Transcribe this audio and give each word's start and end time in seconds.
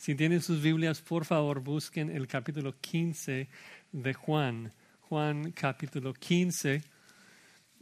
Si 0.00 0.14
tienen 0.14 0.40
sus 0.40 0.62
Biblias, 0.62 1.02
por 1.02 1.26
favor, 1.26 1.60
busquen 1.60 2.08
el 2.08 2.26
capítulo 2.26 2.74
15 2.80 3.48
de 3.92 4.14
Juan. 4.14 4.72
Juan 5.02 5.52
capítulo 5.52 6.14
15 6.14 6.82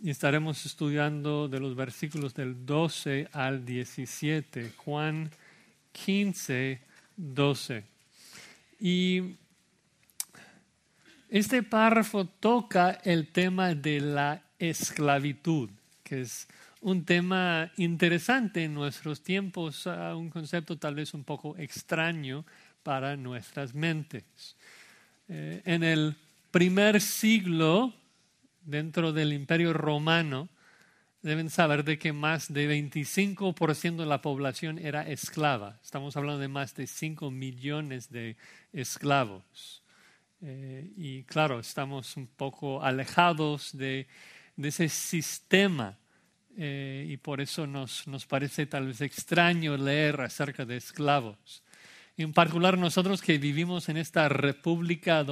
y 0.02 0.10
estaremos 0.10 0.66
estudiando 0.66 1.46
de 1.46 1.60
los 1.60 1.76
versículos 1.76 2.34
del 2.34 2.66
12 2.66 3.28
al 3.32 3.64
17. 3.64 4.72
Juan 4.78 5.30
15, 5.92 6.80
12. 7.16 7.84
Y 8.80 9.36
este 11.28 11.62
párrafo 11.62 12.24
toca 12.24 12.98
el 13.04 13.28
tema 13.28 13.76
de 13.76 14.00
la 14.00 14.42
esclavitud, 14.58 15.70
que 16.02 16.22
es 16.22 16.48
un 16.80 17.04
tema 17.04 17.70
interesante 17.76 18.64
en 18.64 18.74
nuestros 18.74 19.22
tiempos, 19.22 19.86
un 19.86 20.30
concepto 20.30 20.78
tal 20.78 20.94
vez 20.94 21.14
un 21.14 21.24
poco 21.24 21.56
extraño 21.56 22.44
para 22.82 23.16
nuestras 23.16 23.74
mentes. 23.74 24.56
Eh, 25.28 25.60
en 25.64 25.82
el 25.82 26.14
primer 26.50 27.00
siglo, 27.00 27.92
dentro 28.64 29.12
del 29.12 29.32
imperio 29.32 29.72
romano, 29.72 30.48
deben 31.22 31.50
saber 31.50 31.84
de 31.84 31.98
que 31.98 32.12
más 32.12 32.52
de 32.52 32.68
25% 32.68 33.96
de 33.96 34.06
la 34.06 34.22
población 34.22 34.78
era 34.78 35.02
esclava. 35.02 35.78
Estamos 35.82 36.16
hablando 36.16 36.40
de 36.40 36.48
más 36.48 36.74
de 36.74 36.86
5 36.86 37.30
millones 37.30 38.10
de 38.10 38.36
esclavos. 38.72 39.82
Eh, 40.40 40.92
y 40.96 41.24
claro, 41.24 41.58
estamos 41.58 42.16
un 42.16 42.28
poco 42.28 42.82
alejados 42.82 43.76
de, 43.76 44.06
ese 44.56 44.88
sistema 44.88 45.98
eh, 46.60 47.06
y 47.08 47.16
por 47.18 47.40
eso 47.40 47.68
nos, 47.68 48.08
nos, 48.08 48.26
parece 48.26 48.66
tal 48.66 48.88
vez 48.88 49.00
extraño 49.00 49.76
leer 49.76 50.20
acerca 50.20 50.64
de 50.64 50.76
esclavos. 50.76 51.62
En 52.16 52.32
particular 52.32 52.76
nosotros 52.76 53.22
que 53.22 53.38
vivimos 53.38 53.88
en 53.88 53.96
esta 53.96 54.28
república 54.28 55.24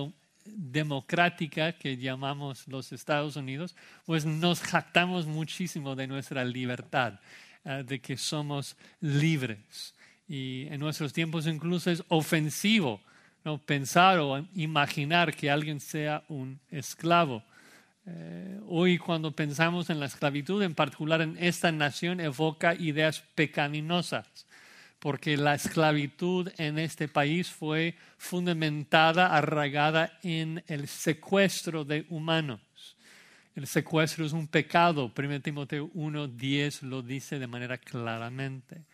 democrática 0.44 1.72
que 1.72 1.96
llamamos 1.96 2.68
los 2.68 2.92
Estados 2.92 3.34
Unidos, 3.34 3.74
pues 4.04 4.24
nos 4.24 4.60
jactamos 4.60 5.26
muchísimo 5.26 5.96
de 5.96 6.06
nuestra 6.06 6.44
libertad, 6.44 7.18
eh, 7.64 7.82
de 7.84 8.00
que 8.00 8.16
somos 8.16 8.76
libres. 9.00 9.96
Y 10.28 10.68
en 10.70 10.78
nuestros 10.78 11.12
tiempos 11.12 11.48
incluso 11.48 11.90
es 11.90 12.04
ofensivo 12.06 13.00
¿no? 13.44 13.58
pensar 13.58 14.20
o 14.20 14.46
imaginar 14.54 15.34
que 15.34 15.50
alguien 15.50 15.80
sea 15.80 16.22
un 16.28 16.60
esclavo. 16.70 17.42
Eh, 18.08 18.60
hoy 18.68 18.98
cuando 18.98 19.32
pensamos 19.32 19.90
en 19.90 19.98
la 19.98 20.06
esclavitud, 20.06 20.62
en 20.62 20.74
particular 20.74 21.20
en 21.22 21.36
esta 21.38 21.72
nación, 21.72 22.20
evoca 22.20 22.74
ideas 22.74 23.24
pecaminosas, 23.34 24.46
porque 25.00 25.36
la 25.36 25.54
esclavitud 25.54 26.50
en 26.56 26.78
este 26.78 27.08
país 27.08 27.50
fue 27.50 27.96
fundamentada, 28.16 29.36
arraigada 29.36 30.18
en 30.22 30.62
el 30.68 30.86
secuestro 30.86 31.84
de 31.84 32.06
humanos. 32.08 32.60
El 33.56 33.66
secuestro 33.66 34.24
es 34.24 34.32
un 34.32 34.46
pecado, 34.46 35.12
1 35.16 35.40
Timoteo 35.40 35.90
1.10 35.92 36.82
lo 36.82 37.02
dice 37.02 37.38
de 37.40 37.46
manera 37.46 37.78
claramente. 37.78 38.84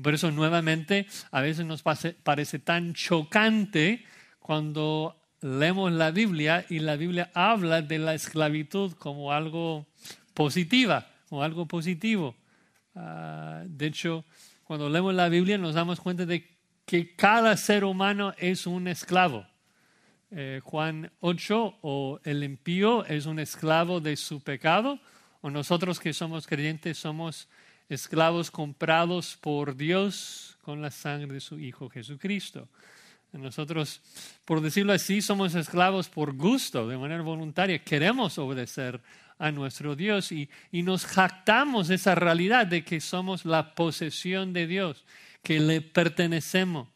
Por 0.00 0.14
eso 0.14 0.30
nuevamente 0.30 1.06
a 1.30 1.40
veces 1.40 1.64
nos 1.64 1.82
parece 1.82 2.58
tan 2.58 2.94
chocante 2.94 4.04
cuando 4.38 5.23
leemos 5.44 5.92
la 5.92 6.10
Biblia 6.10 6.64
y 6.70 6.78
la 6.78 6.96
Biblia 6.96 7.30
habla 7.34 7.82
de 7.82 7.98
la 7.98 8.14
esclavitud 8.14 8.92
como 8.94 9.30
algo 9.30 9.86
positiva, 10.32 11.06
como 11.28 11.42
algo 11.42 11.66
positivo. 11.66 12.34
Ah, 12.94 13.62
de 13.66 13.86
hecho, 13.86 14.24
cuando 14.64 14.88
leemos 14.88 15.12
la 15.12 15.28
Biblia 15.28 15.58
nos 15.58 15.74
damos 15.74 16.00
cuenta 16.00 16.24
de 16.24 16.48
que 16.86 17.14
cada 17.14 17.58
ser 17.58 17.84
humano 17.84 18.32
es 18.38 18.66
un 18.66 18.88
esclavo. 18.88 19.46
Eh, 20.30 20.62
Juan 20.64 21.12
8, 21.20 21.78
o 21.82 22.20
el 22.24 22.42
impío 22.42 23.04
es 23.04 23.26
un 23.26 23.38
esclavo 23.38 24.00
de 24.00 24.16
su 24.16 24.40
pecado, 24.40 24.98
o 25.42 25.50
nosotros 25.50 26.00
que 26.00 26.14
somos 26.14 26.46
creyentes 26.46 26.96
somos 26.96 27.48
esclavos 27.90 28.50
comprados 28.50 29.36
por 29.36 29.76
Dios 29.76 30.56
con 30.62 30.80
la 30.80 30.90
sangre 30.90 31.34
de 31.34 31.40
su 31.40 31.58
Hijo 31.58 31.90
Jesucristo. 31.90 32.66
Nosotros, 33.38 34.00
por 34.44 34.60
decirlo 34.60 34.92
así, 34.92 35.20
somos 35.20 35.54
esclavos 35.54 36.08
por 36.08 36.34
gusto, 36.34 36.86
de 36.86 36.96
manera 36.96 37.22
voluntaria. 37.22 37.82
Queremos 37.82 38.38
obedecer 38.38 39.00
a 39.38 39.50
nuestro 39.50 39.96
Dios 39.96 40.30
y, 40.30 40.48
nos 40.72 41.04
jactamos 41.04 41.88
de 41.88 41.96
esa 41.96 42.14
realidad 42.14 42.66
de 42.66 42.84
que 42.84 43.00
somos 43.00 43.44
la 43.44 43.74
posesión 43.74 44.52
de 44.52 44.66
Dios, 44.66 45.04
que 45.42 45.58
le 45.58 45.80
pertenecemos. 45.80 46.88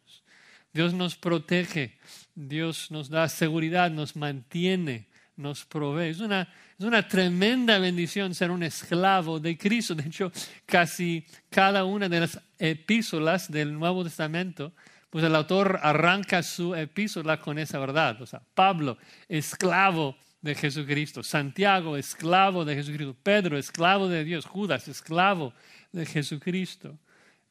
Dios 0.73 0.95
nos 0.95 1.17
protege, 1.17 1.99
Dios 2.35 2.91
nos 2.91 3.09
da 3.09 3.29
seguridad, 3.29 3.91
nos 3.91 4.15
mantiene, 4.15 5.09
nos 5.37 5.65
provee. 5.65 6.11
Es 6.11 6.21
una, 6.21 6.43
es 6.79 6.85
una 6.85 7.09
tremenda 7.09 7.79
bendición 7.79 8.35
ser 8.35 8.53
un 8.53 8.63
esclavo 8.63 9.41
de 9.41 9.59
Cristo. 9.59 9.95
De 9.95 10.05
hecho, 10.05 10.31
casi 10.67 11.27
cada 11.51 11.85
una 11.85 12.09
de 12.09 12.21
las 12.21 12.41
epístolas 12.59 13.51
del 13.51 13.73
Nuevo 13.73 14.05
Testamento, 14.05 14.73
pues 15.11 15.25
el 15.25 15.35
autor 15.35 15.81
arranca 15.83 16.43
su 16.43 16.75
epístola 16.75 17.41
con 17.41 17.59
esa 17.59 17.79
verdad. 17.79 18.21
O 18.21 18.27
sea, 18.27 18.43
Pablo, 18.55 18.99
esclavo 19.29 20.17
de 20.43 20.55
Jesucristo. 20.55 21.23
Santiago, 21.23 21.97
esclavo 21.97 22.65
de 22.65 22.75
Jesucristo. 22.75 23.17
Pedro, 23.23 23.59
esclavo 23.59 24.09
de 24.09 24.25
Dios. 24.25 24.45
Judas, 24.45 24.87
esclavo 24.89 25.55
de 25.93 26.05
Jesucristo. 26.05 26.99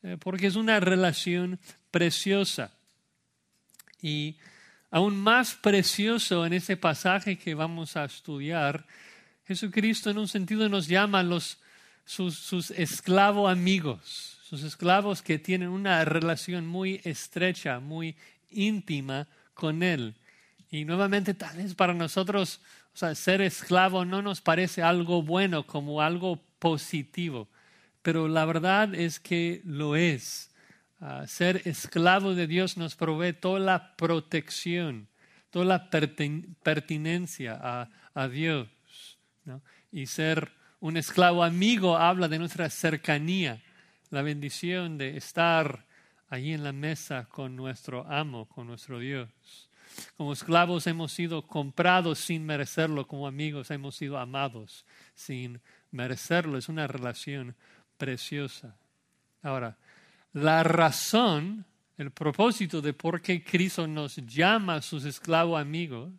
Eh, 0.04 0.18
porque 0.20 0.48
es 0.48 0.56
una 0.56 0.80
relación 0.80 1.60
preciosa. 1.90 2.72
Y 4.02 4.38
aún 4.92 5.18
más 5.18 5.56
precioso 5.56 6.46
en 6.46 6.54
ese 6.54 6.78
pasaje 6.78 7.38
que 7.38 7.56
vamos 7.56 7.98
a 7.98 8.06
estudiar, 8.06 8.86
Jesucristo 9.46 10.10
en 10.10 10.20
un 10.20 10.28
sentido 10.28 10.70
nos 10.70 10.88
llama 10.88 11.24
los, 11.24 11.58
sus, 12.06 12.38
sus 12.38 12.72
esclavos 12.72 13.52
amigos, 13.52 14.37
sus 14.48 14.64
esclavos 14.64 15.22
que 15.22 15.40
tienen 15.40 15.70
una 15.70 16.06
relación 16.06 16.68
muy 16.68 17.02
estrecha, 17.04 17.80
muy 17.80 18.16
íntima 18.50 19.28
con 19.54 19.84
Él. 19.84 20.16
Y 20.70 20.86
nuevamente, 20.86 21.34
tal 21.34 21.58
vez 21.58 21.76
para 21.76 21.94
nosotros, 21.94 22.62
o 22.94 22.98
sea, 22.98 23.14
ser 23.16 23.42
esclavo 23.42 24.06
no 24.06 24.22
nos 24.22 24.42
parece 24.42 24.84
algo 24.84 25.22
bueno, 25.22 25.66
como 25.66 26.02
algo 26.02 26.42
positivo, 26.60 27.48
pero 28.02 28.28
la 28.28 28.46
verdad 28.46 28.96
es 28.96 29.20
que 29.20 29.62
lo 29.66 29.96
es 29.96 30.50
ser 31.28 31.62
esclavo 31.66 32.34
de 32.34 32.48
Dios 32.48 32.78
nos 32.78 32.96
provee 32.96 33.34
toda 33.34 33.60
la 33.60 33.96
protección, 33.96 35.08
toda 35.52 35.66
la 35.66 35.90
pertinencia 35.90 37.60
a, 38.14 38.28
Dios. 38.28 38.68
Y 39.92 40.08
ser 40.08 40.52
un 40.80 40.98
esclavo 40.98 41.44
amigo 41.44 41.98
habla 41.98 42.28
de 42.28 42.40
nuestra 42.40 42.70
cercanía, 42.70 43.62
la 44.10 44.22
bendición 44.22 44.98
de 44.98 45.18
estar 45.18 45.86
allí 46.30 46.54
en 46.54 46.64
la 46.64 46.72
mesa 46.72 47.26
con 47.26 47.56
nuestro 47.56 48.06
amo, 48.12 48.48
con 48.48 48.68
nuestro 48.68 49.00
Dios. 49.00 49.30
Como 50.16 50.34
esclavos 50.34 50.88
hemos 50.88 51.12
sido 51.12 51.48
comprados 51.48 52.20
sin 52.20 52.46
merecerlo, 52.46 53.08
como 53.08 53.28
amigos 53.28 53.72
hemos 53.72 53.96
sido 53.96 54.18
amados 54.18 54.86
sin 55.16 55.62
merecerlo. 55.92 56.58
Es 56.58 56.70
una 56.70 56.88
relación 56.88 57.56
preciosa. 57.98 58.76
Ahora, 59.42 59.78
la 60.34 60.64
razón, 60.64 61.66
el 61.98 62.12
propósito 62.12 62.82
de 62.82 62.94
por 62.94 63.22
qué 63.22 63.44
Cristo 63.44 63.88
nos 63.88 64.18
llama 64.18 64.76
a 64.76 64.82
sus 64.82 65.06
esclavos 65.06 65.60
amigos 65.60 66.12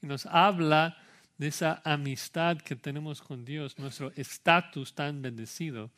y 0.00 0.06
nos 0.06 0.26
habla 0.26 0.96
de 1.36 1.48
esa 1.48 1.82
amistad 1.84 2.58
que 2.58 2.76
tenemos 2.76 3.20
con 3.20 3.44
Dios, 3.44 3.78
nuestro 3.78 4.12
estatus 4.14 4.94
tan 4.94 5.20
bendecido, 5.20 5.90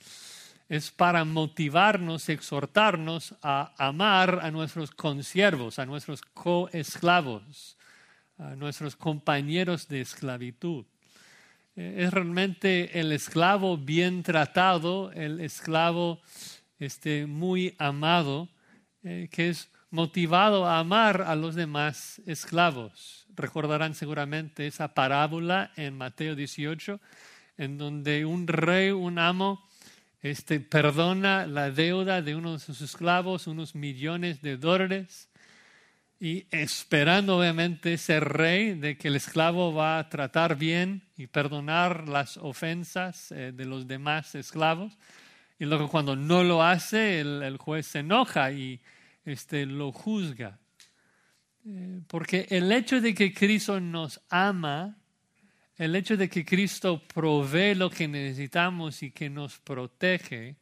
es 0.69 0.91
para 0.91 1.25
motivarnos, 1.25 2.29
exhortarnos 2.29 3.35
a 3.43 3.73
amar 3.79 4.41
a 4.43 4.51
nuestros 4.51 4.91
consiervos, 4.91 5.79
a 5.79 5.87
nuestros 5.87 6.23
coesclavos, 6.23 7.77
a 8.39 8.57
nuestros 8.57 8.97
compañeros 8.97 9.89
de 9.89 10.01
esclavitud. 10.01 10.85
Es 11.77 12.13
realmente 12.13 12.99
el 12.99 13.13
esclavo 13.13 13.77
bien 13.77 14.23
tratado, 14.23 15.13
el 15.13 15.41
esclavo 15.41 16.21
este, 16.79 17.27
muy 17.27 17.75
amado, 17.79 18.49
eh, 19.05 19.29
que 19.31 19.51
es 19.51 19.71
motivado 19.91 20.67
a 20.67 20.79
amar 20.79 21.23
a 21.23 21.37
los 21.37 21.55
demás 21.55 22.21
esclavos. 22.27 23.27
Recordarán 23.37 23.95
seguramente 23.95 24.67
esa 24.67 24.95
parábola 24.95 25.71
en 25.77 25.97
Mateo 25.97 26.35
18, 26.35 27.01
en 27.59 27.79
donde 27.79 28.25
un 28.25 28.47
rey, 28.47 28.91
un 28.91 29.19
amo, 29.19 29.66
este, 30.23 30.61
perdona 30.61 31.47
la 31.47 31.71
deuda 31.71 32.23
de 32.23 32.35
uno 32.35 32.55
de 32.55 32.59
sus 32.59 32.81
esclavos, 32.81 33.47
unos 33.47 33.75
millones 33.75 34.43
de 34.43 34.57
dólares, 34.57 35.29
y 36.19 36.47
esperando 36.51 37.39
obviamente 37.39 37.95
ese 37.95 38.21
rey 38.21 38.73
de 38.73 38.97
que 38.97 39.09
el 39.09 39.17
esclavo 39.17 39.75
va 39.75 39.99
a 39.99 40.09
tratar 40.09 40.57
bien 40.57 41.03
y 41.17 41.27
perdonar 41.27 42.09
las 42.09 42.39
ofensas 42.39 43.31
eh, 43.33 43.53
de 43.53 43.65
los 43.67 43.87
demás 43.87 44.35
esclavos. 44.35 44.97
Y 45.59 45.67
luego 45.67 45.89
cuando 45.89 46.17
no 46.17 46.43
lo 46.43 46.63
hace, 46.63 47.21
el, 47.21 47.57
juez 47.59 47.87
se 47.87 48.01
enoja 48.01 48.51
y 48.53 48.81
este, 49.25 49.67
lo 49.67 49.93
juzga. 49.93 50.59
Eh, 51.67 52.01
porque 52.07 52.47
el 52.51 52.71
hecho 52.73 53.01
de 53.01 53.15
que 53.15 53.35
Cristo 53.35 53.81
nos 53.81 54.21
ama, 54.31 54.97
el 55.77 55.95
hecho 55.95 56.17
de 56.17 56.29
que 56.29 56.45
Cristo 56.45 57.03
provee 57.07 57.75
lo 57.75 57.91
que 57.91 58.09
necesitamos 58.09 59.03
y 59.03 59.11
que 59.11 59.29
nos 59.29 59.59
protege, 59.59 60.57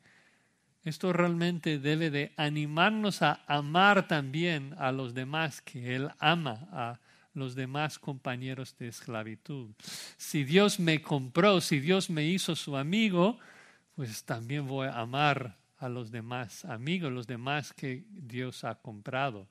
esto 0.83 1.13
realmente 1.13 1.79
debe 1.79 2.11
de 2.11 2.33
animarnos 2.37 3.23
a 3.23 3.45
amar 3.47 4.09
también 4.09 4.75
a 4.77 4.93
los 4.93 5.15
demás 5.15 5.63
que 5.63 5.95
Él 5.95 6.11
ama, 6.19 6.69
a 6.73 7.01
los 7.33 7.55
demás 7.55 7.99
compañeros 7.99 8.77
de 8.77 8.89
esclavitud. 8.89 9.71
Si 10.17 10.45
Dios 10.45 10.79
me 10.79 11.01
compró, 11.01 11.61
si 11.61 11.81
Dios 11.81 12.11
me 12.11 12.25
hizo 12.27 12.55
su 12.55 12.77
amigo, 12.77 13.39
pues 13.95 14.25
también 14.25 14.67
voy 14.67 14.89
a 14.89 14.99
amar 15.01 15.57
a 15.79 15.89
los 15.89 16.11
demás 16.11 16.65
amigos, 16.65 17.13
los 17.13 17.27
demás 17.27 17.73
que 17.73 18.05
Dios 18.11 18.65
ha 18.65 18.75
comprado. 18.75 19.49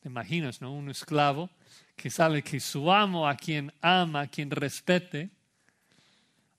¿Te 0.00 0.08
imaginas, 0.08 0.60
no? 0.60 0.72
Un 0.72 0.90
esclavo 0.90 1.50
que 1.98 2.08
sabe 2.08 2.42
que 2.42 2.60
su 2.60 2.90
amo, 2.90 3.28
a 3.28 3.34
quien 3.36 3.72
ama, 3.82 4.22
a 4.22 4.26
quien 4.28 4.50
respete, 4.50 5.28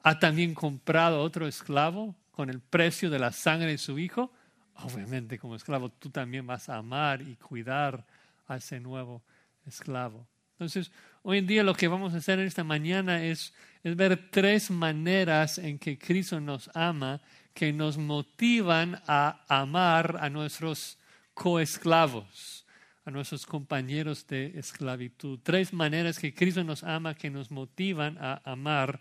ha 0.03 0.19
también 0.19 0.53
comprado 0.53 1.21
otro 1.21 1.47
esclavo 1.47 2.15
con 2.31 2.49
el 2.49 2.59
precio 2.59 3.09
de 3.09 3.17
la 3.17 3.31
sangre 3.31 3.71
de 3.71 3.77
su 3.77 3.97
hijo. 3.97 4.31
Obviamente, 4.75 5.39
como 5.39 5.55
esclavo, 5.55 5.89
tú 5.89 6.09
también 6.09 6.45
vas 6.45 6.69
a 6.69 6.77
amar 6.77 7.21
y 7.21 7.35
cuidar 7.37 8.05
a 8.47 8.57
ese 8.57 8.79
nuevo 8.79 9.23
esclavo. 9.65 10.27
Entonces, 10.53 10.91
hoy 11.23 11.37
en 11.37 11.47
día 11.47 11.63
lo 11.63 11.73
que 11.73 11.87
vamos 11.87 12.13
a 12.13 12.17
hacer 12.17 12.39
esta 12.39 12.63
mañana 12.63 13.23
es, 13.23 13.53
es 13.83 13.95
ver 13.95 14.29
tres 14.29 14.69
maneras 14.69 15.57
en 15.57 15.79
que 15.79 15.97
Cristo 15.97 16.39
nos 16.39 16.69
ama 16.75 17.21
que 17.53 17.73
nos 17.73 17.97
motivan 17.97 19.01
a 19.07 19.43
amar 19.49 20.17
a 20.21 20.29
nuestros 20.29 20.97
coesclavos, 21.33 22.65
a 23.09 23.11
nuestros 23.11 23.47
compañeros 23.47 24.27
de 24.27 24.53
esclavitud. 24.59 25.39
Tres 25.41 25.73
maneras 25.73 26.19
que 26.19 26.31
Cristo 26.31 26.63
nos 26.63 26.83
ama 26.83 27.15
que 27.15 27.31
nos 27.31 27.49
motivan 27.49 28.19
a 28.19 28.39
amar 28.45 28.99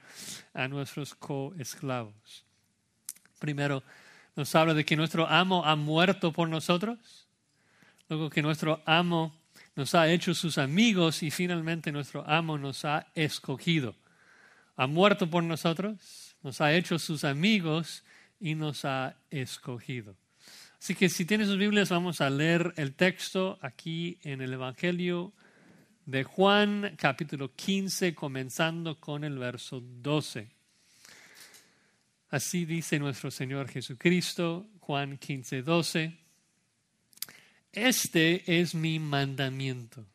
a 0.55 0.67
nuestros 0.67 1.15
coesclavos. 1.15 2.47
Primero, 3.39 3.83
nos 4.35 4.55
habla 4.55 4.73
de 4.73 4.87
que 4.87 4.97
nuestro 4.97 5.27
amo 5.27 5.63
ha 5.63 5.77
muerto 5.77 6.33
por 6.33 6.49
nosotros. 6.49 7.29
Luego 8.09 8.31
que 8.31 8.41
nuestro 8.41 8.83
amo 8.87 9.39
nos 9.77 9.95
ha 9.95 10.09
hecho 10.09 10.33
sus 10.33 10.57
amigos 10.57 11.23
y 11.23 11.31
finalmente 11.31 11.93
nuestro 11.93 12.27
amo 12.27 12.57
nos 12.57 12.87
ha 12.87 13.09
escogido. 13.15 13.95
Ha 14.77 14.87
muerto 14.87 15.29
por 15.29 15.45
nosotros, 15.45 16.35
nos 16.43 16.63
ha 16.63 16.73
hecho 16.73 16.99
sus 16.99 17.25
amigos 17.25 18.05
y 18.41 18.55
nos 18.55 18.87
ha 18.87 19.17
escogido. 19.29 20.17
Así 20.81 20.95
que 20.95 21.09
si 21.09 21.25
tienes 21.25 21.49
sus 21.49 21.59
Biblias, 21.59 21.91
vamos 21.91 22.21
a 22.21 22.31
leer 22.31 22.73
el 22.77 22.95
texto 22.95 23.59
aquí 23.61 24.19
en 24.23 24.41
el 24.41 24.53
Evangelio 24.53 25.33
de 26.07 26.23
Juan, 26.23 26.95
capítulo 26.97 27.53
15, 27.55 28.15
comenzando 28.15 28.99
con 28.99 29.25
el 29.25 29.39
verso 29.39 29.83
12. 29.83 30.49
Así 32.31 32.65
dice 32.65 32.99
nuestro 32.99 33.31
Señor 33.31 33.69
Jesucristo, 33.69 34.69
Juan 34.79 35.19
15, 35.19 35.63
12. 35.63 36.17
Este 37.73 38.61
es 38.61 38.75
mi 38.75 38.99
mandamiento, 39.01 40.07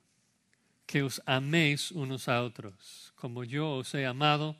que 0.85 1.03
os 1.03 1.21
améis 1.25 1.91
unos 1.91 2.29
a 2.29 2.41
otros, 2.41 3.11
como 3.15 3.43
yo 3.43 3.69
os 3.69 3.93
he 3.93 4.05
amado. 4.05 4.55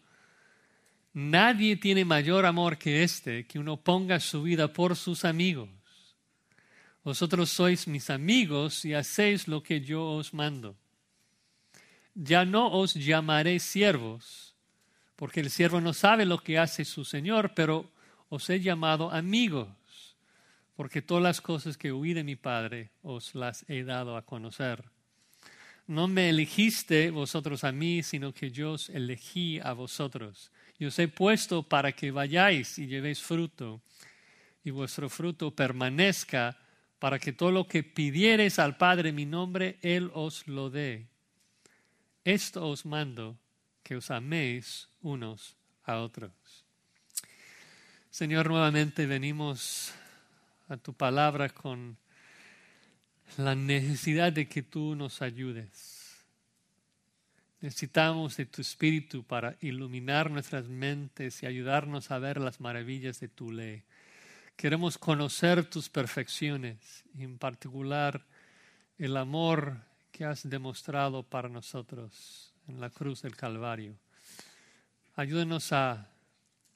Nadie 1.14 1.78
tiene 1.78 2.06
mayor 2.06 2.46
amor 2.46 2.78
que 2.78 3.04
este, 3.04 3.48
que 3.48 3.58
uno 3.58 3.78
ponga 3.78 4.20
su 4.20 4.44
vida 4.44 4.72
por 4.74 4.96
sus 4.96 5.26
amigos. 5.26 5.70
Vosotros 7.04 7.50
sois 7.50 7.88
mis 7.88 8.10
amigos 8.10 8.86
y 8.86 8.94
hacéis 8.94 9.48
lo 9.48 9.62
que 9.62 9.82
yo 9.82 10.06
os 10.14 10.34
mando. 10.34 10.76
Ya 12.16 12.46
no 12.46 12.72
os 12.72 12.94
llamaré 12.94 13.60
siervos, 13.60 14.56
porque 15.16 15.40
el 15.40 15.50
siervo 15.50 15.82
no 15.82 15.94
sabe 15.94 16.26
lo 16.26 16.38
que 16.40 16.58
hace 16.58 16.86
su 16.86 17.04
Señor, 17.04 17.54
pero 17.56 17.92
os 18.30 18.50
he 18.50 18.60
llamado 18.60 19.12
amigos 19.12 19.68
porque 20.76 21.02
todas 21.02 21.24
las 21.24 21.42
cosas 21.42 21.78
que 21.78 21.92
oí 21.92 22.14
de 22.14 22.24
mi 22.24 22.36
Padre 22.36 22.92
os 23.04 23.36
las 23.36 23.66
he 23.70 23.84
dado 23.84 24.18
a 24.18 24.26
conocer. 24.26 24.84
No 25.86 26.08
me 26.08 26.30
elegiste 26.30 27.12
vosotros 27.12 27.64
a 27.64 27.72
mí, 27.72 28.04
sino 28.04 28.34
que 28.34 28.50
yo 28.50 28.74
os 28.74 28.90
elegí 28.90 29.60
a 29.60 29.74
vosotros. 29.74 30.52
Y 30.80 30.86
os 30.86 30.98
he 30.98 31.08
puesto 31.08 31.64
para 31.64 31.92
que 31.92 32.12
vayáis 32.12 32.80
y 32.80 32.88
llevéis 32.88 33.22
fruto, 33.22 33.82
y 34.64 34.72
vuestro 34.72 35.10
fruto 35.10 35.52
permanezca, 35.52 36.58
para 37.04 37.20
que 37.20 37.34
todo 37.34 37.52
lo 37.52 37.68
que 37.68 37.84
pidiereis 37.84 38.60
al 38.60 38.78
Padre 38.78 39.10
en 39.10 39.16
mi 39.16 39.26
nombre, 39.26 39.78
Él 39.82 40.10
os 40.14 40.48
lo 40.48 40.70
dé. 40.70 41.06
Esto 42.24 42.66
os 42.66 42.86
mando, 42.86 43.38
que 43.84 43.98
os 43.98 44.10
améis 44.10 44.88
unos 45.02 45.58
a 45.84 45.98
otros. 45.98 46.32
Señor, 48.10 48.50
nuevamente 48.50 49.06
venimos 49.06 49.94
a 50.70 50.78
tu 50.78 50.94
palabra 50.94 51.50
con 51.50 51.98
la 53.36 53.54
necesidad 53.54 54.32
de 54.32 54.48
que 54.48 54.64
tú 54.64 54.96
nos 54.96 55.22
ayudes. 55.22 56.24
Necesitamos 57.60 58.38
de 58.38 58.46
tu 58.46 58.62
espíritu 58.62 59.26
para 59.26 59.58
iluminar 59.60 60.32
nuestras 60.32 60.70
mentes 60.70 61.44
y 61.44 61.48
ayudarnos 61.48 62.12
a 62.12 62.20
ver 62.20 62.40
las 62.40 62.62
maravillas 62.62 63.20
de 63.20 63.28
tu 63.28 63.52
ley. 63.52 63.84
Queremos 64.56 64.98
conocer 64.98 65.70
tus 65.70 65.90
perfecciones, 65.90 67.04
en 67.18 67.38
particular 67.38 68.26
el 68.98 69.18
amor 69.18 69.78
que 70.12 70.26
has 70.26 70.48
demostrado 70.50 71.24
para 71.24 71.50
nosotros 71.50 72.54
en 72.68 72.80
la 72.80 72.90
cruz 72.90 73.22
del 73.24 73.36
Calvario. 73.36 73.96
Ayúdenos 75.16 75.74
a 75.74 76.10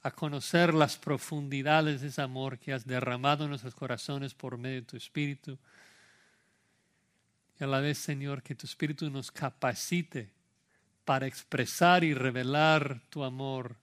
a 0.07 0.11
conocer 0.11 0.73
las 0.73 0.97
profundidades 0.97 2.01
de 2.01 2.07
ese 2.07 2.21
amor 2.21 2.59
que 2.59 2.71
has 2.71 2.85
derramado 2.85 3.43
en 3.43 3.49
nuestros 3.49 3.75
corazones 3.75 4.33
por 4.33 4.57
medio 4.57 4.81
de 4.81 4.87
tu 4.87 4.97
Espíritu. 4.97 5.57
Y 7.59 7.63
a 7.63 7.67
la 7.67 7.81
vez, 7.81 7.97
Señor, 7.97 8.41
que 8.41 8.55
tu 8.55 8.65
Espíritu 8.65 9.09
nos 9.09 9.31
capacite 9.31 10.29
para 11.03 11.27
expresar 11.27 12.05
y 12.05 12.13
revelar 12.13 13.01
tu 13.09 13.23
amor 13.23 13.75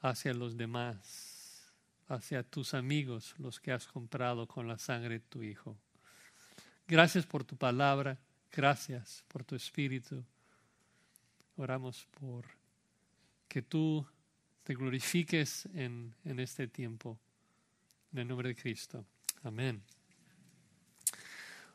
hacia 0.00 0.34
los 0.34 0.56
demás, 0.56 1.27
hacia 2.08 2.42
tus 2.42 2.74
amigos, 2.74 3.34
los 3.38 3.60
que 3.60 3.72
has 3.72 3.86
comprado 3.86 4.46
con 4.46 4.66
la 4.66 4.78
sangre 4.78 5.14
de 5.14 5.20
tu 5.20 5.42
Hijo. 5.42 5.76
Gracias 6.86 7.26
por 7.26 7.44
tu 7.44 7.56
palabra, 7.56 8.18
gracias 8.50 9.24
por 9.28 9.44
tu 9.44 9.54
Espíritu. 9.54 10.24
Oramos 11.56 12.06
por 12.18 12.46
que 13.46 13.62
tú 13.62 14.06
te 14.64 14.74
glorifiques 14.74 15.66
en, 15.74 16.14
en 16.24 16.40
este 16.40 16.66
tiempo. 16.68 17.18
En 18.12 18.20
el 18.20 18.28
nombre 18.28 18.48
de 18.48 18.56
Cristo. 18.56 19.04
Amén. 19.42 19.82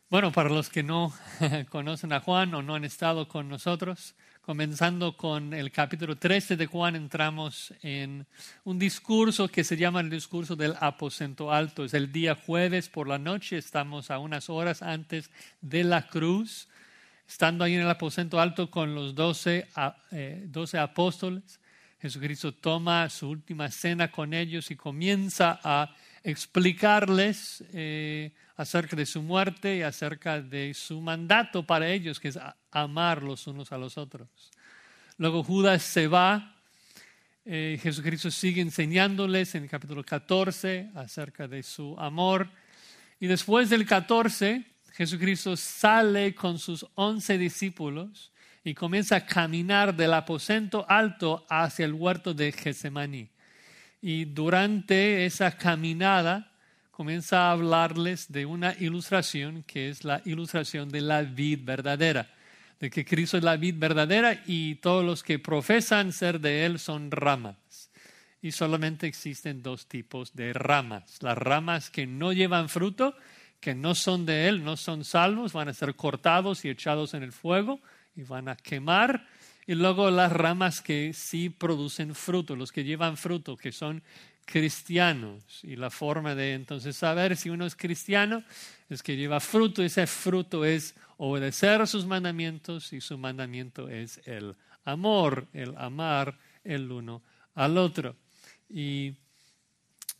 Bueno, 0.09 0.31
para 0.31 0.49
los 0.49 0.69
que 0.69 0.83
no 0.83 1.13
conocen 1.69 2.13
a 2.13 2.19
Juan 2.19 2.53
o 2.53 2.61
no 2.61 2.75
han 2.75 2.85
estado 2.85 3.27
con 3.27 3.49
nosotros, 3.49 4.15
comenzando 4.43 5.15
con 5.15 5.53
el 5.53 5.71
capítulo 5.71 6.17
13 6.17 6.57
de 6.57 6.65
Juan, 6.65 6.97
entramos 6.97 7.73
en 7.81 8.27
un 8.65 8.77
discurso 8.77 9.47
que 9.47 9.63
se 9.63 9.77
llama 9.77 10.01
el 10.01 10.09
discurso 10.09 10.57
del 10.57 10.75
aposento 10.81 11.49
alto. 11.49 11.85
Es 11.85 11.93
el 11.93 12.11
día 12.11 12.35
jueves 12.35 12.89
por 12.89 13.07
la 13.07 13.17
noche, 13.17 13.57
estamos 13.57 14.11
a 14.11 14.19
unas 14.19 14.49
horas 14.49 14.81
antes 14.81 15.31
de 15.61 15.85
la 15.85 16.07
cruz, 16.07 16.67
estando 17.25 17.63
ahí 17.63 17.75
en 17.75 17.81
el 17.81 17.89
aposento 17.89 18.37
alto 18.37 18.69
con 18.69 18.93
los 18.93 19.15
doce, 19.15 19.69
eh, 20.11 20.45
apóstoles. 20.73 21.61
Jesucristo 22.01 22.53
toma 22.53 23.09
su 23.09 23.29
última 23.29 23.71
cena 23.71 24.11
con 24.11 24.33
ellos 24.33 24.71
y 24.71 24.75
comienza 24.75 25.57
a 25.63 25.95
explicarles 26.23 27.63
eh, 27.73 28.31
acerca 28.55 28.95
de 28.95 29.05
su 29.05 29.21
muerte 29.21 29.77
y 29.77 29.81
acerca 29.81 30.41
de 30.41 30.73
su 30.73 31.01
mandato 31.01 31.65
para 31.65 31.89
ellos, 31.89 32.19
que 32.19 32.29
es 32.29 32.39
amar 32.71 33.21
los 33.21 33.45
unos 33.47 33.71
a 33.71 33.77
los 33.77 33.97
otros. 33.97 34.29
Luego 35.17 35.43
Judas 35.43 35.83
se 35.83 36.07
va, 36.07 36.55
eh, 37.45 37.77
Jesucristo 37.81 38.31
sigue 38.31 38.61
enseñándoles 38.61 39.53
en 39.55 39.63
el 39.63 39.69
capítulo 39.69 40.03
14 40.03 40.91
acerca 40.95 41.47
de 41.47 41.61
su 41.61 41.95
amor. 41.99 42.49
Y 43.19 43.27
después 43.27 43.69
del 43.69 43.85
14, 43.85 44.63
Jesucristo 44.93 45.57
sale 45.57 46.33
con 46.33 46.57
sus 46.57 46.85
once 46.95 47.37
discípulos 47.37 48.31
y 48.63 48.73
comienza 48.73 49.17
a 49.17 49.25
caminar 49.25 49.95
del 49.95 50.13
aposento 50.13 50.85
alto 50.87 51.45
hacia 51.49 51.85
el 51.85 51.93
huerto 51.93 52.33
de 52.33 52.51
Getsemaní. 52.51 53.32
Y 54.05 54.25
durante 54.25 55.25
esa 55.25 55.55
caminada 55.55 56.51
comienza 56.91 57.47
a 57.47 57.51
hablarles 57.53 58.29
de 58.29 58.45
una 58.45 58.75
ilustración 58.77 59.63
que 59.63 59.87
es 59.87 60.03
la 60.03 60.21
ilustración 60.25 60.89
de 60.89 60.99
la 60.99 61.21
vid 61.21 61.59
verdadera, 61.63 62.29
de 62.81 62.89
que 62.89 63.05
Cristo 63.05 63.37
es 63.37 63.45
la 63.45 63.55
vid 63.55 63.75
verdadera 63.77 64.43
y 64.45 64.75
todos 64.75 65.05
los 65.05 65.23
que 65.23 65.39
profesan 65.39 66.11
ser 66.11 66.41
de 66.41 66.65
Él 66.65 66.79
son 66.79 67.11
ramas. 67.11 67.55
Y 68.41 68.51
solamente 68.51 69.07
existen 69.07 69.63
dos 69.63 69.87
tipos 69.87 70.35
de 70.35 70.51
ramas, 70.51 71.19
las 71.21 71.37
ramas 71.37 71.89
que 71.89 72.05
no 72.05 72.33
llevan 72.33 72.67
fruto 72.67 73.15
que 73.61 73.73
no 73.73 73.95
son 73.95 74.25
de 74.25 74.49
Él, 74.49 74.65
no 74.65 74.75
son 74.75 75.05
salvos, 75.05 75.53
van 75.53 75.69
a 75.69 75.73
ser 75.73 75.95
cortados 75.95 76.65
y 76.65 76.69
echados 76.69 77.13
en 77.13 77.23
el 77.23 77.31
fuego 77.31 77.79
y 78.17 78.23
van 78.23 78.49
a 78.49 78.57
quemar. 78.57 79.25
Y 79.65 79.75
luego 79.75 80.11
las 80.11 80.31
ramas 80.31 80.81
que 80.81 81.13
sí 81.13 81.49
producen 81.49 82.15
fruto, 82.15 82.55
los 82.55 82.71
que 82.71 82.83
llevan 82.83 83.17
fruto, 83.17 83.55
que 83.55 83.71
son 83.71 84.03
cristianos. 84.45 85.63
Y 85.63 85.75
la 85.75 85.89
forma 85.89 86.35
de 86.35 86.53
entonces 86.53 86.95
saber 86.95 87.37
si 87.37 87.49
uno 87.49 87.65
es 87.65 87.75
cristiano 87.75 88.43
es 88.89 89.01
que 89.01 89.15
lleva 89.15 89.39
fruto. 89.39 89.83
Ese 89.83 90.07
fruto 90.07 90.65
es 90.65 90.95
obedecer 91.17 91.87
sus 91.87 92.05
mandamientos 92.05 92.93
y 92.93 93.01
su 93.01 93.17
mandamiento 93.17 93.89
es 93.89 94.19
el 94.25 94.55
amor, 94.85 95.47
el 95.53 95.75
amar 95.77 96.37
el 96.63 96.91
uno 96.91 97.21
al 97.55 97.77
otro. 97.77 98.15
Y 98.69 99.13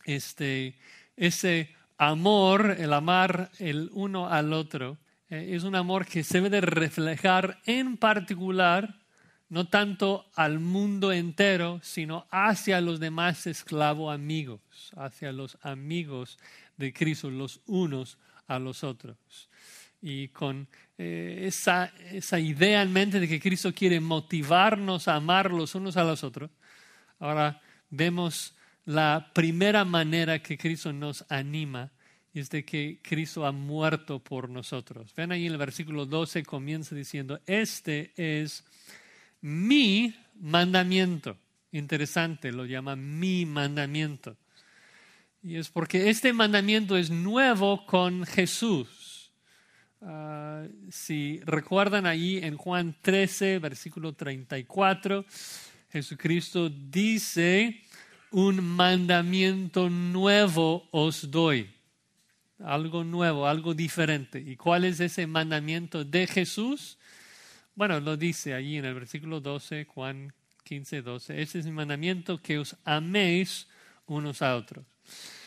este, 0.06 0.76
ese 1.16 1.70
amor, 1.98 2.76
el 2.80 2.94
amar 2.94 3.52
el 3.60 3.90
uno 3.94 4.28
al 4.28 4.54
otro, 4.54 4.98
eh, 5.30 5.52
es 5.54 5.64
un 5.64 5.76
amor 5.76 6.06
que 6.06 6.24
se 6.24 6.42
debe 6.42 6.62
reflejar 6.62 7.60
en 7.66 7.98
particular, 7.98 8.96
no 9.54 9.68
tanto 9.68 10.26
al 10.34 10.58
mundo 10.58 11.12
entero, 11.12 11.80
sino 11.84 12.26
hacia 12.32 12.82
los 12.82 13.00
demás 13.00 13.46
esclavos 13.46 14.12
amigos, 14.12 14.62
hacia 14.96 15.32
los 15.32 15.60
amigos 15.62 16.40
de 16.76 16.92
Cristo, 16.92 17.30
los 17.30 17.62
unos 17.68 18.18
a 18.48 18.58
los 18.58 18.84
otros. 18.84 19.16
Y 20.02 20.30
con 20.30 20.68
eh, 20.98 21.44
esa, 21.46 21.94
esa 22.10 22.40
idea 22.40 22.82
en 22.82 22.92
mente 22.92 23.20
de 23.20 23.28
que 23.28 23.40
Cristo 23.40 23.72
quiere 23.76 24.00
motivarnos 24.00 25.08
a 25.08 25.18
amar 25.18 25.52
los 25.52 25.76
unos 25.76 25.98
a 25.98 26.04
los 26.04 26.24
otros, 26.24 26.50
ahora 27.20 27.62
vemos 27.92 28.56
la 28.86 29.30
primera 29.36 29.86
manera 29.86 30.42
que 30.42 30.58
Cristo 30.58 30.92
nos 30.92 31.26
anima 31.30 31.92
es 32.34 32.50
de 32.50 32.66
que 32.66 32.98
Cristo 33.04 33.46
ha 33.46 33.52
muerto 33.52 34.18
por 34.18 34.50
nosotros. 34.50 35.14
Ven 35.16 35.32
ahí 35.32 35.46
en 35.46 35.52
el 35.52 35.60
versículo 35.60 36.08
12 36.08 36.42
comienza 36.42 36.96
diciendo, 36.96 37.40
este 37.46 38.14
es 38.16 38.64
mi 39.44 40.16
mandamiento. 40.40 41.38
Interesante, 41.72 42.52
lo 42.52 42.66
llama 42.66 42.96
mi 42.96 43.46
mandamiento. 43.46 44.38
Y 45.44 45.58
es 45.58 45.70
porque 45.70 46.10
este 46.10 46.32
mandamiento 46.32 46.96
es 46.96 47.10
nuevo 47.10 47.86
con 47.86 48.26
Jesús. 48.26 49.32
Ah, 50.02 50.64
si 50.90 51.42
recuerdan 51.46 52.06
ahí 52.06 52.38
en 52.38 52.56
Juan 52.58 52.96
13, 53.02 53.60
versículo 53.60 54.14
34, 54.14 55.26
Jesucristo 55.92 56.70
dice, 56.70 57.82
un 58.32 58.64
mandamiento 58.64 59.90
nuevo 59.90 60.88
os 60.92 61.30
doy. 61.30 61.70
Algo 62.60 63.04
nuevo, 63.04 63.46
algo 63.46 63.74
diferente. 63.74 64.40
¿Y 64.40 64.56
cuál 64.56 64.86
es 64.86 65.02
ese 65.02 65.28
mandamiento 65.28 66.06
de 66.06 66.28
Jesús? 66.28 66.98
Bueno, 67.76 68.00
lo 68.00 68.18
dice 68.18 68.54
allí 68.54 68.78
en 68.78 68.86
el 68.86 68.94
versículo 68.94 69.40
12, 69.40 69.86
Juan 69.86 70.32
15, 70.64 71.02
12. 71.02 71.42
Ese 71.42 71.60
es 71.60 71.66
el 71.66 71.74
mandamiento 71.74 72.40
que 72.40 72.60
os 72.60 72.76
améis 72.86 73.68
unos 74.06 74.44
a 74.44 74.56
otros. 74.56 74.86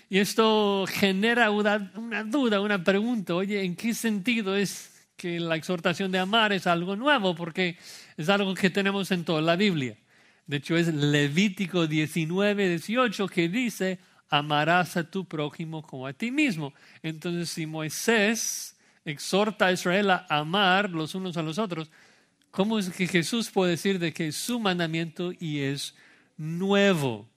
Y 0.09 0.19
esto 0.19 0.87
genera 0.89 1.51
una, 1.51 1.93
una, 1.95 2.25
duda, 2.25 2.61
una 2.61 2.83
pregunta. 2.83 3.35
Oye, 3.35 3.63
¿en 3.63 3.77
qué 3.77 3.95
sentido 3.95 4.57
es 4.57 5.09
que 5.17 5.39
la 5.39 5.55
exhortación 5.55 6.11
de 6.11 6.19
amar 6.19 6.53
es 6.53 6.67
algo 6.67 6.97
nuevo? 6.97 7.37
Porque 7.37 7.77
es 8.17 8.29
algo 8.29 8.55
que 8.55 8.71
tenemos 8.71 9.13
en 9.13 9.25
toda 9.25 9.41
la 9.41 9.55
Biblia. 9.55 9.97
De 10.49 10.57
hecho, 10.57 10.77
es 10.77 10.93
Levítico 10.93 11.87
19, 11.87 12.69
18 12.71 13.29
que 13.29 13.49
dice, 13.49 14.01
amarás 14.29 14.97
a 14.97 15.09
tu 15.09 15.27
prójimo 15.27 15.83
como 15.83 16.09
a 16.09 16.13
ti 16.13 16.33
mismo. 16.33 16.73
Entonces, 17.05 17.51
si 17.51 17.67
Moisés 17.67 18.77
exhorta 19.05 19.67
a 19.67 19.73
Israel 19.73 20.11
a 20.11 20.27
amar 20.29 20.91
los 20.91 21.15
unos 21.15 21.37
a 21.37 21.43
los 21.43 21.59
otros, 21.59 21.89
¿cómo 22.57 22.79
es 22.79 22.89
que 22.89 23.07
Jesús 23.07 23.51
puede 23.51 23.73
decir 23.73 23.99
de 23.99 24.15
que 24.15 24.29
es 24.29 24.37
su 24.37 24.59
mandamiento 24.59 25.31
y 25.39 25.61
es 25.61 25.95
nuevo? 26.39 27.29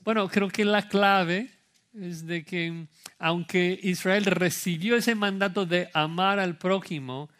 Bueno, 0.00 0.28
creo 0.28 0.48
que 0.50 0.66
la 0.66 0.86
clave 0.88 1.48
es 1.94 2.26
de 2.26 2.44
que 2.44 2.86
aunque 3.18 3.80
Israel 3.82 4.26
recibió 4.26 4.96
ese 4.96 5.14
mandato 5.14 5.64
de 5.64 5.88
amar 5.94 6.38
al 6.38 6.58
prójimo, 6.58 7.30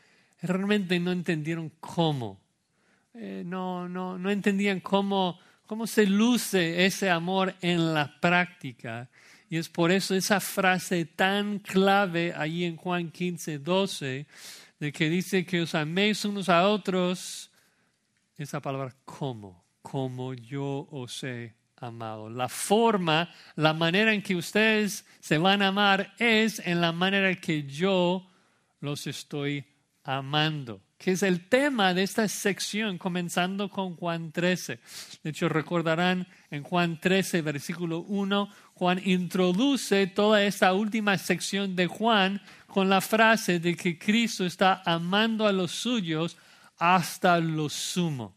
realmente 0.40 0.98
no 0.98 1.12
entendieron 1.12 1.70
cómo. 1.80 2.40
Eh, 3.12 3.42
no, 3.44 3.86
no, 3.86 4.16
no 4.16 4.30
entendían 4.30 4.80
cómo, 4.80 5.38
cómo 5.66 5.86
se 5.86 6.06
luce 6.06 6.86
ese 6.86 7.10
amor 7.10 7.54
en 7.60 7.92
la 7.92 8.18
práctica. 8.20 9.10
Y 9.50 9.58
es 9.58 9.68
por 9.68 9.92
eso 9.92 10.14
esa 10.14 10.40
frase 10.40 11.04
tan 11.04 11.58
clave 11.58 12.32
ahí 12.34 12.64
en 12.64 12.76
Juan 12.76 13.10
15, 13.10 13.58
12, 13.58 14.26
de 14.80 14.92
que 14.92 15.08
dice 15.08 15.44
que 15.44 15.60
os 15.60 15.74
améis 15.74 16.24
unos 16.24 16.48
a 16.48 16.66
otros, 16.66 17.50
esa 18.36 18.60
palabra 18.60 18.96
como, 19.04 19.62
como 19.82 20.34
yo 20.34 20.88
os 20.90 21.22
he 21.22 21.54
amado. 21.76 22.30
La 22.30 22.48
forma, 22.48 23.30
la 23.56 23.74
manera 23.74 24.12
en 24.12 24.22
que 24.22 24.34
ustedes 24.34 25.04
se 25.20 25.38
van 25.38 25.62
a 25.62 25.68
amar 25.68 26.14
es 26.18 26.58
en 26.60 26.80
la 26.80 26.92
manera 26.92 27.34
que 27.36 27.64
yo 27.64 28.26
los 28.80 29.06
estoy 29.06 29.64
amando 30.02 30.80
que 31.00 31.12
es 31.12 31.22
el 31.22 31.48
tema 31.48 31.94
de 31.94 32.02
esta 32.02 32.28
sección, 32.28 32.98
comenzando 32.98 33.70
con 33.70 33.96
Juan 33.96 34.32
13. 34.32 34.78
De 35.22 35.30
hecho, 35.30 35.48
recordarán 35.48 36.28
en 36.50 36.62
Juan 36.62 37.00
13, 37.00 37.40
versículo 37.40 38.00
1, 38.00 38.50
Juan 38.74 39.00
introduce 39.02 40.06
toda 40.08 40.44
esta 40.44 40.74
última 40.74 41.16
sección 41.16 41.74
de 41.74 41.86
Juan 41.86 42.42
con 42.66 42.90
la 42.90 43.00
frase 43.00 43.60
de 43.60 43.76
que 43.76 43.98
Cristo 43.98 44.44
está 44.44 44.82
amando 44.84 45.46
a 45.46 45.52
los 45.52 45.70
suyos 45.70 46.36
hasta 46.76 47.40
lo 47.40 47.70
sumo. 47.70 48.34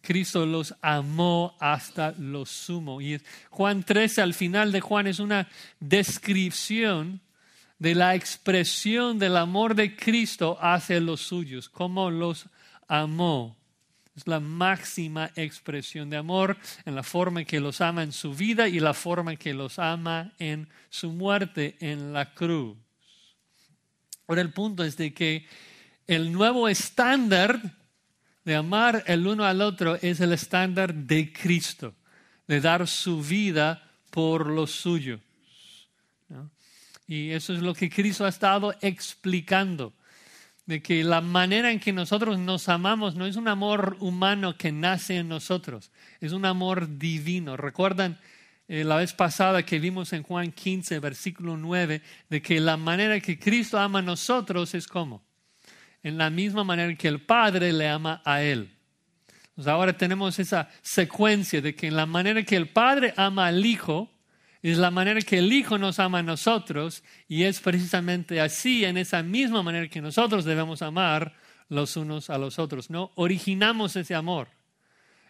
Cristo 0.00 0.46
los 0.46 0.76
amó 0.82 1.56
hasta 1.58 2.12
lo 2.16 2.46
sumo. 2.46 3.00
Y 3.00 3.20
Juan 3.50 3.82
13, 3.82 4.22
al 4.22 4.34
final 4.34 4.70
de 4.70 4.80
Juan, 4.80 5.08
es 5.08 5.18
una 5.18 5.48
descripción 5.80 7.20
de 7.82 7.96
la 7.96 8.14
expresión 8.14 9.18
del 9.18 9.36
amor 9.36 9.74
de 9.74 9.96
Cristo 9.96 10.56
hacia 10.60 11.00
los 11.00 11.20
suyos, 11.20 11.68
cómo 11.68 12.12
los 12.12 12.46
amó. 12.86 13.56
Es 14.14 14.28
la 14.28 14.38
máxima 14.38 15.32
expresión 15.34 16.08
de 16.08 16.16
amor 16.16 16.56
en 16.84 16.94
la 16.94 17.02
forma 17.02 17.40
en 17.40 17.46
que 17.46 17.58
los 17.58 17.80
ama 17.80 18.04
en 18.04 18.12
su 18.12 18.34
vida 18.34 18.68
y 18.68 18.78
la 18.78 18.94
forma 18.94 19.32
en 19.32 19.36
que 19.36 19.52
los 19.52 19.80
ama 19.80 20.30
en 20.38 20.68
su 20.90 21.10
muerte 21.10 21.74
en 21.80 22.12
la 22.12 22.32
cruz. 22.32 22.76
Ahora 24.28 24.42
el 24.42 24.52
punto 24.52 24.84
es 24.84 24.96
de 24.96 25.12
que 25.12 25.48
el 26.06 26.30
nuevo 26.30 26.68
estándar 26.68 27.60
de 28.44 28.54
amar 28.54 29.02
el 29.08 29.26
uno 29.26 29.44
al 29.44 29.60
otro 29.60 29.96
es 29.96 30.20
el 30.20 30.32
estándar 30.32 30.94
de 30.94 31.32
Cristo, 31.32 31.96
de 32.46 32.60
dar 32.60 32.86
su 32.86 33.20
vida 33.22 33.90
por 34.12 34.46
los 34.46 34.70
suyos. 34.70 35.18
Y 37.12 37.32
eso 37.32 37.52
es 37.52 37.60
lo 37.60 37.74
que 37.74 37.90
Cristo 37.90 38.24
ha 38.24 38.30
estado 38.30 38.74
explicando, 38.80 39.92
de 40.64 40.80
que 40.80 41.04
la 41.04 41.20
manera 41.20 41.70
en 41.70 41.78
que 41.78 41.92
nosotros 41.92 42.38
nos 42.38 42.70
amamos 42.70 43.16
no 43.16 43.26
es 43.26 43.36
un 43.36 43.48
amor 43.48 43.98
humano 44.00 44.56
que 44.56 44.72
nace 44.72 45.18
en 45.18 45.28
nosotros, 45.28 45.90
es 46.22 46.32
un 46.32 46.46
amor 46.46 46.96
divino. 46.96 47.58
¿Recuerdan 47.58 48.18
eh, 48.66 48.82
la 48.82 48.96
vez 48.96 49.12
pasada 49.12 49.62
que 49.62 49.78
vimos 49.78 50.14
en 50.14 50.22
Juan 50.22 50.52
15, 50.52 51.00
versículo 51.00 51.58
9, 51.58 52.00
de 52.30 52.40
que 52.40 52.58
la 52.60 52.78
manera 52.78 53.20
que 53.20 53.38
Cristo 53.38 53.78
ama 53.78 53.98
a 53.98 54.02
nosotros 54.02 54.74
es 54.74 54.86
como? 54.86 55.22
En 56.02 56.16
la 56.16 56.30
misma 56.30 56.64
manera 56.64 56.94
que 56.94 57.08
el 57.08 57.20
Padre 57.20 57.74
le 57.74 57.88
ama 57.88 58.22
a 58.24 58.40
Él. 58.40 58.70
ahora 59.66 59.94
tenemos 59.98 60.38
esa 60.38 60.70
secuencia 60.80 61.60
de 61.60 61.74
que 61.74 61.88
en 61.88 61.96
la 61.96 62.06
manera 62.06 62.42
que 62.42 62.56
el 62.56 62.70
Padre 62.70 63.12
ama 63.18 63.48
al 63.48 63.66
Hijo, 63.66 64.08
es 64.70 64.78
la 64.78 64.92
manera 64.92 65.20
que 65.20 65.38
el 65.38 65.52
Hijo 65.52 65.76
nos 65.76 65.98
ama 65.98 66.20
a 66.20 66.22
nosotros 66.22 67.02
y 67.26 67.42
es 67.42 67.60
precisamente 67.60 68.40
así, 68.40 68.84
en 68.84 68.96
esa 68.96 69.22
misma 69.22 69.62
manera 69.62 69.88
que 69.88 70.00
nosotros 70.00 70.44
debemos 70.44 70.82
amar 70.82 71.34
los 71.68 71.96
unos 71.96 72.30
a 72.30 72.38
los 72.38 72.58
otros. 72.58 72.88
No 72.88 73.10
originamos 73.16 73.96
ese 73.96 74.14
amor. 74.14 74.48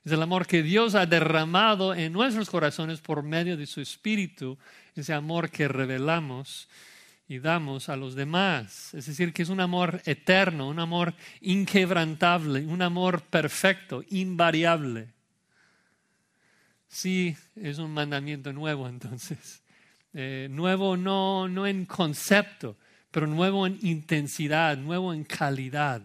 Es 0.04 0.12
el 0.12 0.20
amor 0.20 0.46
que 0.46 0.62
Dios 0.62 0.94
ha 0.94 1.06
derramado 1.06 1.94
en 1.94 2.12
nuestros 2.12 2.50
corazones 2.50 3.00
por 3.00 3.22
medio 3.22 3.56
de 3.56 3.66
su 3.66 3.80
Espíritu, 3.80 4.58
ese 4.96 5.14
amor 5.14 5.50
que 5.50 5.68
revelamos 5.68 6.68
y 7.28 7.38
damos 7.38 7.88
a 7.88 7.96
los 7.96 8.14
demás. 8.14 8.92
Es 8.92 9.06
decir, 9.06 9.32
que 9.32 9.42
es 9.42 9.48
un 9.48 9.60
amor 9.60 10.02
eterno, 10.04 10.68
un 10.68 10.80
amor 10.80 11.14
inquebrantable, 11.40 12.66
un 12.66 12.82
amor 12.82 13.22
perfecto, 13.22 14.04
invariable. 14.10 15.08
Sí, 16.92 17.34
es 17.56 17.78
un 17.78 17.90
mandamiento 17.90 18.52
nuevo 18.52 18.88
entonces. 18.88 19.60
Eh, 20.14 20.48
nuevo 20.50 20.94
no, 20.94 21.48
no 21.48 21.66
en 21.66 21.86
concepto, 21.86 22.76
pero 23.10 23.26
nuevo 23.26 23.66
en 23.66 23.78
intensidad, 23.80 24.76
nuevo 24.76 25.14
en 25.14 25.24
calidad. 25.24 26.02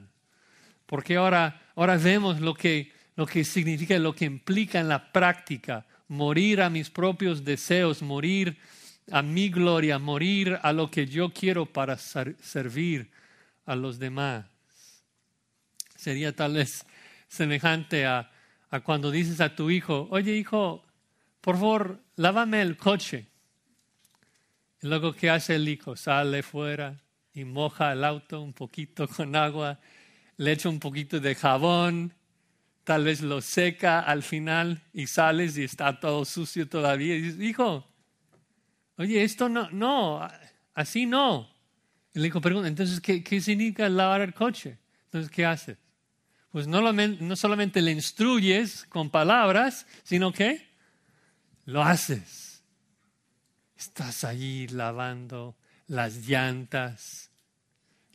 Porque 0.85 1.17
ahora, 1.17 1.61
ahora 1.75 1.97
vemos 1.97 2.39
lo 2.39 2.53
que, 2.53 2.93
lo 3.17 3.25
que 3.25 3.43
significa, 3.43 3.99
lo 3.99 4.15
que 4.15 4.23
implica 4.23 4.79
en 4.79 4.87
la 4.87 5.11
práctica, 5.11 5.85
morir 6.07 6.61
a 6.61 6.69
mis 6.69 6.89
propios 6.89 7.43
deseos, 7.43 8.01
morir 8.01 8.57
a 9.11 9.21
mi 9.21 9.49
gloria, 9.49 9.99
morir 9.99 10.57
a 10.63 10.71
lo 10.71 10.89
que 10.89 11.05
yo 11.05 11.33
quiero 11.33 11.65
para 11.65 11.97
servir 11.97 13.11
a 13.65 13.75
los 13.75 13.99
demás. 13.99 14.45
Sería 15.97 16.33
tal 16.33 16.53
vez 16.53 16.85
semejante 17.27 18.05
a, 18.05 18.31
a 18.69 18.81
cuando 18.81 19.11
dices 19.11 19.41
a 19.41 19.55
tu 19.55 19.69
hijo, 19.69 20.07
oye 20.11 20.35
hijo, 20.35 20.83
por 21.41 21.55
favor, 21.55 22.03
lávame 22.15 22.61
el 22.61 22.77
coche. 22.77 23.27
Y 24.81 24.87
luego, 24.87 25.13
¿qué 25.13 25.29
hace 25.29 25.55
el 25.55 25.67
hijo? 25.69 25.95
Sale 25.95 26.43
fuera 26.43 27.01
y 27.33 27.45
moja 27.45 27.93
el 27.93 28.03
auto 28.03 28.41
un 28.41 28.53
poquito 28.53 29.07
con 29.07 29.35
agua, 29.35 29.79
le 30.37 30.51
echa 30.51 30.69
un 30.69 30.79
poquito 30.79 31.19
de 31.19 31.35
jabón, 31.35 32.13
tal 32.83 33.03
vez 33.03 33.21
lo 33.21 33.41
seca 33.41 33.99
al 33.99 34.23
final 34.23 34.81
y 34.93 35.07
sales 35.07 35.57
y 35.57 35.63
está 35.63 35.99
todo 35.99 36.25
sucio 36.25 36.67
todavía. 36.67 37.15
Y 37.15 37.21
dices, 37.21 37.41
hijo, 37.41 37.87
oye, 38.97 39.23
esto 39.23 39.49
no, 39.49 39.69
no, 39.71 40.27
así 40.73 41.05
no. 41.05 41.49
Le 42.13 42.27
hijo 42.27 42.41
pregunta, 42.41 42.67
entonces, 42.67 42.99
¿qué, 42.99 43.23
¿qué, 43.23 43.39
significa 43.41 43.87
lavar 43.89 44.21
el 44.21 44.33
coche? 44.33 44.77
Entonces, 45.05 45.29
¿qué 45.29 45.45
haces? 45.45 45.77
Pues 46.51 46.67
no, 46.67 47.35
solamente 47.35 47.81
le 47.81 47.91
instruyes 47.91 48.85
con 48.85 49.09
palabras, 49.09 49.85
sino 50.03 50.31
que 50.31 50.65
lo 51.65 51.83
haces. 51.83 52.63
Estás 53.77 54.23
ahí 54.23 54.67
lavando 54.67 55.55
las 55.87 56.27
llantas, 56.27 57.29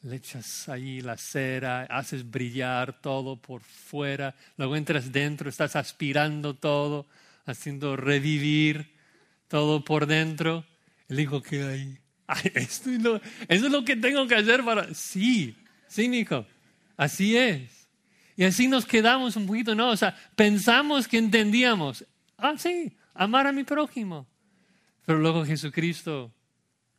le 0.03 0.17
echas 0.17 0.69
ahí 0.69 1.01
la 1.01 1.17
cera, 1.17 1.83
haces 1.83 2.29
brillar 2.29 3.01
todo 3.01 3.41
por 3.41 3.63
fuera, 3.63 4.35
luego 4.57 4.77
entras 4.77 5.13
dentro, 5.13 5.49
estás 5.49 5.77
aspirando 5.77 6.55
todo, 6.55 7.07
haciendo 7.45 7.97
revivir 7.97 8.97
todo 9.47 9.85
por 9.85 10.07
dentro. 10.07 10.65
Le 11.09 11.17
dijo 11.17 11.43
que 11.43 11.63
hay. 11.63 11.99
esto 12.55 12.91
eso 13.49 13.67
es 13.67 13.73
lo 13.73 13.85
que 13.85 13.97
tengo 13.97 14.27
que 14.27 14.37
hacer 14.37 14.65
para. 14.65 14.95
Sí, 14.95 15.55
sí, 15.87 16.05
hijo, 16.07 16.47
así 16.97 17.37
es. 17.37 17.82
Y 18.37 18.45
así 18.45 18.69
nos 18.69 18.87
quedamos 18.87 19.37
un 19.37 19.47
poquito, 19.47 19.75
¿no? 19.75 19.91
O 19.91 19.97
sea, 19.97 20.17
pensamos 20.35 21.09
que 21.09 21.19
entendíamos. 21.19 22.05
Ah, 22.39 22.55
sí, 22.57 22.97
amar 23.15 23.47
a 23.47 23.53
mi 23.53 23.65
prójimo. 23.65 24.27
Pero 25.05 25.19
luego 25.19 25.45
Jesucristo 25.45 26.33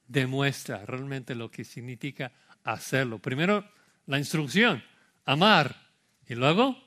demuestra 0.08 0.86
realmente 0.86 1.36
lo 1.36 1.50
que 1.50 1.64
significa 1.64 2.32
hacerlo. 2.64 3.20
Primero, 3.20 3.68
la 4.06 4.18
instrucción, 4.18 4.84
amar, 5.26 5.76
y 6.28 6.36
luego 6.36 6.78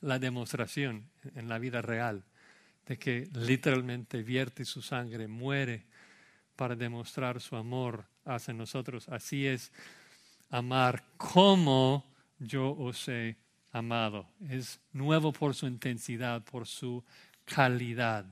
la 0.00 0.18
demostración 0.18 1.10
en 1.34 1.48
la 1.48 1.58
vida 1.58 1.82
real 1.82 2.24
de 2.86 2.98
que 2.98 3.28
literalmente 3.34 4.22
vierte 4.22 4.64
su 4.64 4.82
sangre, 4.82 5.28
muere 5.28 5.86
para 6.56 6.74
demostrar 6.74 7.40
su 7.40 7.56
amor 7.56 8.06
hacia 8.24 8.54
nosotros. 8.54 9.08
Así 9.08 9.46
es 9.46 9.72
amar 10.50 11.04
como 11.16 12.04
yo 12.38 12.72
os 12.72 13.08
he 13.08 13.36
amado. 13.72 14.26
Es 14.48 14.78
nuevo 14.92 15.32
por 15.32 15.54
su 15.54 15.66
intensidad, 15.66 16.42
por 16.42 16.66
su 16.66 17.02
calidad. 17.44 18.26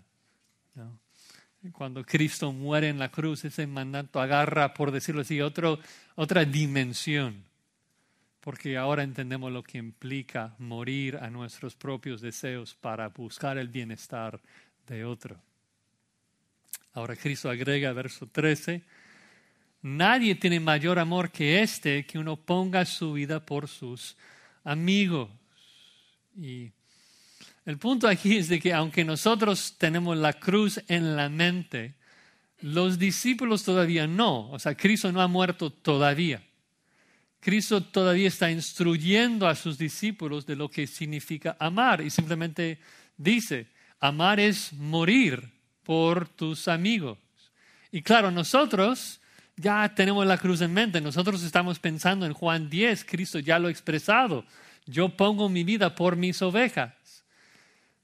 Cuando 1.72 2.04
Cristo 2.04 2.52
muere 2.52 2.88
en 2.88 2.98
la 2.98 3.10
cruz, 3.10 3.44
ese 3.44 3.66
mandato 3.66 4.20
agarra, 4.20 4.72
por 4.72 4.90
decirlo 4.90 5.22
así, 5.22 5.40
otra 5.40 6.44
dimensión, 6.44 7.44
porque 8.40 8.78
ahora 8.78 9.02
entendemos 9.02 9.52
lo 9.52 9.62
que 9.62 9.78
implica 9.78 10.54
morir 10.58 11.16
a 11.16 11.28
nuestros 11.28 11.74
propios 11.74 12.20
deseos 12.20 12.74
para 12.74 13.08
buscar 13.08 13.58
el 13.58 13.68
bienestar 13.68 14.40
de 14.86 15.04
otro. 15.04 15.36
Ahora 16.94 17.14
Cristo 17.14 17.50
agrega 17.50 17.92
verso 17.92 18.26
13, 18.26 18.82
nadie 19.82 20.34
tiene 20.34 20.60
mayor 20.60 20.98
amor 20.98 21.30
que 21.30 21.62
este, 21.62 22.04
que 22.06 22.18
uno 22.18 22.36
ponga 22.36 22.84
su 22.86 23.12
vida 23.12 23.44
por 23.44 23.68
sus 23.68 24.16
amigos. 24.64 25.30
Y 26.36 26.72
el 27.64 27.78
punto 27.78 28.08
aquí 28.08 28.36
es 28.36 28.48
de 28.48 28.60
que 28.60 28.72
aunque 28.72 29.04
nosotros 29.04 29.76
tenemos 29.78 30.16
la 30.16 30.32
cruz 30.32 30.80
en 30.88 31.16
la 31.16 31.28
mente, 31.28 31.94
los 32.60 32.98
discípulos 32.98 33.64
todavía 33.64 34.06
no. 34.06 34.50
O 34.50 34.58
sea, 34.58 34.74
Cristo 34.74 35.12
no 35.12 35.20
ha 35.20 35.28
muerto 35.28 35.70
todavía. 35.70 36.42
Cristo 37.40 37.82
todavía 37.82 38.28
está 38.28 38.50
instruyendo 38.50 39.48
a 39.48 39.54
sus 39.54 39.78
discípulos 39.78 40.44
de 40.44 40.56
lo 40.56 40.70
que 40.70 40.86
significa 40.86 41.56
amar 41.58 42.02
y 42.02 42.10
simplemente 42.10 42.78
dice, 43.16 43.66
amar 43.98 44.38
es 44.40 44.72
morir 44.74 45.50
por 45.82 46.28
tus 46.28 46.68
amigos. 46.68 47.18
Y 47.90 48.02
claro, 48.02 48.30
nosotros 48.30 49.19
ya 49.60 49.92
tenemos 49.94 50.26
la 50.26 50.38
cruz 50.38 50.60
en 50.60 50.72
mente, 50.72 51.00
nosotros 51.00 51.42
estamos 51.42 51.78
pensando 51.78 52.26
en 52.26 52.32
Juan 52.32 52.70
10, 52.70 53.04
Cristo 53.04 53.38
ya 53.38 53.58
lo 53.58 53.68
ha 53.68 53.70
expresado, 53.70 54.44
yo 54.86 55.16
pongo 55.16 55.48
mi 55.48 55.64
vida 55.64 55.94
por 55.94 56.16
mis 56.16 56.40
ovejas. 56.42 56.92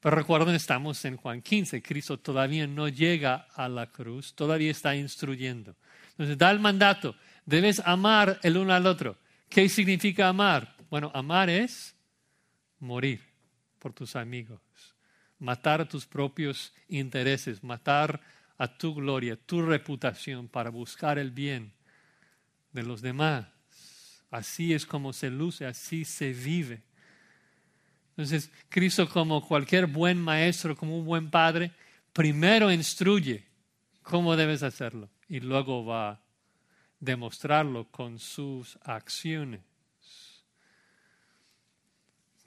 Pero 0.00 0.14
recuerden, 0.14 0.54
estamos 0.54 1.04
en 1.04 1.16
Juan 1.16 1.42
15. 1.42 1.82
Cristo 1.82 2.16
todavía 2.16 2.66
no 2.68 2.88
llega 2.88 3.48
a 3.54 3.68
la 3.68 3.90
cruz, 3.90 4.34
todavía 4.34 4.70
está 4.70 4.94
instruyendo. 4.94 5.74
Entonces 6.10 6.38
da 6.38 6.50
el 6.52 6.60
mandato, 6.60 7.16
debes 7.44 7.80
amar 7.84 8.38
el 8.44 8.56
uno 8.56 8.72
al 8.72 8.86
otro. 8.86 9.18
¿Qué 9.48 9.68
significa 9.68 10.28
amar? 10.28 10.76
Bueno, 10.90 11.10
amar 11.12 11.50
es 11.50 11.96
morir 12.78 13.20
por 13.80 13.92
tus 13.92 14.14
amigos, 14.14 14.60
matar 15.40 15.88
tus 15.88 16.06
propios 16.06 16.72
intereses, 16.88 17.64
matar 17.64 18.20
a 18.58 18.68
tu 18.78 18.94
gloria, 18.94 19.36
tu 19.36 19.62
reputación 19.62 20.48
para 20.48 20.70
buscar 20.70 21.18
el 21.18 21.30
bien 21.30 21.72
de 22.72 22.82
los 22.82 23.02
demás. 23.02 23.46
Así 24.30 24.74
es 24.74 24.86
como 24.86 25.12
se 25.12 25.30
luce, 25.30 25.66
así 25.66 26.04
se 26.04 26.32
vive. 26.32 26.82
Entonces, 28.10 28.50
Cristo 28.68 29.08
como 29.08 29.46
cualquier 29.46 29.86
buen 29.86 30.18
maestro, 30.20 30.76
como 30.76 30.98
un 30.98 31.04
buen 31.04 31.30
padre, 31.30 31.70
primero 32.12 32.72
instruye 32.72 33.44
cómo 34.02 34.36
debes 34.36 34.62
hacerlo 34.62 35.10
y 35.28 35.40
luego 35.40 35.84
va 35.84 36.10
a 36.10 36.20
demostrarlo 36.98 37.90
con 37.90 38.18
sus 38.18 38.78
acciones. 38.82 39.60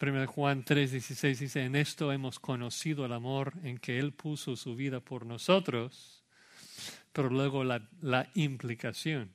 1 0.01 0.27
Juan 0.27 0.63
3:16 0.63 1.37
dice, 1.37 1.63
en 1.63 1.75
esto 1.75 2.11
hemos 2.11 2.39
conocido 2.39 3.05
el 3.05 3.13
amor 3.13 3.53
en 3.63 3.77
que 3.77 3.99
Él 3.99 4.13
puso 4.13 4.55
su 4.55 4.75
vida 4.75 4.99
por 4.99 5.25
nosotros, 5.25 6.23
pero 7.11 7.29
luego 7.29 7.63
la, 7.63 7.81
la 8.01 8.29
implicación. 8.35 9.31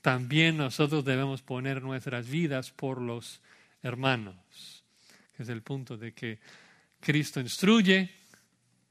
También 0.00 0.56
nosotros 0.56 1.04
debemos 1.04 1.42
poner 1.42 1.82
nuestras 1.82 2.28
vidas 2.28 2.70
por 2.70 3.00
los 3.00 3.40
hermanos 3.82 4.82
es 5.42 5.48
el 5.48 5.62
punto 5.62 5.96
de 5.96 6.12
que 6.12 6.38
Cristo 7.00 7.40
instruye, 7.40 8.10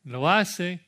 lo 0.04 0.30
hace 0.30 0.82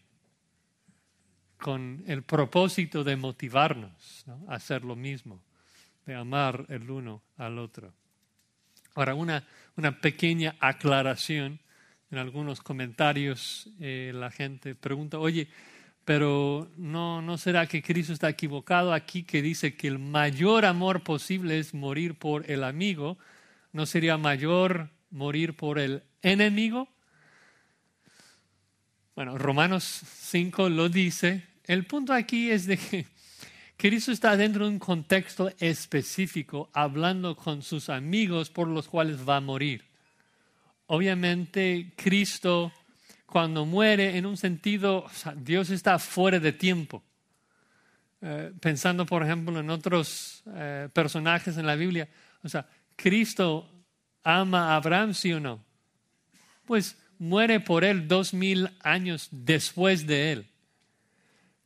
con 1.58 2.04
el 2.08 2.24
propósito 2.24 3.04
de 3.04 3.16
motivarnos 3.16 4.26
a 4.48 4.56
hacer 4.56 4.84
lo 4.84 4.96
mismo, 4.96 5.42
de 6.06 6.16
amar 6.16 6.66
el 6.70 6.90
uno 6.90 7.22
al 7.38 7.58
otro. 7.58 7.94
Ahora, 8.96 9.16
una, 9.16 9.48
una 9.76 10.00
pequeña 10.00 10.56
aclaración. 10.60 11.60
En 12.12 12.18
algunos 12.20 12.62
comentarios 12.62 13.70
eh, 13.80 14.12
la 14.14 14.30
gente 14.30 14.76
pregunta, 14.76 15.18
oye, 15.18 15.48
pero 16.06 16.70
no, 16.78 17.22
¿no 17.22 17.38
será 17.38 17.66
que 17.66 17.82
Cristo 17.82 18.14
está 18.14 18.30
equivocado 18.30 18.94
aquí 18.94 19.24
que 19.24 19.42
dice 19.42 19.76
que 19.76 19.88
el 19.88 20.00
mayor 20.00 20.66
amor 20.66 21.02
posible 21.02 21.60
es 21.60 21.74
morir 21.74 22.16
por 22.16 22.50
el 22.52 22.64
amigo? 22.64 23.18
¿No 23.72 23.86
sería 23.86 24.18
mayor 24.18 24.90
morir 25.10 25.56
por 25.56 25.80
el 25.80 26.04
enemigo? 26.22 26.88
Bueno, 29.16 29.38
Romanos 29.38 29.84
5 29.84 30.70
lo 30.70 30.90
dice. 30.90 31.44
El 31.66 31.86
punto 31.86 32.14
aquí 32.14 32.52
es 32.52 32.66
de 32.66 32.78
que 32.78 33.06
Cristo 33.78 34.12
está 34.12 34.38
dentro 34.38 34.66
de 34.66 34.72
un 34.72 34.80
contexto 34.80 35.52
específico, 35.60 36.70
hablando 36.74 37.36
con 37.36 37.62
sus 37.62 37.90
amigos 37.90 38.50
por 38.50 38.68
los 38.68 38.88
cuales 38.88 39.28
va 39.28 39.38
a 39.38 39.42
morir. 39.42 39.84
Obviamente, 40.88 41.94
Cristo, 41.96 42.72
cuando 43.26 43.66
muere, 43.66 44.18
en 44.18 44.26
un 44.26 44.38
sentido, 44.38 45.06
Dios 45.38 45.70
está 45.70 46.00
fuera 46.00 46.40
de 46.40 46.54
tiempo. 46.54 47.04
Eh, 48.22 48.54
pensando, 48.62 49.06
por 49.06 49.24
ejemplo, 49.24 49.60
en 49.60 49.70
otros 49.70 50.44
eh, 50.56 50.88
personajes 50.94 51.58
en 51.58 51.66
la 51.66 51.76
Biblia, 51.76 52.08
o 52.42 52.48
sea, 52.48 52.66
Cristo 52.96 53.70
ama 54.24 54.70
a 54.70 54.76
Abraham, 54.78 55.14
sí 55.14 55.34
o 55.34 55.40
no? 55.40 55.64
Pues 56.66 56.98
muere 57.20 57.60
por 57.60 57.84
él 57.84 58.08
dos 58.08 58.34
mil 58.34 58.70
años 58.82 59.28
después 59.32 60.08
de 60.08 60.32
él. 60.32 60.48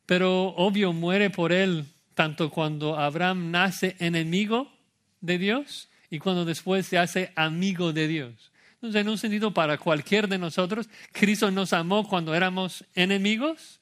Pero 0.06 0.48
obvio 0.56 0.92
muere 0.92 1.30
por 1.30 1.52
él 1.52 1.86
tanto 2.18 2.50
cuando 2.50 2.98
Abraham 2.98 3.52
nace 3.52 3.94
enemigo 4.00 4.72
de 5.20 5.38
Dios 5.38 5.88
y 6.10 6.18
cuando 6.18 6.44
después 6.44 6.84
se 6.84 6.98
hace 6.98 7.32
amigo 7.36 7.92
de 7.92 8.08
Dios. 8.08 8.50
Entonces, 8.74 9.02
en 9.02 9.08
un 9.08 9.18
sentido, 9.18 9.54
para 9.54 9.78
cualquier 9.78 10.26
de 10.26 10.36
nosotros, 10.36 10.88
Cristo 11.12 11.48
nos 11.52 11.72
amó 11.72 12.08
cuando 12.08 12.34
éramos 12.34 12.84
enemigos 12.96 13.78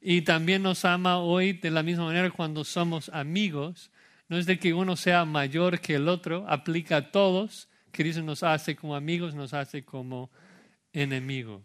y 0.00 0.22
también 0.22 0.64
nos 0.64 0.84
ama 0.84 1.18
hoy 1.18 1.52
de 1.52 1.70
la 1.70 1.84
misma 1.84 2.06
manera 2.06 2.32
cuando 2.32 2.64
somos 2.64 3.10
amigos. 3.10 3.92
No 4.28 4.38
es 4.38 4.46
de 4.46 4.58
que 4.58 4.74
uno 4.74 4.96
sea 4.96 5.24
mayor 5.24 5.78
que 5.78 5.94
el 5.94 6.08
otro, 6.08 6.46
aplica 6.48 6.96
a 6.96 7.10
todos. 7.12 7.68
Cristo 7.92 8.22
nos 8.22 8.42
hace 8.42 8.74
como 8.74 8.96
amigos, 8.96 9.36
nos 9.36 9.54
hace 9.54 9.84
como 9.84 10.32
enemigos. 10.92 11.62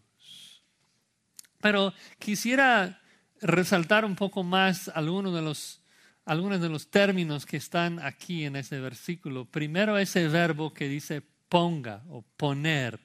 Pero 1.60 1.92
quisiera 2.20 3.02
resaltar 3.42 4.06
un 4.06 4.16
poco 4.16 4.44
más 4.44 4.90
algunos 4.90 5.34
de 5.34 5.42
los, 5.42 5.83
algunos 6.26 6.62
de 6.62 6.70
los 6.70 6.90
términos 6.90 7.46
que 7.46 7.58
están 7.58 8.00
aquí 8.00 8.46
en 8.46 8.56
ese 8.56 8.80
versículo. 8.80 9.46
Primero 9.46 9.98
ese 9.98 10.28
verbo 10.28 10.74
que 10.74 10.88
dice 10.88 11.22
ponga 11.50 12.04
o 12.10 12.22
poner. 12.38 13.00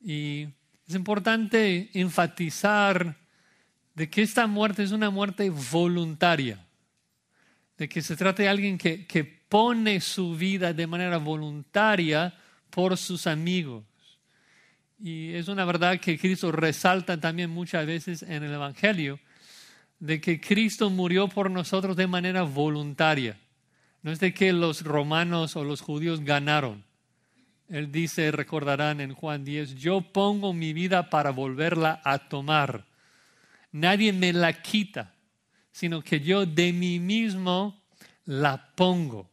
Y 0.00 0.48
es 0.86 0.94
importante 0.94 1.90
enfatizar 1.94 3.16
de 3.94 4.10
que 4.10 4.22
esta 4.22 4.46
muerte 4.46 4.82
es 4.82 4.92
una 4.92 5.10
muerte 5.10 5.50
voluntaria, 5.50 6.64
de 7.76 7.88
que 7.88 8.02
se 8.02 8.16
trata 8.16 8.42
de 8.42 8.48
alguien 8.48 8.78
que, 8.78 9.06
que 9.06 9.24
pone 9.24 10.00
su 10.00 10.36
vida 10.36 10.72
de 10.72 10.86
manera 10.86 11.18
voluntaria 11.18 12.34
por 12.70 12.96
sus 12.96 13.26
amigos. 13.26 13.84
Y 15.00 15.34
es 15.34 15.48
una 15.48 15.64
verdad 15.64 16.00
que 16.00 16.18
Cristo 16.18 16.52
resalta 16.52 17.18
también 17.18 17.50
muchas 17.50 17.86
veces 17.86 18.22
en 18.22 18.42
el 18.42 18.52
Evangelio, 18.52 19.20
de 19.98 20.20
que 20.20 20.40
Cristo 20.40 20.90
murió 20.90 21.28
por 21.28 21.50
nosotros 21.50 21.96
de 21.96 22.06
manera 22.06 22.42
voluntaria. 22.42 23.38
No 24.02 24.12
es 24.12 24.20
de 24.20 24.32
que 24.32 24.52
los 24.52 24.82
romanos 24.82 25.56
o 25.56 25.64
los 25.64 25.80
judíos 25.80 26.20
ganaron. 26.20 26.84
Él 27.68 27.92
dice, 27.92 28.30
recordarán 28.30 29.00
en 29.00 29.12
Juan 29.12 29.44
10, 29.44 29.74
yo 29.74 30.00
pongo 30.00 30.52
mi 30.52 30.72
vida 30.72 31.10
para 31.10 31.30
volverla 31.30 32.00
a 32.04 32.28
tomar. 32.28 32.86
Nadie 33.72 34.12
me 34.12 34.32
la 34.32 34.54
quita, 34.54 35.14
sino 35.70 36.02
que 36.02 36.20
yo 36.20 36.46
de 36.46 36.72
mí 36.72 36.98
mismo 36.98 37.82
la 38.24 38.72
pongo. 38.74 39.30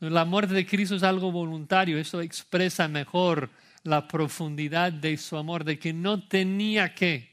la 0.00 0.24
muerte 0.24 0.54
de 0.54 0.66
Cristo 0.66 0.96
es 0.96 1.02
algo 1.02 1.32
voluntario, 1.32 1.98
eso 1.98 2.20
expresa 2.20 2.88
mejor 2.88 3.50
la 3.82 4.06
profundidad 4.06 4.92
de 4.92 5.16
su 5.16 5.36
amor, 5.36 5.64
de 5.64 5.78
que 5.78 5.92
no 5.92 6.26
tenía 6.26 6.94
que, 6.94 7.29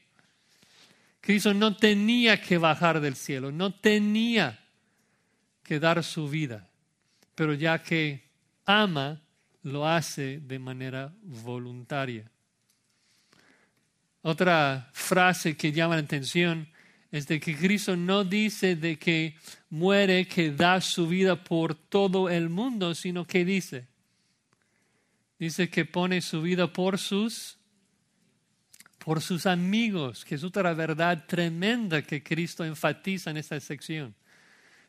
Cristo 1.28 1.52
no 1.52 1.76
tenía 1.76 2.40
que 2.40 2.56
bajar 2.56 3.02
del 3.02 3.14
cielo, 3.14 3.52
no 3.52 3.74
tenía 3.74 4.58
que 5.62 5.78
dar 5.78 6.02
su 6.02 6.26
vida, 6.26 6.70
pero 7.34 7.52
ya 7.52 7.82
que 7.82 8.30
ama, 8.64 9.20
lo 9.62 9.86
hace 9.86 10.40
de 10.40 10.58
manera 10.58 11.12
voluntaria. 11.22 12.30
Otra 14.22 14.88
frase 14.94 15.54
que 15.54 15.70
llama 15.70 15.96
la 15.96 16.00
atención 16.00 16.66
es 17.10 17.26
de 17.26 17.38
que 17.40 17.54
Cristo 17.54 17.94
no 17.94 18.24
dice 18.24 18.74
de 18.74 18.98
que 18.98 19.36
muere, 19.68 20.26
que 20.26 20.50
da 20.50 20.80
su 20.80 21.08
vida 21.08 21.44
por 21.44 21.74
todo 21.74 22.30
el 22.30 22.48
mundo, 22.48 22.94
sino 22.94 23.26
que 23.26 23.44
dice, 23.44 23.86
dice 25.38 25.68
que 25.68 25.84
pone 25.84 26.22
su 26.22 26.40
vida 26.40 26.72
por 26.72 26.96
sus 26.96 27.57
por 29.08 29.22
sus 29.22 29.46
amigos, 29.46 30.22
que 30.22 30.34
es 30.34 30.44
otra 30.44 30.74
verdad 30.74 31.24
tremenda 31.26 32.02
que 32.02 32.22
Cristo 32.22 32.62
enfatiza 32.62 33.30
en 33.30 33.38
esta 33.38 33.58
sección, 33.58 34.14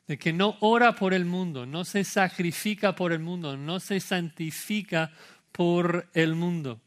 de 0.07 0.17
que 0.17 0.33
no 0.33 0.57
ora 0.59 0.93
por 0.93 1.13
el 1.13 1.23
mundo, 1.23 1.65
no 1.65 1.85
se 1.85 2.03
sacrifica 2.03 2.93
por 2.93 3.13
el 3.13 3.19
mundo, 3.19 3.55
no 3.55 3.79
se 3.79 4.01
santifica 4.01 5.13
por 5.53 6.09
el 6.13 6.35
mundo, 6.35 6.81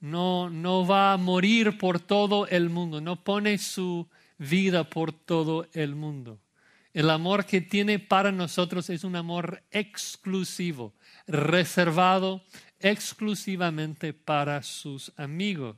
no, 0.00 0.50
no 0.50 0.86
va 0.86 1.14
a 1.14 1.16
morir 1.16 1.78
por 1.78 2.00
todo 2.00 2.46
el 2.48 2.68
mundo, 2.68 3.00
no 3.00 3.24
pone 3.24 3.56
su 3.56 4.06
vida 4.36 4.90
por 4.90 5.12
todo 5.12 5.66
el 5.72 5.94
mundo. 5.94 6.38
El 6.92 7.08
amor 7.08 7.46
que 7.46 7.62
tiene 7.62 7.98
para 7.98 8.30
nosotros 8.30 8.90
es 8.90 9.04
un 9.04 9.16
amor 9.16 9.62
exclusivo, 9.70 10.92
reservado 11.26 12.44
exclusivamente 12.78 14.12
para 14.12 14.62
sus 14.62 15.14
amigos. 15.16 15.76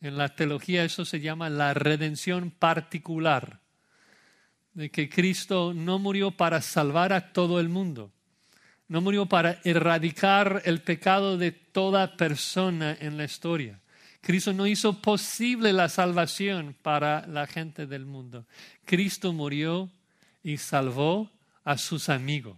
En 0.00 0.16
la 0.16 0.34
teología 0.34 0.84
eso 0.84 1.04
se 1.04 1.20
llama 1.20 1.50
la 1.50 1.74
redención 1.74 2.50
particular, 2.50 3.60
de 4.72 4.90
que 4.90 5.10
Cristo 5.10 5.74
no 5.74 5.98
murió 5.98 6.30
para 6.30 6.62
salvar 6.62 7.12
a 7.12 7.32
todo 7.32 7.60
el 7.60 7.68
mundo, 7.68 8.10
no 8.88 9.00
murió 9.02 9.26
para 9.26 9.60
erradicar 9.64 10.62
el 10.64 10.80
pecado 10.82 11.36
de 11.36 11.52
toda 11.52 12.16
persona 12.16 12.96
en 12.98 13.16
la 13.18 13.24
historia. 13.24 13.80
Cristo 14.22 14.52
no 14.52 14.66
hizo 14.66 15.00
posible 15.00 15.72
la 15.72 15.88
salvación 15.88 16.76
para 16.82 17.26
la 17.26 17.46
gente 17.46 17.86
del 17.86 18.04
mundo. 18.04 18.46
Cristo 18.84 19.32
murió 19.32 19.90
y 20.42 20.56
salvó 20.56 21.30
a 21.64 21.78
sus 21.78 22.08
amigos. 22.08 22.56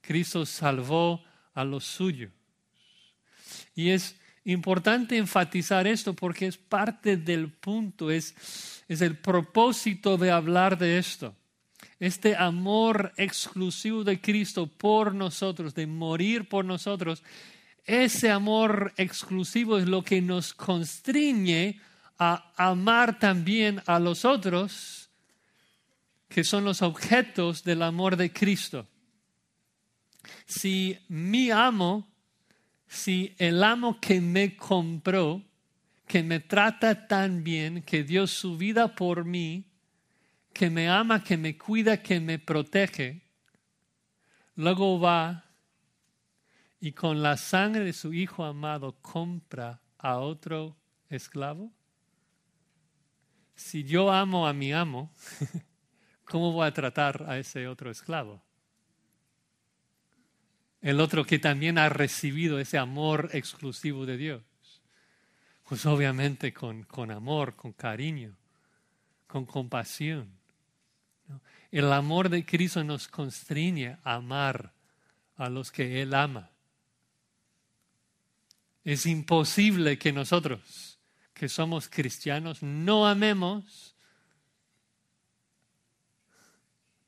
Cristo 0.00 0.46
salvó 0.46 1.22
a 1.54 1.64
los 1.64 1.84
suyos. 1.84 2.30
Y 3.74 3.90
es 3.90 4.19
importante 4.50 5.16
enfatizar 5.16 5.86
esto 5.86 6.14
porque 6.14 6.46
es 6.46 6.56
parte 6.56 7.16
del 7.16 7.50
punto, 7.50 8.10
es, 8.10 8.34
es 8.88 9.00
el 9.00 9.18
propósito 9.18 10.16
de 10.16 10.30
hablar 10.30 10.78
de 10.78 10.98
esto. 10.98 11.34
Este 11.98 12.36
amor 12.36 13.12
exclusivo 13.16 14.04
de 14.04 14.20
Cristo 14.20 14.66
por 14.66 15.14
nosotros, 15.14 15.74
de 15.74 15.86
morir 15.86 16.48
por 16.48 16.64
nosotros, 16.64 17.22
ese 17.84 18.30
amor 18.30 18.92
exclusivo 18.96 19.78
es 19.78 19.86
lo 19.86 20.02
que 20.02 20.22
nos 20.22 20.54
constriñe 20.54 21.80
a 22.18 22.52
amar 22.56 23.18
también 23.18 23.82
a 23.86 23.98
los 23.98 24.24
otros, 24.24 25.10
que 26.28 26.44
son 26.44 26.64
los 26.64 26.82
objetos 26.82 27.64
del 27.64 27.82
amor 27.82 28.16
de 28.16 28.32
Cristo 28.32 28.86
si 30.46 30.98
mi 31.08 31.50
amo, 31.50 32.09
si 32.90 33.36
el 33.38 33.62
amo 33.62 34.00
que 34.00 34.20
me 34.20 34.56
compró, 34.56 35.44
que 36.08 36.24
me 36.24 36.40
trata 36.40 37.06
tan 37.06 37.44
bien, 37.44 37.82
que 37.82 38.02
dio 38.02 38.26
su 38.26 38.56
vida 38.56 38.96
por 38.96 39.24
mí, 39.24 39.64
que 40.52 40.70
me 40.70 40.88
ama, 40.88 41.22
que 41.22 41.36
me 41.36 41.56
cuida, 41.56 42.02
que 42.02 42.18
me 42.18 42.40
protege, 42.40 43.22
luego 44.56 44.98
va 44.98 45.44
y 46.80 46.90
con 46.90 47.22
la 47.22 47.36
sangre 47.36 47.84
de 47.84 47.92
su 47.92 48.12
hijo 48.12 48.44
amado 48.44 48.96
compra 49.00 49.80
a 49.96 50.18
otro 50.18 50.76
esclavo? 51.08 51.70
Si 53.54 53.84
yo 53.84 54.10
amo 54.10 54.48
a 54.48 54.52
mi 54.52 54.72
amo, 54.72 55.12
¿cómo 56.24 56.50
voy 56.50 56.66
a 56.66 56.74
tratar 56.74 57.24
a 57.28 57.38
ese 57.38 57.68
otro 57.68 57.88
esclavo? 57.88 58.42
El 60.82 61.00
otro 61.00 61.24
que 61.24 61.38
también 61.38 61.78
ha 61.78 61.88
recibido 61.88 62.58
ese 62.58 62.78
amor 62.78 63.30
exclusivo 63.32 64.06
de 64.06 64.16
Dios. 64.16 64.42
Pues 65.68 65.86
obviamente 65.86 66.52
con, 66.52 66.84
con 66.84 67.10
amor, 67.10 67.54
con 67.54 67.72
cariño, 67.72 68.34
con 69.26 69.44
compasión. 69.44 70.28
El 71.70 71.92
amor 71.92 72.28
de 72.28 72.44
Cristo 72.44 72.82
nos 72.82 73.06
constriñe 73.06 73.98
a 74.02 74.14
amar 74.14 74.72
a 75.36 75.48
los 75.48 75.70
que 75.70 76.02
Él 76.02 76.14
ama. 76.14 76.50
Es 78.82 79.06
imposible 79.06 79.98
que 79.98 80.12
nosotros, 80.12 80.98
que 81.34 81.48
somos 81.48 81.88
cristianos, 81.88 82.62
no 82.62 83.06
amemos 83.06 83.94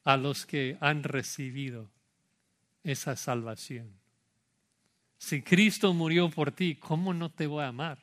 a 0.05 0.17
los 0.17 0.47
que 0.47 0.77
han 0.81 1.03
recibido 1.03 1.91
esa 2.83 3.16
salvación. 3.16 3.92
Si 5.18 5.42
Cristo 5.42 5.95
murió 5.95 6.31
por 6.31 6.51
ti, 6.53 6.77
¿cómo 6.77 7.14
no 7.14 7.31
te 7.31 7.47
voy 7.47 7.62
a 7.62 7.68
amar? 7.68 7.99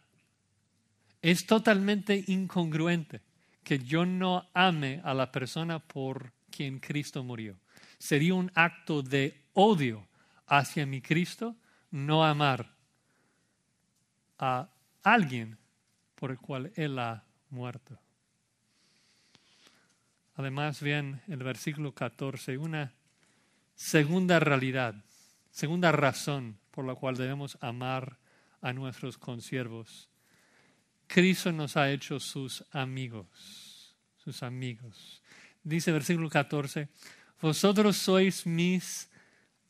Es 1.22 1.46
totalmente 1.46 2.24
incongruente 2.28 3.22
que 3.63 3.80
yo 3.80 4.06
no 4.06 4.50
ame 4.54 5.02
a 5.04 5.13
la 5.13 5.32
persona 5.32 5.80
por 5.80 6.32
quien 6.50 6.80
Cristo 6.80 7.24
murió. 7.24 7.60
Sería 7.98 8.34
un 8.34 8.52
acto 8.56 9.02
de 9.02 9.46
odio 9.54 10.08
hacia 10.48 10.86
mi 10.86 11.02
Cristo 11.02 11.56
no 11.92 12.24
amar 12.24 12.74
a 14.38 14.70
alguien 15.04 15.58
por 16.15 16.32
el 16.32 16.38
cual 16.38 16.72
Él 16.76 16.98
ha 17.00 17.24
muerto. 17.50 18.00
Además, 20.36 20.82
vean 20.82 21.22
el 21.28 21.44
versículo 21.44 21.94
14, 21.94 22.58
una 22.58 22.94
Segunda 23.80 24.42
realidad, 24.42 24.94
segunda 25.52 25.94
razón 25.94 26.60
por 26.70 26.84
la 26.84 26.96
cual 26.96 27.15
debemos 27.15 27.58
amar 27.62 28.20
a 28.60 28.74
nuestros 28.74 29.18
consiervos. 29.18 30.10
Cristo 31.08 31.54
nos 31.54 31.78
ha 31.78 31.89
hecho 31.89 32.20
sus 32.20 32.65
amigos, 32.74 33.96
sus 34.18 34.44
amigos. 34.44 35.24
Dice 35.63 35.94
versículo 35.94 36.30
14, 36.30 36.89
vosotros 37.39 37.96
sois 37.96 38.46
mis 38.46 39.10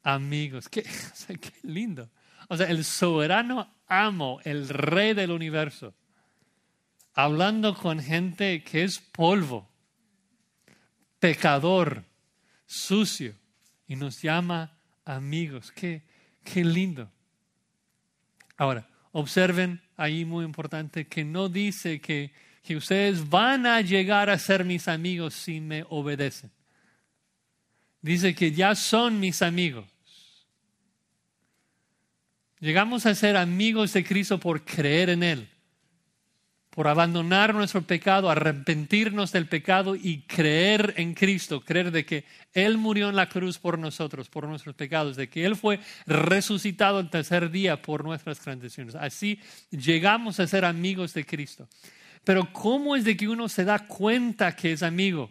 amigos. 0.02 0.68
Qué, 0.70 0.82
qué 1.28 1.54
lindo. 1.62 2.10
O 2.48 2.58
sea, 2.58 2.68
el 2.68 2.84
soberano 2.86 3.72
amo, 3.86 4.40
el 4.44 4.70
rey 4.70 5.14
del 5.14 5.30
universo, 5.30 5.94
hablando 7.14 7.76
con 7.76 8.00
gente 8.00 8.64
que 8.64 8.86
es 8.86 8.98
polvo, 8.98 9.70
pecador, 11.20 12.06
sucio, 12.66 13.36
y 13.90 13.96
nos 13.96 14.22
llama 14.22 14.72
amigos. 15.04 15.74
Qué, 15.74 16.04
qué 16.44 16.64
lindo. 16.64 17.12
Ahora, 18.56 18.88
observen 19.12 19.82
ahí 19.98 20.24
muy 20.24 20.46
importante 20.46 21.08
que 21.08 21.26
no 21.26 21.50
dice 21.50 22.00
que, 22.00 22.32
que 22.64 22.78
ustedes 22.78 23.28
van 23.28 23.66
a 23.66 23.82
llegar 23.82 24.30
a 24.30 24.38
ser 24.38 24.64
mis 24.64 24.88
amigos 24.88 25.34
si 25.34 25.60
me 25.60 25.84
obedecen. 25.90 26.52
Dice 28.02 28.34
que 28.36 28.52
ya 28.52 28.76
son 28.76 29.20
mis 29.20 29.42
amigos. 29.42 29.86
Llegamos 32.60 33.06
a 33.08 33.16
ser 33.16 33.38
amigos 33.38 33.94
de 33.94 34.04
Cristo 34.04 34.40
por 34.40 34.64
creer 34.64 35.10
en 35.10 35.24
Él, 35.24 35.50
por 36.80 36.88
abandonar 36.88 37.54
nuestro 37.54 37.82
pecado, 37.82 38.30
arrepentirnos 38.30 39.34
del 39.34 39.48
pecado 39.48 39.98
y 39.98 40.22
creer 40.22 40.94
en 40.96 41.14
Cristo, 41.14 41.60
creer 41.60 41.92
de 41.92 42.06
que 42.06 42.24
Él 42.54 42.78
murió 42.78 43.10
en 43.10 43.18
la 43.18 43.28
cruz 43.28 43.60
por 43.60 43.78
nosotros, 43.78 44.30
por 44.30 44.48
nuestros 44.48 44.76
pecados, 44.76 45.18
de 45.18 45.28
que 45.28 45.44
Él 45.44 45.58
fue 45.58 45.82
resucitado 46.06 47.02
el 47.02 47.10
tercer 47.10 47.52
día 47.52 47.82
por 47.82 48.06
nuestras 48.06 48.40
transgresiones. 48.40 48.96
Así 48.96 49.42
llegamos 49.72 50.40
a 50.40 50.48
ser 50.48 50.64
amigos 50.64 51.14
de 51.14 51.26
Cristo. 51.26 51.68
Pero 52.24 52.48
¿cómo 52.54 52.96
es 52.96 53.04
de 53.04 53.18
que 53.18 53.28
uno 53.28 53.50
se 53.50 53.66
da 53.66 53.86
cuenta 53.86 54.56
que 54.56 54.72
es 54.72 54.82
amigo? 54.82 55.30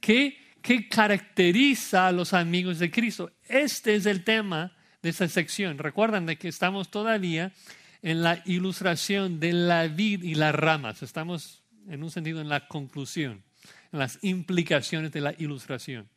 ¿Qué, 0.00 0.38
qué 0.60 0.88
caracteriza 0.88 2.08
a 2.08 2.12
los 2.12 2.34
amigos 2.34 2.80
de 2.80 2.90
Cristo? 2.90 3.30
Este 3.46 3.94
es 3.94 4.06
el 4.06 4.24
tema 4.24 4.72
de 5.02 5.10
esa 5.10 5.28
sección. 5.28 5.78
Recuerdan 5.78 6.26
de 6.26 6.36
que 6.36 6.48
estamos 6.48 6.90
todavía 6.90 7.52
en 8.02 8.22
la 8.22 8.42
ilustración 8.46 9.40
de 9.40 9.52
la 9.52 9.86
vid 9.88 10.22
y 10.22 10.34
las 10.34 10.54
ramas. 10.54 11.02
Estamos 11.02 11.62
en 11.88 12.02
un 12.02 12.10
sentido 12.10 12.40
en 12.40 12.48
la 12.48 12.68
conclusión, 12.68 13.42
en 13.92 13.98
las 13.98 14.18
implicaciones 14.22 15.12
de 15.12 15.20
la 15.20 15.34
ilustración. 15.38 16.08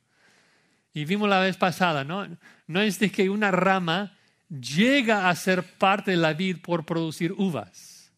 Y 0.94 1.06
vimos 1.06 1.30
la 1.30 1.40
vez 1.40 1.58
pasada, 1.58 2.04
¿no? 2.04 2.28
No 2.68 2.82
es 2.82 3.00
de 3.00 3.12
que 3.12 3.30
una 3.30 3.52
rama 3.52 4.18
llega 4.50 5.30
a 5.30 5.36
ser 5.36 5.64
parte 5.78 6.12
de 6.12 6.18
la 6.18 6.34
vid 6.34 6.58
por 6.62 6.86
producir 6.86 7.32
uvas. 7.34 8.12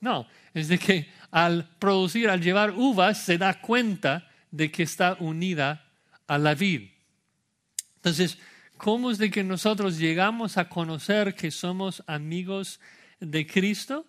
No, 0.00 0.26
es 0.54 0.68
de 0.68 0.78
que 0.78 1.08
al 1.30 1.68
producir, 1.78 2.28
al 2.28 2.40
llevar 2.40 2.72
uvas, 2.72 3.22
se 3.22 3.38
da 3.38 3.60
cuenta 3.60 4.28
de 4.50 4.70
que 4.70 4.82
está 4.82 5.16
unida 5.20 5.84
a 6.26 6.38
la 6.38 6.54
vid. 6.54 6.90
Entonces, 7.96 8.38
¿Cómo 8.78 9.10
es 9.10 9.18
de 9.18 9.32
que 9.32 9.42
nosotros 9.42 9.98
llegamos 9.98 10.56
a 10.56 10.68
conocer 10.68 11.34
que 11.34 11.50
somos 11.50 12.04
amigos 12.06 12.78
de 13.20 13.46
Cristo? 13.46 14.06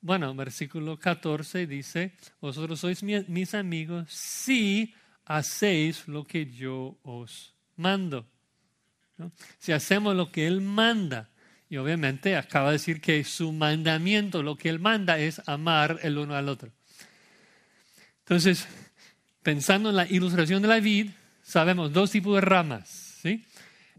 Bueno, 0.00 0.34
versículo 0.34 0.98
14 0.98 1.66
dice, 1.66 2.12
vosotros 2.40 2.80
sois 2.80 3.02
mis 3.02 3.54
amigos 3.54 4.10
si 4.10 4.94
hacéis 5.24 6.06
lo 6.06 6.24
que 6.24 6.46
yo 6.46 6.98
os 7.02 7.54
mando. 7.76 8.26
Si 9.58 9.72
hacemos 9.72 10.14
lo 10.14 10.30
que 10.30 10.46
Él 10.46 10.60
manda. 10.60 11.28
Y 11.68 11.76
obviamente 11.76 12.36
acaba 12.36 12.68
de 12.68 12.74
decir 12.74 13.00
que 13.00 13.24
su 13.24 13.52
mandamiento, 13.52 14.42
lo 14.42 14.56
que 14.56 14.68
Él 14.68 14.78
manda 14.78 15.18
es 15.18 15.42
amar 15.46 15.98
el 16.02 16.16
uno 16.16 16.34
al 16.34 16.48
otro. 16.48 16.70
Entonces, 18.20 18.66
pensando 19.42 19.90
en 19.90 19.96
la 19.96 20.06
ilustración 20.06 20.62
de 20.62 20.68
la 20.68 20.80
vid, 20.80 21.10
sabemos 21.42 21.92
dos 21.92 22.10
tipos 22.12 22.36
de 22.36 22.40
ramas. 22.40 22.88
¿sí? 23.20 23.44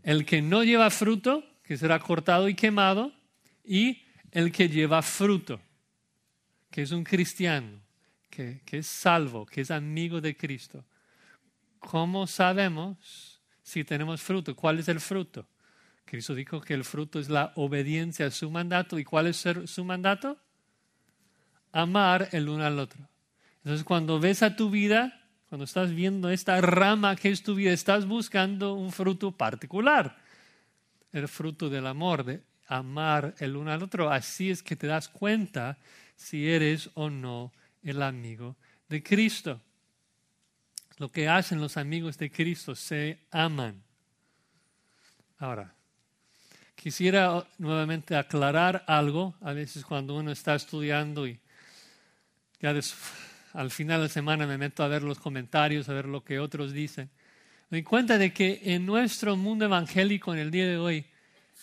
el 0.03 0.25
que 0.25 0.41
no 0.41 0.63
lleva 0.63 0.89
fruto, 0.89 1.43
que 1.63 1.77
será 1.77 1.99
cortado 1.99 2.49
y 2.49 2.55
quemado, 2.55 3.11
y 3.63 4.03
el 4.31 4.51
que 4.51 4.69
lleva 4.69 5.01
fruto, 5.01 5.59
que 6.69 6.83
es 6.83 6.91
un 6.91 7.03
cristiano, 7.03 7.79
que, 8.29 8.61
es 8.71 8.87
salvo, 8.87 9.45
que 9.45 9.61
es 9.61 9.71
amigo 9.71 10.21
de 10.21 10.35
Cristo. 10.35 10.85
¿Cómo 11.79 12.27
sabemos 12.27 13.41
si 13.61 13.83
tenemos 13.83 14.21
fruto? 14.21 14.55
¿Cuál 14.55 14.79
es 14.79 14.87
el 14.87 14.99
fruto? 14.99 15.47
Cristo 16.05 16.33
dijo 16.33 16.61
que 16.61 16.73
el 16.73 16.83
fruto 16.83 17.19
es 17.19 17.29
la 17.29 17.51
obediencia 17.55 18.27
a 18.27 18.31
su 18.31 18.49
mandato. 18.49 18.97
¿Y 18.97 19.03
cuál 19.03 19.27
es 19.27 19.45
su 19.65 19.83
mandato? 19.83 20.37
Amar 21.71 22.29
el 22.31 22.49
uno 22.49 22.65
al 22.65 22.79
otro. 22.79 23.07
Entonces, 23.57 23.83
cuando 23.83 24.19
ves 24.19 24.41
a 24.41 24.55
tu 24.55 24.69
vida, 24.69 25.21
cuando 25.49 25.65
estás 25.65 25.93
viendo 25.93 26.29
esta 26.29 26.59
rama 26.61 27.15
que 27.15 27.29
es 27.29 27.43
tu 27.43 27.55
vida, 27.55 27.71
estás 27.71 28.05
buscando 28.07 28.73
un 28.73 28.91
fruto 28.91 29.31
particular, 29.31 30.17
el 31.11 31.27
fruto 31.27 31.69
del 31.69 31.85
amor, 31.85 32.23
de 32.23 32.41
amar 32.69 33.35
el 33.39 33.57
uno 33.57 33.71
al 33.71 33.83
otro. 33.83 34.09
Así 34.09 34.49
es 34.49 34.63
que 34.63 34.75
te 34.75 34.87
das 34.87 35.09
cuenta 35.09 35.77
si 36.15 36.47
eres 36.49 36.89
o 36.93 37.09
no 37.09 37.51
el 37.83 38.01
amigo 38.01 38.55
de 38.87 39.03
Cristo. 39.03 39.59
Lo 40.97 41.09
que 41.09 41.27
hacen 41.27 41.59
los 41.59 41.77
amigos 41.77 42.17
de 42.17 42.29
Cristo, 42.29 42.75
se 42.75 43.19
aman. 43.31 43.81
Ahora, 45.39 45.73
quisiera 46.75 47.45
nuevamente 47.57 48.15
aclarar 48.15 48.83
algo. 48.85 49.33
A 49.41 49.53
veces 49.53 49.83
cuando 49.83 50.15
uno 50.15 50.31
está 50.31 50.55
estudiando 50.55 51.25
y 51.25 51.39
ya 52.59 52.75
al 53.53 53.71
final 53.71 54.01
de 54.01 54.07
la 54.07 54.13
semana 54.13 54.45
me 54.45 54.57
meto 54.57 54.83
a 54.83 54.87
ver 54.87 55.01
los 55.01 55.17
comentarios, 55.17 55.89
a 55.89 55.93
ver 55.93 56.05
lo 56.05 56.23
que 56.23 56.39
otros 56.39 56.73
dicen. 56.73 57.09
Me 57.69 57.77
doy 57.77 57.83
cuenta 57.83 58.17
de 58.17 58.33
que 58.33 58.61
en 58.63 58.85
nuestro 58.85 59.37
mundo 59.37 59.65
evangélico 59.65 60.33
en 60.33 60.39
el 60.39 60.51
día 60.51 60.67
de 60.67 60.77
hoy 60.77 61.05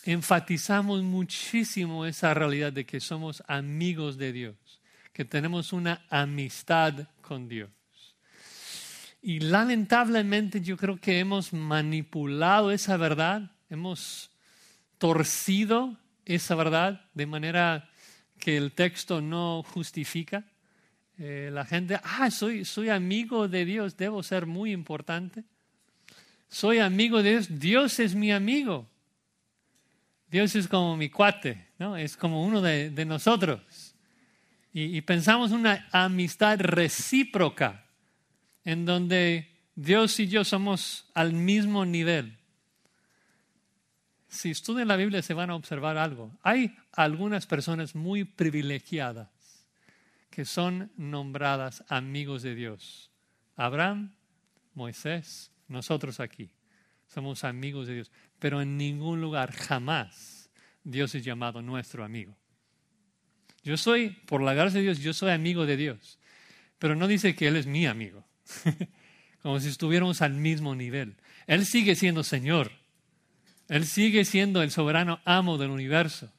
enfatizamos 0.07 1.03
muchísimo 1.03 2.07
esa 2.07 2.33
realidad 2.33 2.73
de 2.73 2.87
que 2.87 3.01
somos 3.01 3.43
amigos 3.49 4.17
de 4.17 4.33
Dios, 4.33 4.57
que 5.13 5.25
tenemos 5.25 5.73
una 5.73 6.07
amistad 6.09 7.09
con 7.21 7.49
Dios. 7.49 7.71
Y 9.21 9.41
lamentablemente 9.41 10.61
yo 10.61 10.77
creo 10.77 10.99
que 10.99 11.19
hemos 11.19 11.53
manipulado 11.53 12.71
esa 12.71 12.97
verdad, 12.97 13.51
hemos 13.69 14.31
torcido 14.99 15.99
esa 16.25 16.55
verdad 16.55 17.05
de 17.13 17.27
manera 17.27 17.91
que 18.39 18.57
el 18.57 18.73
texto 18.73 19.21
no 19.21 19.65
justifica. 19.65 20.45
Eh, 21.19 21.51
la 21.53 21.65
gente, 21.65 21.99
ah, 22.05 22.31
soy, 22.31 22.65
soy 22.65 22.91
amigo 22.91 23.49
de 23.49 23.65
Dios, 23.65 23.97
debo 23.97 24.23
ser 24.23 24.47
muy 24.47 24.71
importante. 24.71 25.43
Soy 26.49 26.79
amigo 26.79 27.25
de 27.25 27.31
Dios, 27.31 27.59
Dios 27.59 27.99
es 27.99 28.15
mi 28.15 28.31
amigo. 28.31 28.89
Dios 30.31 30.55
es 30.55 30.69
como 30.69 30.97
mi 30.97 31.09
cuate, 31.09 31.69
¿no? 31.79 31.97
Es 31.97 32.17
como 32.17 32.45
uno 32.45 32.61
de, 32.61 33.05
nosotros. 33.05 33.95
Y, 34.73 34.97
y 34.97 35.01
pensamos 35.03 35.53
una 35.53 35.89
amistad 35.93 36.61
recíproca, 36.61 37.87
en 38.65 38.85
donde 38.85 39.49
Dios 39.75 40.19
y 40.19 40.27
yo 40.27 40.45
somos 40.45 41.09
al 41.15 41.33
mismo 41.33 41.85
nivel. 41.85 42.39
Si 44.29 44.51
estudian 44.51 44.89
la 44.89 44.97
Biblia 44.97 45.23
se 45.23 45.35
van 45.35 45.51
a 45.51 45.55
observar 45.55 45.97
algo. 45.97 46.37
Hay 46.43 46.77
algunas 46.93 47.47
personas 47.47 47.95
muy 47.95 48.25
privilegiadas 48.25 49.29
que 50.31 50.45
son 50.45 50.93
nombradas 50.97 51.83
amigos 51.89 52.43
de 52.43 52.55
Dios. 52.55 53.11
Abraham, 53.55 54.15
Moisés, 54.75 55.51
nosotros 55.69 56.21
aquí. 56.21 56.51
Somos 57.07 57.45
amigos 57.45 57.87
de 57.87 57.95
Dios. 57.95 58.11
Pero 58.39 58.61
en 58.61 58.77
ningún 58.77 59.21
lugar 59.21 59.53
jamás 59.53 60.51
Dios 60.85 61.15
es 61.15 61.25
llamado 61.25 61.63
nuestro 61.63 62.05
amigo. 62.05 62.37
Yo 63.63 63.77
soy, 63.77 64.11
por 64.27 64.43
la 64.43 64.55
gracia 64.55 64.79
de 64.79 64.85
Dios, 64.85 65.01
yo 65.01 65.13
soy 65.13 65.33
amigo 65.33 65.67
de 65.67 65.77
Dios. 65.77 66.19
Pero 66.79 66.95
no 66.95 67.09
dice 67.09 67.35
que 67.35 67.49
Él 67.49 67.57
es 67.57 67.67
mi 67.67 67.87
amigo. 67.87 68.25
Como 69.43 69.59
si 69.61 69.69
estuviéramos 69.69 70.23
al 70.23 70.35
mismo 70.35 70.75
nivel. 70.75 71.17
Él 71.47 71.67
sigue 71.67 71.95
siendo 71.95 72.23
Señor. 72.23 72.71
Él 73.69 73.85
sigue 73.87 74.25
siendo 74.25 74.63
el 74.63 74.71
soberano 74.71 75.21
amo 75.25 75.59
del 75.59 75.71
universo. 75.71 76.33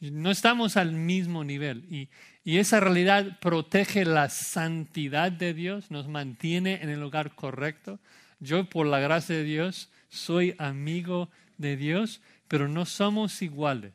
No 0.00 0.30
estamos 0.30 0.76
al 0.76 0.92
mismo 0.92 1.42
nivel. 1.42 1.84
Y, 1.90 2.08
y 2.44 2.58
esa 2.58 2.78
realidad 2.78 3.40
protege 3.40 4.04
la 4.04 4.28
santidad 4.28 5.32
de 5.32 5.54
Dios, 5.54 5.90
nos 5.90 6.06
mantiene 6.06 6.80
en 6.82 6.90
el 6.90 7.00
lugar 7.00 7.34
correcto. 7.34 7.98
Yo, 8.38 8.68
por 8.68 8.86
la 8.86 9.00
gracia 9.00 9.36
de 9.36 9.44
Dios, 9.44 9.90
soy 10.08 10.54
amigo 10.58 11.30
de 11.58 11.76
Dios, 11.76 12.20
pero 12.48 12.68
no 12.68 12.84
somos 12.84 13.42
iguales. 13.42 13.92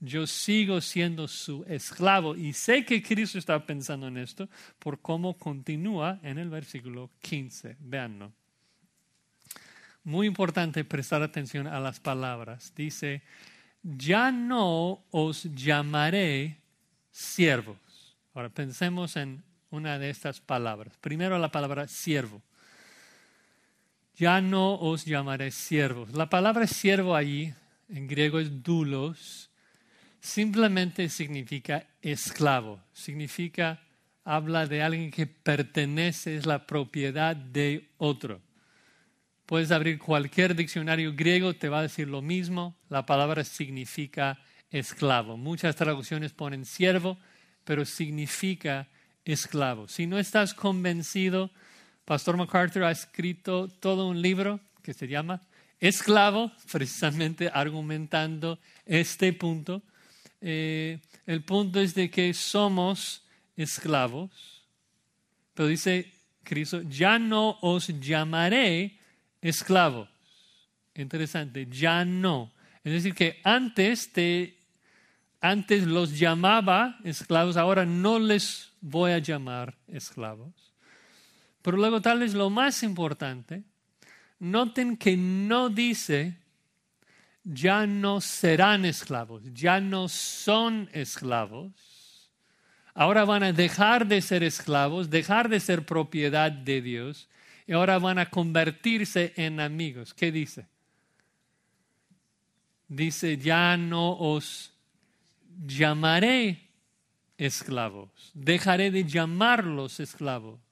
Yo 0.00 0.26
sigo 0.26 0.80
siendo 0.80 1.26
su 1.26 1.64
esclavo 1.68 2.36
y 2.36 2.52
sé 2.52 2.84
que 2.84 3.02
Cristo 3.02 3.38
está 3.38 3.66
pensando 3.66 4.06
en 4.06 4.16
esto 4.16 4.48
por 4.78 5.00
cómo 5.00 5.36
continúa 5.36 6.20
en 6.22 6.38
el 6.38 6.50
versículo 6.50 7.10
15. 7.20 7.76
Veanlo. 7.80 8.32
Muy 10.04 10.28
importante 10.28 10.84
prestar 10.84 11.22
atención 11.22 11.66
a 11.66 11.80
las 11.80 11.98
palabras. 11.98 12.72
Dice, 12.76 13.22
ya 13.82 14.30
no 14.30 15.04
os 15.10 15.44
llamaré 15.54 16.58
siervos. 17.10 17.76
Ahora 18.34 18.50
pensemos 18.50 19.16
en 19.16 19.42
una 19.70 19.98
de 19.98 20.10
estas 20.10 20.40
palabras. 20.40 20.96
Primero 21.00 21.38
la 21.38 21.50
palabra 21.50 21.88
siervo. 21.88 22.40
Ya 24.18 24.40
no 24.40 24.74
os 24.74 25.04
llamaré 25.04 25.52
siervos. 25.52 26.12
La 26.12 26.28
palabra 26.28 26.66
siervo 26.66 27.14
allí 27.14 27.54
en 27.88 28.08
griego 28.08 28.40
es 28.40 28.64
dulos 28.64 29.48
simplemente 30.20 31.08
significa 31.08 31.86
esclavo, 32.02 32.80
significa, 32.92 33.80
habla 34.24 34.66
de 34.66 34.82
alguien 34.82 35.10
que 35.10 35.26
pertenece, 35.26 36.36
es 36.36 36.46
la 36.46 36.66
propiedad 36.66 37.36
de 37.36 37.90
otro. 37.96 38.40
Puedes 39.46 39.70
abrir 39.70 39.98
cualquier 39.98 40.54
diccionario 40.54 41.14
griego, 41.14 41.54
te 41.54 41.68
va 41.68 41.78
a 41.78 41.82
decir 41.82 42.08
lo 42.08 42.20
mismo, 42.20 42.76
la 42.88 43.06
palabra 43.06 43.44
significa 43.44 44.38
esclavo. 44.70 45.36
Muchas 45.36 45.76
traducciones 45.76 46.32
ponen 46.32 46.64
siervo, 46.64 47.18
pero 47.64 47.84
significa 47.84 48.88
esclavo. 49.24 49.88
Si 49.88 50.06
no 50.06 50.18
estás 50.18 50.52
convencido, 50.52 51.50
Pastor 52.08 52.38
MacArthur 52.38 52.84
ha 52.84 52.90
escrito 52.90 53.68
todo 53.68 54.08
un 54.08 54.22
libro 54.22 54.60
que 54.82 54.94
se 54.94 55.06
llama 55.06 55.42
Esclavo, 55.78 56.50
precisamente 56.72 57.50
argumentando 57.52 58.58
este 58.86 59.34
punto. 59.34 59.82
Eh, 60.40 61.00
el 61.26 61.42
punto 61.44 61.78
es 61.78 61.94
de 61.94 62.10
que 62.10 62.32
somos 62.32 63.22
esclavos, 63.58 64.30
pero 65.52 65.68
dice 65.68 66.10
Cristo, 66.44 66.80
ya 66.88 67.18
no 67.18 67.58
os 67.60 67.88
llamaré 68.00 68.98
esclavos. 69.42 70.08
Interesante, 70.94 71.66
ya 71.70 72.06
no. 72.06 72.50
Es 72.84 72.92
decir, 72.94 73.14
que 73.14 73.38
antes, 73.44 74.14
te, 74.14 74.56
antes 75.42 75.86
los 75.86 76.18
llamaba 76.18 76.98
esclavos, 77.04 77.58
ahora 77.58 77.84
no 77.84 78.18
les 78.18 78.72
voy 78.80 79.10
a 79.10 79.18
llamar 79.18 79.76
esclavos. 79.88 80.67
Pero 81.68 81.76
luego 81.76 82.00
tal 82.00 82.20
vez 82.20 82.32
lo 82.32 82.48
más 82.48 82.82
importante, 82.82 83.62
noten 84.38 84.96
que 84.96 85.18
no 85.18 85.68
dice 85.68 86.38
ya 87.44 87.86
no 87.86 88.22
serán 88.22 88.86
esclavos, 88.86 89.42
ya 89.52 89.78
no 89.78 90.08
son 90.08 90.88
esclavos. 90.94 92.30
Ahora 92.94 93.26
van 93.26 93.42
a 93.42 93.52
dejar 93.52 94.06
de 94.06 94.22
ser 94.22 94.44
esclavos, 94.44 95.10
dejar 95.10 95.50
de 95.50 95.60
ser 95.60 95.84
propiedad 95.84 96.50
de 96.50 96.80
Dios 96.80 97.28
y 97.66 97.74
ahora 97.74 97.98
van 97.98 98.18
a 98.18 98.30
convertirse 98.30 99.34
en 99.36 99.60
amigos. 99.60 100.14
¿Qué 100.14 100.32
dice? 100.32 100.64
Dice, 102.88 103.36
ya 103.36 103.76
no 103.76 104.16
os 104.16 104.72
llamaré 105.66 106.70
esclavos, 107.36 108.30
dejaré 108.32 108.90
de 108.90 109.04
llamarlos 109.04 110.00
esclavos. 110.00 110.66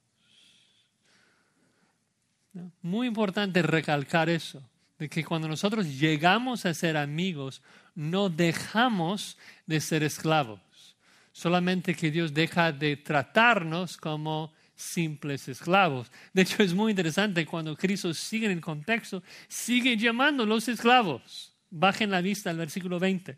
Muy 2.81 3.07
importante 3.07 3.61
recalcar 3.61 4.29
eso, 4.29 4.61
de 4.97 5.09
que 5.09 5.23
cuando 5.23 5.47
nosotros 5.47 5.85
llegamos 5.99 6.65
a 6.65 6.73
ser 6.73 6.97
amigos, 6.97 7.61
no 7.95 8.29
dejamos 8.29 9.37
de 9.65 9.79
ser 9.79 10.03
esclavos, 10.03 10.59
solamente 11.31 11.95
que 11.95 12.11
Dios 12.11 12.33
deja 12.33 12.71
de 12.71 12.97
tratarnos 12.97 13.97
como 13.97 14.53
simples 14.75 15.47
esclavos. 15.47 16.11
De 16.33 16.43
hecho, 16.43 16.61
es 16.63 16.73
muy 16.73 16.91
interesante 16.91 17.45
cuando 17.45 17.75
Cristo 17.75 18.13
sigue 18.13 18.45
en 18.45 18.53
el 18.53 18.61
contexto, 18.61 19.23
sigue 19.47 19.97
llamando 19.97 20.45
los 20.45 20.67
esclavos. 20.67 21.53
Bajen 21.69 22.11
la 22.11 22.21
vista 22.21 22.49
al 22.49 22.57
versículo 22.57 22.99
20. 22.99 23.37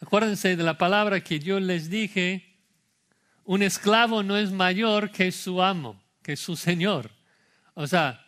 Acuérdense 0.00 0.56
de 0.56 0.62
la 0.62 0.78
palabra 0.78 1.20
que 1.20 1.38
yo 1.40 1.60
les 1.60 1.90
dije, 1.90 2.56
un 3.44 3.62
esclavo 3.62 4.22
no 4.22 4.36
es 4.36 4.50
mayor 4.50 5.10
que 5.10 5.30
su 5.32 5.60
amo, 5.60 6.00
que 6.22 6.36
su 6.36 6.56
señor. 6.56 7.10
O 7.74 7.86
sea, 7.86 8.26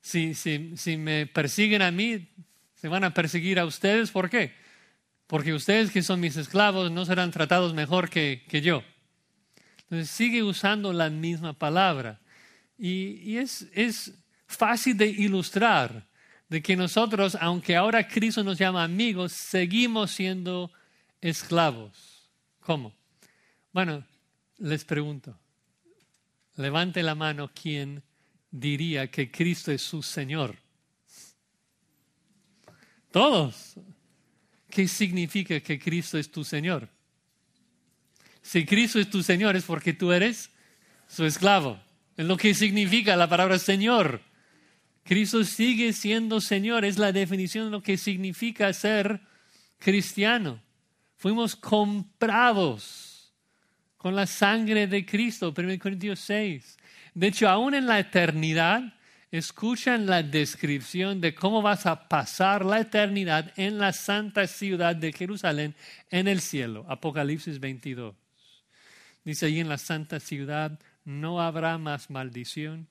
si, 0.00 0.34
si, 0.34 0.96
me 0.96 1.26
persiguen 1.26 1.82
a 1.82 1.90
mí, 1.90 2.28
se 2.74 2.88
van 2.88 3.04
a 3.04 3.14
perseguir 3.14 3.58
a 3.58 3.64
ustedes. 3.64 4.10
¿Por 4.10 4.28
qué? 4.28 4.52
Porque 5.26 5.54
ustedes 5.54 5.90
que 5.90 6.02
son 6.02 6.20
mis 6.20 6.36
esclavos 6.36 6.90
no 6.90 7.04
serán 7.04 7.30
tratados 7.30 7.74
mejor 7.74 8.10
que, 8.10 8.44
que 8.48 8.60
yo. 8.60 8.82
Entonces 9.84 10.10
sigue 10.10 10.42
usando 10.42 10.92
la 10.92 11.10
misma 11.10 11.52
palabra. 11.52 12.20
Y, 12.76 13.20
y 13.22 13.38
es, 13.38 13.68
es 13.74 14.12
fácil 14.46 14.96
de 14.96 15.06
ilustrar 15.06 16.06
de 16.48 16.62
que 16.62 16.76
nosotros, 16.76 17.36
aunque 17.40 17.76
ahora 17.76 18.06
Cristo 18.06 18.44
nos 18.44 18.58
llama 18.58 18.84
amigos, 18.84 19.32
seguimos 19.32 20.10
siendo 20.10 20.70
esclavos. 21.20 22.28
¿Cómo? 22.60 22.92
Bueno, 23.72 24.04
les 24.58 24.84
pregunto, 24.84 25.38
levante 26.56 27.02
la 27.02 27.14
mano 27.14 27.50
quien 27.54 28.02
diría 28.52 29.10
que 29.10 29.30
Cristo 29.30 29.72
es 29.72 29.82
su 29.82 30.02
Señor. 30.02 30.56
Todos. 33.10 33.74
¿Qué 34.70 34.86
significa 34.86 35.60
que 35.60 35.78
Cristo 35.78 36.16
es 36.16 36.30
tu 36.30 36.44
Señor? 36.44 36.88
Si 38.40 38.64
Cristo 38.64 38.98
es 39.00 39.10
tu 39.10 39.22
Señor 39.22 39.56
es 39.56 39.64
porque 39.64 39.92
tú 39.92 40.12
eres 40.12 40.50
su 41.08 41.24
esclavo. 41.24 41.80
Es 42.16 42.26
lo 42.26 42.36
que 42.36 42.54
significa 42.54 43.16
la 43.16 43.28
palabra 43.28 43.58
Señor. 43.58 44.20
Cristo 45.04 45.44
sigue 45.44 45.92
siendo 45.92 46.40
Señor, 46.40 46.84
es 46.84 46.98
la 46.98 47.12
definición 47.12 47.66
de 47.66 47.70
lo 47.72 47.82
que 47.82 47.96
significa 47.96 48.72
ser 48.72 49.20
cristiano. 49.78 50.62
Fuimos 51.16 51.56
comprados 51.56 53.32
con 53.96 54.14
la 54.14 54.26
sangre 54.26 54.86
de 54.86 55.04
Cristo, 55.04 55.52
1 55.56 55.78
Corintios 55.78 56.20
6. 56.20 56.78
De 57.14 57.26
hecho, 57.26 57.48
aún 57.48 57.74
en 57.74 57.86
la 57.86 57.98
eternidad, 57.98 58.94
escuchan 59.30 60.06
la 60.06 60.22
descripción 60.22 61.20
de 61.20 61.34
cómo 61.34 61.62
vas 61.62 61.86
a 61.86 62.08
pasar 62.08 62.64
la 62.64 62.80
eternidad 62.80 63.52
en 63.56 63.78
la 63.78 63.92
santa 63.92 64.46
ciudad 64.46 64.94
de 64.94 65.12
Jerusalén 65.12 65.74
en 66.10 66.28
el 66.28 66.40
cielo. 66.40 66.84
Apocalipsis 66.88 67.58
22. 67.58 68.14
Dice 69.24 69.46
ahí 69.46 69.60
en 69.60 69.68
la 69.68 69.78
santa 69.78 70.20
ciudad 70.20 70.78
no 71.04 71.40
habrá 71.40 71.78
más 71.78 72.10
maldición. 72.10 72.88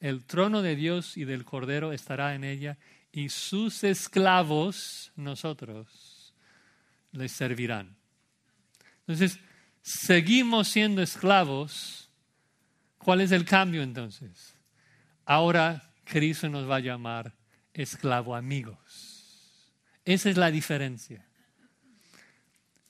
El 0.00 0.24
trono 0.24 0.62
de 0.62 0.76
Dios 0.76 1.16
y 1.16 1.24
del 1.24 1.44
Cordero 1.44 1.92
estará 1.92 2.34
en 2.34 2.44
ella 2.44 2.78
y 3.12 3.28
sus 3.28 3.82
esclavos, 3.84 5.12
nosotros, 5.16 6.34
les 7.12 7.32
servirán. 7.32 7.96
Entonces, 9.00 9.38
seguimos 9.82 10.68
siendo 10.68 11.02
esclavos. 11.02 12.05
¿Cuál 13.06 13.20
es 13.20 13.30
el 13.30 13.44
cambio 13.44 13.84
entonces? 13.84 14.56
Ahora 15.24 15.92
Cristo 16.02 16.48
nos 16.48 16.68
va 16.68 16.74
a 16.74 16.80
llamar 16.80 17.32
esclavo 17.72 18.34
amigos. 18.34 19.70
Esa 20.04 20.28
es 20.28 20.36
la 20.36 20.50
diferencia. 20.50 21.24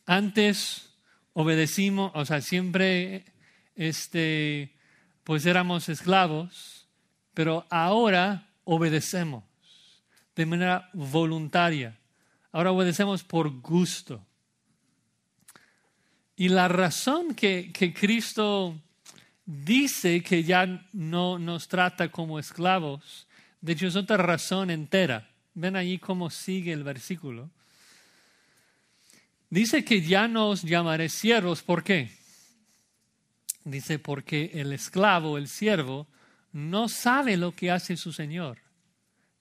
Antes 0.07 0.89
obedecimos, 1.35 2.13
o 2.15 2.25
sea, 2.25 2.41
siempre 2.41 3.27
este, 3.75 4.75
pues 5.23 5.45
éramos 5.45 5.91
esclavos, 5.91 6.89
pero 7.35 7.67
ahora 7.69 8.49
obedecemos 8.65 9.45
de 10.35 10.47
manera 10.47 10.89
voluntaria. 10.95 11.99
Ahora 12.53 12.73
obedecemos 12.73 13.23
por 13.23 13.51
gusto. 13.61 14.27
Y 16.37 16.49
la 16.49 16.69
razón 16.69 17.35
que, 17.35 17.71
que 17.71 17.93
Cristo 17.93 18.81
dice 19.47 20.23
que 20.23 20.43
ya 20.43 20.87
no 20.93 21.39
nos 21.39 21.69
trata 21.69 22.11
como 22.11 22.39
esclavos, 22.39 23.27
de 23.61 23.73
hecho 23.73 23.87
es 23.87 23.97
otra 23.97 24.19
razón 24.19 24.71
entera. 24.71 25.31
Ven 25.55 25.77
ahí 25.77 25.99
cómo 25.99 26.29
sigue 26.29 26.73
el 26.73 26.85
versículo. 26.85 27.51
Dice 29.49 29.85
que 29.85 30.03
ya 30.03 30.29
no 30.29 30.51
os 30.51 30.63
llamaré 30.63 31.09
siervos. 31.09 31.63
¿Por 31.63 31.83
qué? 31.83 32.11
Dice, 33.65 33.99
porque 33.99 34.51
el 34.55 34.73
esclavo, 34.73 35.39
el 35.39 35.49
siervo, 35.49 36.07
no 36.53 36.89
sabe 36.89 37.37
lo 37.37 37.53
que 37.53 37.71
hace 37.71 37.97
su 37.97 38.13
Señor. 38.13 38.59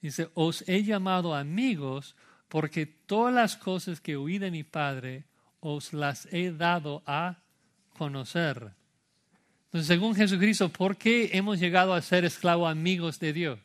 Dice, 0.01 0.29
os 0.35 0.63
he 0.67 0.83
llamado 0.83 1.35
amigos 1.35 2.15
porque 2.47 2.85
todas 2.85 3.33
las 3.33 3.57
cosas 3.57 3.99
que 3.99 4.15
oí 4.15 4.37
de 4.37 4.51
mi 4.51 4.63
Padre 4.63 5.25
os 5.59 5.93
las 5.93 6.27
he 6.31 6.51
dado 6.51 7.03
a 7.05 7.41
conocer. 7.97 8.71
Entonces, 9.75 9.93
según 9.93 10.15
Jesucristo, 10.15 10.69
¿por 10.69 10.95
qué 10.95 11.31
hemos 11.33 11.59
llegado 11.59 11.93
a 11.93 12.01
ser 12.01 12.23
esclavos 12.23 12.71
amigos 12.71 13.19
de 13.19 13.33
Dios? 13.33 13.59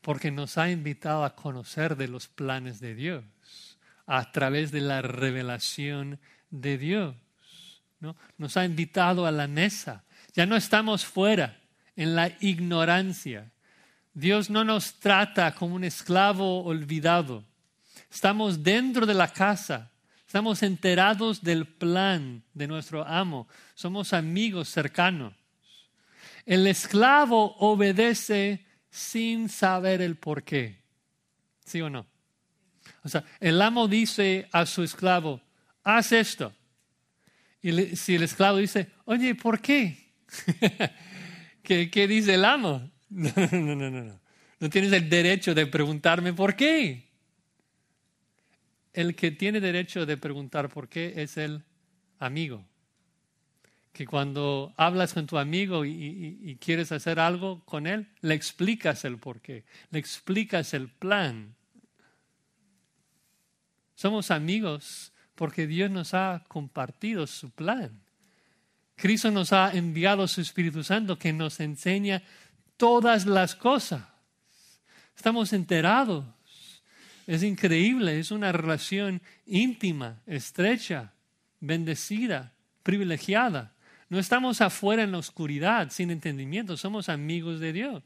porque 0.00 0.30
nos 0.30 0.56
ha 0.56 0.70
invitado 0.70 1.24
a 1.24 1.34
conocer 1.34 1.94
de 1.94 2.08
los 2.08 2.26
planes 2.26 2.80
de 2.80 2.94
Dios 2.94 3.24
a 4.06 4.32
través 4.32 4.70
de 4.72 4.80
la 4.80 5.02
revelación 5.02 6.18
de 6.48 6.78
Dios. 6.78 7.14
¿no? 8.00 8.16
Nos 8.38 8.56
ha 8.56 8.64
invitado 8.64 9.26
a 9.26 9.30
la 9.30 9.46
mesa. 9.46 10.04
Ya 10.34 10.46
no 10.46 10.56
estamos 10.56 11.04
fuera 11.04 11.60
en 11.96 12.14
la 12.14 12.32
ignorancia. 12.40 13.52
Dios 14.14 14.48
no 14.48 14.64
nos 14.64 14.94
trata 15.00 15.54
como 15.54 15.74
un 15.74 15.84
esclavo 15.84 16.64
olvidado. 16.64 17.44
Estamos 18.10 18.62
dentro 18.62 19.04
de 19.04 19.14
la 19.14 19.28
casa. 19.28 19.90
Estamos 20.34 20.64
enterados 20.64 21.44
del 21.44 21.64
plan 21.64 22.42
de 22.54 22.66
nuestro 22.66 23.06
amo. 23.06 23.46
Somos 23.76 24.12
amigos 24.12 24.68
cercanos. 24.68 25.32
El 26.44 26.66
esclavo 26.66 27.54
obedece 27.58 28.66
sin 28.90 29.48
saber 29.48 30.02
el 30.02 30.16
por 30.16 30.42
qué. 30.42 30.80
¿Sí 31.64 31.80
o 31.82 31.88
no? 31.88 32.08
O 33.04 33.08
sea, 33.08 33.22
el 33.38 33.62
amo 33.62 33.86
dice 33.86 34.48
a 34.50 34.66
su 34.66 34.82
esclavo, 34.82 35.40
haz 35.84 36.10
esto. 36.10 36.52
Y 37.62 37.94
si 37.94 38.16
el 38.16 38.24
esclavo 38.24 38.58
dice, 38.58 38.88
oye, 39.04 39.36
¿por 39.36 39.60
qué? 39.60 40.14
¿Qué, 41.62 41.88
¿Qué, 41.92 42.08
dice 42.08 42.34
el 42.34 42.44
amo? 42.44 42.90
No, 43.08 43.30
no, 43.36 43.76
no, 43.76 43.88
no, 43.88 44.02
no. 44.02 44.20
No 44.58 44.68
tienes 44.68 44.92
el 44.92 45.08
derecho 45.08 45.54
de 45.54 45.68
preguntarme 45.68 46.32
por 46.32 46.56
qué. 46.56 47.03
El 48.94 49.16
que 49.16 49.32
tiene 49.32 49.60
derecho 49.60 50.06
de 50.06 50.16
preguntar 50.16 50.68
por 50.70 50.88
qué 50.88 51.14
es 51.16 51.36
el 51.36 51.64
amigo. 52.20 52.64
Que 53.92 54.06
cuando 54.06 54.72
hablas 54.76 55.12
con 55.12 55.26
tu 55.26 55.36
amigo 55.36 55.84
y, 55.84 56.56
quieres 56.60 56.92
hacer 56.92 57.20
algo 57.20 57.64
con 57.64 57.86
él, 57.86 58.08
le 58.22 58.34
explicas 58.34 59.04
el 59.04 59.18
por 59.18 59.40
qué, 59.40 59.64
le 59.90 59.98
explicas 59.98 60.74
el 60.74 60.88
plan. 60.88 61.54
Somos 63.94 64.30
amigos 64.30 65.12
porque 65.34 65.66
Dios 65.66 65.90
nos 65.90 66.14
ha 66.14 66.44
compartido 66.48 67.26
su 67.26 67.50
plan. 67.50 68.00
Cristo 68.96 69.30
nos 69.30 69.52
ha 69.52 69.72
enviado 69.72 70.26
su 70.28 70.40
Espíritu 70.40 70.84
Santo 70.84 71.18
que 71.18 71.32
nos 71.32 71.58
enseña 71.58 72.22
todas 72.76 73.26
las 73.26 73.56
cosas. 73.56 74.04
Estamos 75.16 75.52
enterados. 75.52 76.24
Es 77.26 77.42
increíble, 77.42 78.18
es 78.18 78.30
una 78.30 78.52
relación 78.52 79.22
íntima, 79.46 80.20
estrecha, 80.26 81.12
bendecida, 81.60 82.52
privilegiada. 82.82 83.72
No 84.10 84.18
estamos 84.18 84.60
afuera 84.60 85.02
en 85.02 85.12
la 85.12 85.18
oscuridad, 85.18 85.90
sin 85.90 86.10
entendimiento, 86.10 86.76
somos 86.76 87.08
amigos 87.08 87.60
de 87.60 87.72
Dios. 87.72 88.02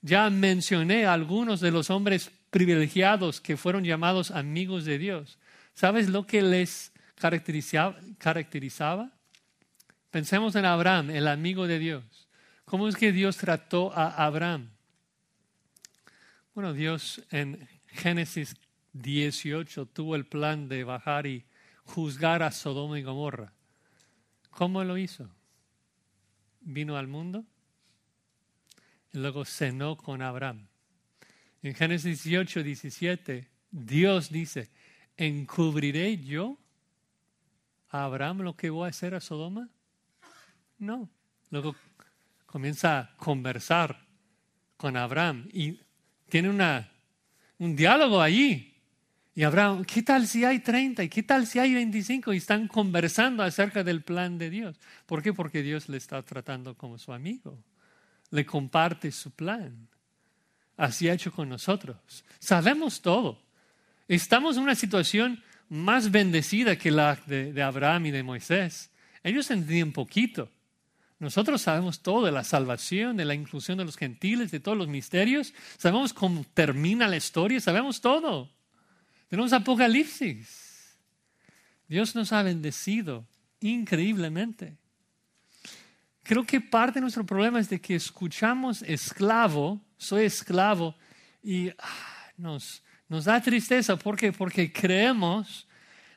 Ya 0.00 0.28
mencioné 0.30 1.06
a 1.06 1.12
algunos 1.12 1.60
de 1.60 1.70
los 1.70 1.90
hombres 1.90 2.30
privilegiados 2.50 3.40
que 3.40 3.56
fueron 3.56 3.84
llamados 3.84 4.30
amigos 4.30 4.84
de 4.84 4.98
Dios. 4.98 5.38
¿Sabes 5.74 6.08
lo 6.08 6.26
que 6.26 6.42
les 6.42 6.92
caracterizaba? 7.18 9.10
Pensemos 10.10 10.56
en 10.56 10.64
Abraham, 10.64 11.10
el 11.10 11.28
amigo 11.28 11.66
de 11.66 11.78
Dios. 11.78 12.04
¿Cómo 12.64 12.88
es 12.88 12.96
que 12.96 13.12
Dios 13.12 13.36
trató 13.36 13.92
a 13.92 14.24
Abraham? 14.24 14.70
Bueno, 16.54 16.72
Dios 16.72 17.22
en 17.30 17.66
Génesis 17.92 18.54
18 18.92 19.86
tuvo 19.86 20.16
el 20.16 20.26
plan 20.26 20.68
de 20.68 20.84
bajar 20.84 21.26
y 21.26 21.44
juzgar 21.84 22.42
a 22.42 22.50
Sodoma 22.50 22.98
y 22.98 23.02
Gomorra. 23.02 23.52
¿Cómo 24.50 24.82
lo 24.84 24.98
hizo? 24.98 25.30
Vino 26.60 26.96
al 26.96 27.08
mundo 27.08 27.44
y 29.12 29.18
luego 29.18 29.44
cenó 29.44 29.96
con 29.96 30.22
Abraham. 30.22 30.68
En 31.62 31.74
Génesis 31.74 32.24
18, 32.24 32.62
17, 32.62 33.48
Dios 33.70 34.30
dice, 34.30 34.70
¿encubriré 35.16 36.18
yo 36.18 36.58
a 37.88 38.04
Abraham 38.04 38.42
lo 38.42 38.56
que 38.56 38.70
voy 38.70 38.86
a 38.86 38.90
hacer 38.90 39.14
a 39.14 39.20
Sodoma? 39.20 39.68
No. 40.78 41.08
Luego 41.50 41.76
comienza 42.46 42.98
a 42.98 43.16
conversar 43.16 44.06
con 44.76 44.96
Abraham 44.96 45.48
y 45.52 45.80
tiene 46.28 46.50
una, 46.50 46.91
un 47.62 47.76
diálogo 47.76 48.20
allí. 48.20 48.74
Y 49.36 49.44
Abraham, 49.44 49.84
¿qué 49.84 50.02
tal 50.02 50.26
si 50.26 50.44
hay 50.44 50.58
30? 50.58 51.04
¿Y 51.04 51.08
qué 51.08 51.22
tal 51.22 51.46
si 51.46 51.60
hay 51.60 51.72
25? 51.72 52.34
Y 52.34 52.38
están 52.38 52.66
conversando 52.66 53.44
acerca 53.44 53.84
del 53.84 54.02
plan 54.02 54.36
de 54.36 54.50
Dios. 54.50 54.80
¿Por 55.06 55.22
qué? 55.22 55.32
Porque 55.32 55.62
Dios 55.62 55.88
le 55.88 55.96
está 55.96 56.20
tratando 56.22 56.76
como 56.76 56.98
su 56.98 57.12
amigo. 57.12 57.62
Le 58.30 58.44
comparte 58.44 59.12
su 59.12 59.30
plan. 59.30 59.88
Así 60.76 61.08
ha 61.08 61.14
hecho 61.14 61.30
con 61.30 61.48
nosotros. 61.48 61.96
Sabemos 62.40 63.00
todo. 63.00 63.40
Estamos 64.08 64.56
en 64.56 64.64
una 64.64 64.74
situación 64.74 65.40
más 65.68 66.10
bendecida 66.10 66.76
que 66.76 66.90
la 66.90 67.16
de, 67.26 67.52
de 67.52 67.62
Abraham 67.62 68.06
y 68.06 68.10
de 68.10 68.24
Moisés. 68.24 68.90
Ellos 69.22 69.48
entendían 69.52 69.92
poquito. 69.92 70.50
Nosotros 71.22 71.62
sabemos 71.62 72.00
todo 72.00 72.26
de 72.26 72.32
la 72.32 72.42
salvación, 72.42 73.16
de 73.16 73.24
la 73.24 73.34
inclusión 73.34 73.78
de 73.78 73.84
los 73.84 73.96
gentiles, 73.96 74.50
de 74.50 74.58
todos 74.58 74.76
los 74.76 74.88
misterios. 74.88 75.54
Sabemos 75.78 76.12
cómo 76.12 76.44
termina 76.52 77.06
la 77.06 77.16
historia, 77.16 77.60
sabemos 77.60 78.00
todo. 78.00 78.50
Tenemos 79.28 79.52
Apocalipsis. 79.52 80.98
Dios 81.86 82.16
nos 82.16 82.32
ha 82.32 82.42
bendecido 82.42 83.24
increíblemente. 83.60 84.76
Creo 86.24 86.44
que 86.44 86.60
parte 86.60 86.94
de 86.94 87.02
nuestro 87.02 87.24
problema 87.24 87.60
es 87.60 87.70
de 87.70 87.80
que 87.80 87.94
escuchamos 87.94 88.82
esclavo, 88.82 89.80
soy 89.98 90.24
esclavo, 90.24 90.96
y 91.40 91.68
ah, 91.68 92.32
nos, 92.36 92.82
da 93.08 93.40
tristeza. 93.40 93.94
¿Por 93.94 94.16
qué? 94.16 94.32
Porque 94.32 94.72
creemos 94.72 95.68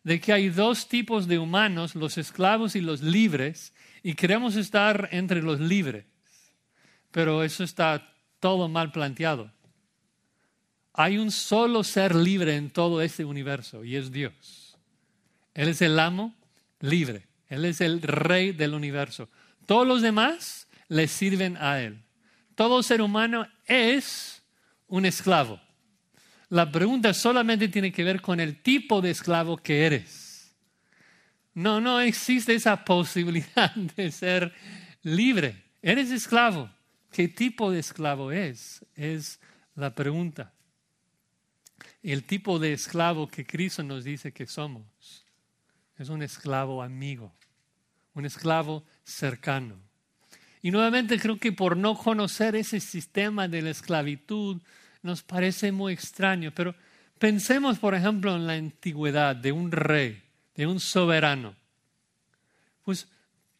de 0.04 0.20
que 0.20 0.34
hay 0.34 0.50
dos 0.50 0.90
tipos 0.90 1.28
de 1.28 1.38
humanos, 1.38 1.94
los 1.94 2.18
esclavos 2.18 2.76
y 2.76 2.82
los 2.82 3.04
libres, 3.04 3.72
y 4.06 4.14
queremos 4.14 4.56
estar 4.56 5.10
entre 5.12 5.42
los 5.42 5.60
libres, 5.60 6.06
pero 7.10 7.44
eso 7.44 7.64
está 7.64 8.14
todo 8.40 8.70
mal 8.70 8.92
planteado. 8.92 9.52
Hay 10.94 11.18
un 11.18 11.32
solo 11.32 11.84
ser 11.84 12.14
libre 12.14 12.56
en 12.56 12.70
todo 12.70 13.02
este 13.02 13.26
universo 13.26 13.84
y 13.84 13.96
es 13.96 14.12
Dios. 14.12 14.78
Él 15.56 15.70
es 15.70 15.82
el 15.82 15.98
amo 15.98 16.36
libre, 16.82 17.26
Él 17.48 17.66
es 17.66 17.82
el 17.82 18.00
rey 18.04 18.52
del 18.52 18.76
universo. 18.76 19.28
Todos 19.66 19.88
los 19.88 20.04
demás 20.04 20.68
le 20.88 21.08
sirven 21.08 21.58
a 21.58 21.82
Él. 21.82 22.04
Todo 22.54 22.84
ser 22.84 23.02
humano 23.02 23.48
es 23.66 24.44
un 24.86 25.08
esclavo. 25.08 25.60
La 26.50 26.72
pregunta 26.72 27.12
solamente 27.16 27.70
tiene 27.70 27.92
que 27.92 28.04
ver 28.04 28.22
con 28.22 28.40
el 28.40 28.62
tipo 28.62 29.02
de 29.02 29.10
esclavo 29.10 29.58
que 29.58 29.84
eres. 29.84 30.25
No, 31.56 31.80
no 31.80 32.02
existe 32.02 32.54
esa 32.54 32.84
posibilidad 32.84 33.74
de 33.96 34.12
ser 34.12 34.54
libre. 35.02 35.64
Eres 35.82 36.12
esclavo. 36.12 36.70
¿Qué 37.12 37.30
tipo 37.30 37.72
de 37.72 37.80
esclavo 37.80 38.32
es? 38.32 38.86
Es 38.94 39.40
la 39.76 39.96
pregunta. 39.96 40.54
El 42.04 42.26
tipo 42.26 42.60
de 42.60 42.74
esclavo 42.74 43.28
que 43.28 43.46
Cristo 43.46 43.84
nos 43.84 44.04
dice 44.04 44.34
que 44.34 44.46
somos 44.46 45.26
es 45.98 46.10
un 46.10 46.22
esclavo 46.22 46.84
amigo, 46.84 47.34
un 48.14 48.26
esclavo 48.26 48.84
cercano. 49.06 49.80
Y 50.62 50.72
nuevamente 50.72 51.18
creo 51.18 51.38
que 51.38 51.54
por 51.54 51.78
no 51.78 51.96
conocer 51.96 52.56
ese 52.58 52.82
sistema 52.82 53.48
de 53.48 53.62
la 53.62 53.70
esclavitud 53.70 54.62
nos 55.04 55.24
parece 55.24 55.72
muy 55.72 55.94
extraño, 55.94 56.52
pero 56.54 56.76
pensemos 57.18 57.80
por 57.80 57.96
ejemplo 57.96 58.36
en 58.36 58.46
la 58.46 58.54
antigüedad 58.54 59.36
de 59.36 59.54
un 59.54 59.72
rey 59.72 60.25
de 60.56 60.68
un 60.68 60.80
soberano. 60.80 61.56
Pues 62.84 63.08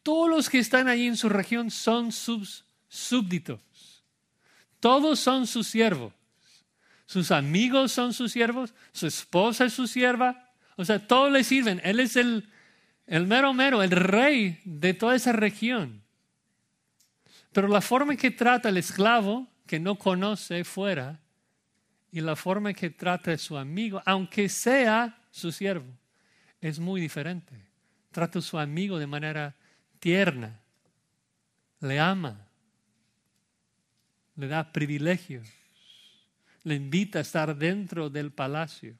todos 0.02 0.30
los 0.30 0.48
que 0.48 0.58
están 0.58 0.88
ahí 0.88 1.06
en 1.06 1.16
su 1.16 1.28
región 1.28 1.70
son 1.70 2.12
sus 2.12 2.64
súbditos. 2.88 3.60
Todos 4.80 5.18
son 5.18 5.46
sus 5.46 5.66
siervos. 5.66 6.12
Sus 7.06 7.30
amigos 7.30 7.92
son 7.92 8.12
sus 8.12 8.32
siervos, 8.32 8.74
su 8.92 9.06
esposa 9.06 9.64
es 9.64 9.72
su 9.72 9.86
sierva. 9.86 10.50
O 10.76 10.84
sea, 10.84 11.06
todos 11.06 11.30
le 11.30 11.44
sirven. 11.44 11.80
Él 11.84 12.00
es 12.00 12.16
el, 12.16 12.48
el 13.06 13.26
mero 13.26 13.54
mero, 13.54 13.82
el 13.82 13.92
rey 13.92 14.60
de 14.64 14.92
toda 14.92 15.14
esa 15.14 15.32
región. 15.32 16.02
Pero 17.52 17.68
la 17.68 17.80
forma 17.80 18.12
en 18.12 18.18
que 18.18 18.32
trata 18.32 18.68
el 18.68 18.76
esclavo 18.76 19.46
que 19.66 19.80
no 19.80 19.96
conoce 19.96 20.64
fuera 20.64 21.20
y 22.10 22.20
la 22.20 22.36
forma 22.36 22.70
en 22.70 22.76
que 22.76 22.90
trata 22.90 23.32
a 23.32 23.38
su 23.38 23.56
amigo, 23.56 24.02
aunque 24.04 24.48
sea 24.48 25.18
su 25.30 25.52
siervo, 25.52 25.86
es 26.68 26.78
muy 26.78 27.00
diferente. 27.00 27.54
Trata 28.10 28.38
a 28.38 28.42
su 28.42 28.58
amigo 28.58 28.98
de 28.98 29.06
manera 29.06 29.54
tierna, 29.98 30.60
le 31.80 32.00
ama, 32.00 32.46
le 34.36 34.48
da 34.48 34.72
privilegios, 34.72 35.48
le 36.64 36.74
invita 36.74 37.18
a 37.18 37.22
estar 37.22 37.56
dentro 37.56 38.10
del 38.10 38.32
palacio. 38.32 38.96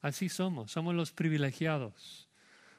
Así 0.00 0.28
somos, 0.28 0.70
somos 0.70 0.94
los 0.94 1.12
privilegiados, 1.12 2.28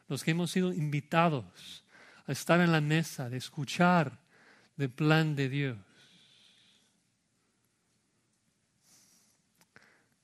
los 0.08 0.24
que 0.24 0.32
hemos 0.32 0.52
sido 0.52 0.72
invitados 0.72 1.84
a 2.28 2.32
estar 2.32 2.60
en 2.62 2.72
la 2.72 2.82
mesa, 2.82 3.30
de 3.30 3.38
escuchar 3.38 4.20
el 4.78 4.90
plan 4.90 5.36
de 5.36 5.50
Dios. 5.50 5.78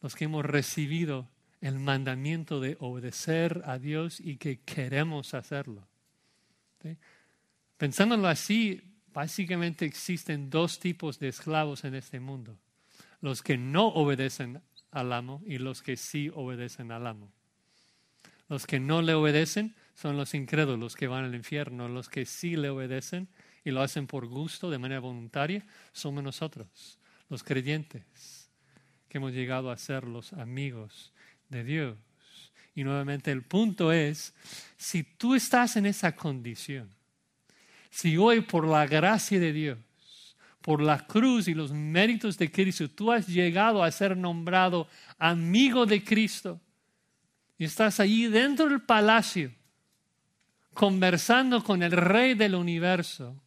Los 0.02 0.16
que 0.16 0.26
hemos 0.26 0.46
recibido 0.46 1.28
el 1.62 1.80
mandamiento 1.80 2.60
de 2.60 2.78
obedecer 2.80 3.62
a 3.66 3.80
Dios 3.80 4.20
y 4.20 4.38
que 4.38 4.60
queremos 4.60 5.34
hacerlo. 5.34 5.88
Pensándolo 7.78 8.28
así, 8.28 8.82
básicamente 9.14 9.86
existen 9.86 10.50
dos 10.50 10.80
tipos 10.80 11.20
de 11.20 11.30
esclavos 11.30 11.84
en 11.84 11.96
este 11.96 12.20
mundo. 12.20 12.58
Los 13.22 13.42
que 13.42 13.58
no 13.58 13.88
obedecen 13.88 14.62
al 14.92 15.12
amo 15.12 15.42
y 15.46 15.58
los 15.58 15.82
que 15.82 15.98
sí 15.98 16.32
obedecen 16.34 16.92
al 16.92 17.08
amo. 17.08 17.32
Los 18.48 18.68
que 18.68 18.80
no 18.80 19.02
le 19.02 19.14
obedecen 19.14 19.76
son 19.96 20.18
los 20.18 20.34
incrédulos 20.34 20.96
que 20.96 21.08
van 21.08 21.24
al 21.24 21.36
infierno. 21.36 21.90
Los 21.90 22.10
que 22.10 22.26
sí 22.26 22.56
le 22.56 22.70
obedecen 22.70 23.28
y 23.64 23.72
lo 23.72 23.82
hacen 23.82 24.06
por 24.06 24.28
gusto, 24.28 24.70
de 24.70 24.78
manera 24.78 25.00
voluntaria, 25.00 25.66
somos 25.92 26.24
nosotros. 26.24 27.00
los 27.28 27.44
creyentes, 27.44 28.52
que 29.10 29.18
hemos 29.18 29.34
llegado 29.34 29.72
a 29.72 29.78
ser 29.78 30.04
los 30.04 30.32
amigos 30.34 31.12
de 31.50 31.64
Dios. 31.64 31.98
Y 32.74 32.84
nuevamente 32.84 33.32
el 33.32 33.44
punto 33.44 33.92
es, 33.92 34.34
si 34.78 35.04
tú 35.04 35.36
estás 35.36 35.78
en 35.78 35.86
esa 35.86 36.16
condición, 36.16 36.90
si 37.90 38.18
hoy 38.18 38.42
por 38.42 38.68
la 38.68 38.86
gracia 38.86 39.40
de 39.40 39.54
Dios, 39.54 39.78
por 40.62 40.82
la 40.82 41.06
cruz 41.06 41.48
y 41.48 41.54
los 41.54 41.72
méritos 41.72 42.38
de 42.38 42.52
Cristo, 42.52 42.90
tú 42.90 43.12
has 43.12 43.28
llegado 43.28 43.84
a 43.84 43.92
ser 43.92 44.18
nombrado 44.18 44.88
amigo 45.18 45.86
de 45.86 46.04
Cristo 46.04 46.60
y 47.58 47.66
estás 47.66 48.00
allí 48.00 48.28
dentro 48.28 48.68
del 48.68 48.82
palacio 48.82 49.52
conversando 50.76 51.64
con 51.64 51.82
el 51.82 51.92
rey 51.92 52.34
del 52.34 52.54
universo, 52.54 53.42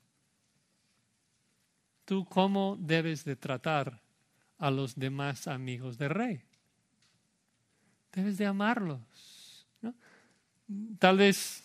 tú 2.07 2.25
cómo 2.25 2.77
debes 2.81 3.23
de 3.25 3.37
tratar 3.37 4.01
a 4.59 4.71
los 4.71 4.97
demás 4.97 5.47
amigos 5.47 5.99
del 5.99 6.11
rey. 6.11 6.48
Debes 8.13 8.39
de 8.39 8.47
amarlos. 8.47 9.01
Tal 10.99 11.17
vez 11.17 11.63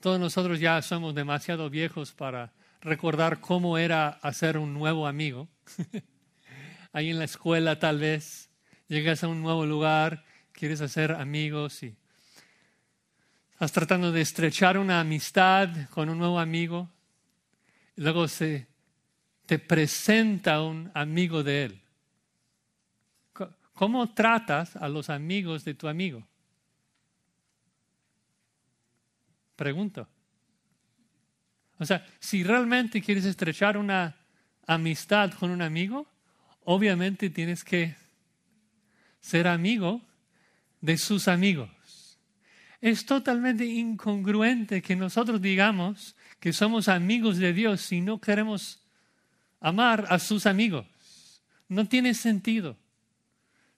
todos 0.00 0.20
nosotros 0.20 0.60
ya 0.60 0.80
somos 0.82 1.14
demasiado 1.14 1.68
viejos 1.68 2.12
para 2.12 2.52
recordar 2.80 3.40
cómo 3.40 3.76
era 3.78 4.08
hacer 4.08 4.56
un 4.56 4.72
nuevo 4.72 5.06
amigo. 5.06 5.48
Ahí 6.92 7.10
en 7.10 7.18
la 7.18 7.24
escuela 7.24 7.78
tal 7.78 7.98
vez 7.98 8.48
llegas 8.88 9.24
a 9.24 9.28
un 9.28 9.42
nuevo 9.42 9.66
lugar, 9.66 10.24
quieres 10.52 10.80
hacer 10.80 11.12
amigos 11.12 11.82
y 11.82 11.96
estás 13.52 13.72
tratando 13.72 14.12
de 14.12 14.20
estrechar 14.20 14.78
una 14.78 15.00
amistad 15.00 15.70
con 15.90 16.08
un 16.08 16.18
nuevo 16.18 16.38
amigo. 16.38 16.88
Luego 17.96 18.28
se 18.28 18.68
te 19.46 19.58
presenta 19.58 20.62
un 20.62 20.90
amigo 20.94 21.42
de 21.42 21.64
él. 21.64 21.85
¿Cómo 23.76 24.14
tratas 24.14 24.74
a 24.74 24.88
los 24.88 25.10
amigos 25.10 25.62
de 25.62 25.74
tu 25.74 25.86
amigo? 25.86 26.26
Pregunto. 29.54 30.08
O 31.78 31.84
sea, 31.84 32.06
si 32.18 32.42
realmente 32.42 33.02
quieres 33.02 33.26
estrechar 33.26 33.76
una 33.76 34.16
amistad 34.66 35.30
con 35.34 35.50
un 35.50 35.60
amigo, 35.60 36.06
obviamente 36.64 37.28
tienes 37.28 37.64
que 37.64 37.94
ser 39.20 39.46
amigo 39.46 40.00
de 40.80 40.96
sus 40.96 41.28
amigos. 41.28 41.68
Es 42.80 43.04
totalmente 43.04 43.66
incongruente 43.66 44.80
que 44.80 44.96
nosotros 44.96 45.42
digamos 45.42 46.16
que 46.40 46.54
somos 46.54 46.88
amigos 46.88 47.36
de 47.36 47.52
Dios 47.52 47.82
si 47.82 48.00
no 48.00 48.22
queremos 48.22 48.82
amar 49.60 50.06
a 50.08 50.18
sus 50.18 50.46
amigos. 50.46 50.86
No 51.68 51.86
tiene 51.86 52.14
sentido. 52.14 52.78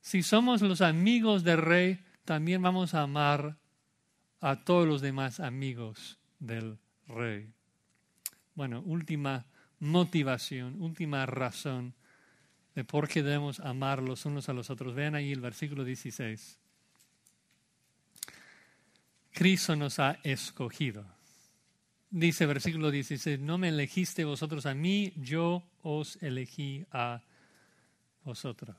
Si 0.00 0.22
somos 0.22 0.62
los 0.62 0.80
amigos 0.80 1.44
del 1.44 1.58
rey, 1.58 2.00
también 2.24 2.62
vamos 2.62 2.94
a 2.94 3.02
amar 3.02 3.56
a 4.40 4.64
todos 4.64 4.86
los 4.86 5.00
demás 5.00 5.40
amigos 5.40 6.18
del 6.38 6.78
rey. 7.06 7.52
Bueno, 8.54 8.82
última 8.82 9.46
motivación, 9.80 10.80
última 10.80 11.26
razón 11.26 11.94
de 12.74 12.84
por 12.84 13.08
qué 13.08 13.22
debemos 13.22 13.60
amar 13.60 14.02
los 14.02 14.24
unos 14.24 14.48
a 14.48 14.52
los 14.52 14.70
otros. 14.70 14.94
Vean 14.94 15.14
ahí 15.14 15.32
el 15.32 15.40
versículo 15.40 15.84
16. 15.84 16.58
Cristo 19.32 19.76
nos 19.76 19.98
ha 19.98 20.18
escogido. 20.22 21.06
Dice 22.10 22.46
versículo 22.46 22.90
16, 22.90 23.38
no 23.38 23.58
me 23.58 23.68
elegiste 23.68 24.24
vosotros 24.24 24.64
a 24.66 24.74
mí, 24.74 25.12
yo 25.16 25.62
os 25.82 26.20
elegí 26.22 26.86
a 26.90 27.22
vosotros. 28.24 28.76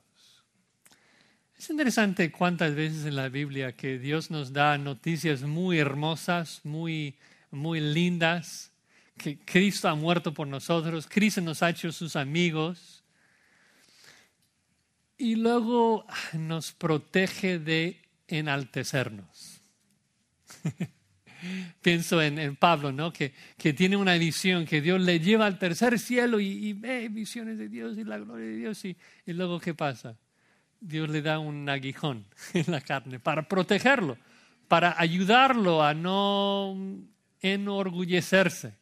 Es 1.60 1.68
interesante 1.68 2.32
cuántas 2.32 2.74
veces 2.74 3.04
en 3.04 3.16
la 3.16 3.28
Biblia 3.28 3.76
que 3.76 3.98
Dios 3.98 4.30
nos 4.30 4.54
da 4.54 4.78
noticias 4.78 5.42
muy 5.42 5.78
hermosas, 5.78 6.62
muy, 6.64 7.16
muy 7.50 7.80
lindas, 7.80 8.72
que 9.18 9.38
Cristo 9.38 9.86
ha 9.90 9.94
muerto 9.94 10.32
por 10.32 10.46
nosotros, 10.46 11.06
Cristo 11.06 11.42
nos 11.42 11.62
ha 11.62 11.68
hecho 11.68 11.92
sus 11.92 12.16
amigos 12.16 13.04
y 15.18 15.34
luego 15.34 16.06
nos 16.32 16.72
protege 16.72 17.58
de 17.58 18.00
enaltecernos. 18.26 19.60
Pienso 21.82 22.22
en, 22.22 22.56
Pablo, 22.56 22.90
¿no? 22.90 23.12
Que, 23.12 23.34
que, 23.58 23.74
tiene 23.74 23.98
una 23.98 24.14
visión, 24.14 24.64
que 24.64 24.80
Dios 24.80 24.98
le 24.98 25.20
lleva 25.20 25.44
al 25.44 25.58
tercer 25.58 25.98
cielo 25.98 26.40
y, 26.40 26.72
ve 26.72 27.10
visiones 27.10 27.58
de 27.58 27.68
Dios 27.68 27.98
y 27.98 28.04
la 28.04 28.16
gloria 28.16 28.46
de 28.46 28.56
Dios 28.56 28.82
y, 28.86 28.96
y 29.26 29.34
luego 29.34 29.60
¿qué 29.60 29.74
pasa? 29.74 30.16
Dios 30.80 31.10
le 31.10 31.20
da 31.22 31.38
un 31.38 31.68
aguijón 31.68 32.26
en 32.54 32.72
la 32.72 32.80
carne 32.80 33.20
para 33.20 33.46
protegerlo, 33.46 34.16
para 34.68 34.98
ayudarlo 34.98 35.82
a 35.82 35.94
no 35.94 36.76
enorgullecerse 37.40 38.78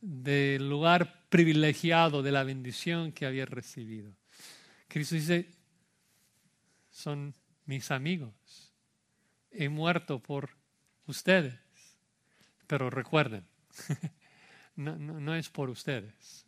del 0.00 0.68
lugar 0.68 1.26
privilegiado 1.28 2.22
de 2.22 2.32
la 2.32 2.44
bendición 2.44 3.12
que 3.12 3.26
había 3.26 3.46
recibido. 3.46 4.12
Cristo 4.88 5.14
dice, 5.14 5.50
son 6.90 7.34
mis 7.66 7.90
amigos, 7.90 8.72
he 9.50 9.68
muerto 9.68 10.20
por 10.20 10.50
ustedes, 11.06 11.54
pero 12.66 12.90
recuerden, 12.90 13.46
no, 14.76 15.34
es 15.34 15.48
por 15.48 15.70
ustedes. 15.70 16.46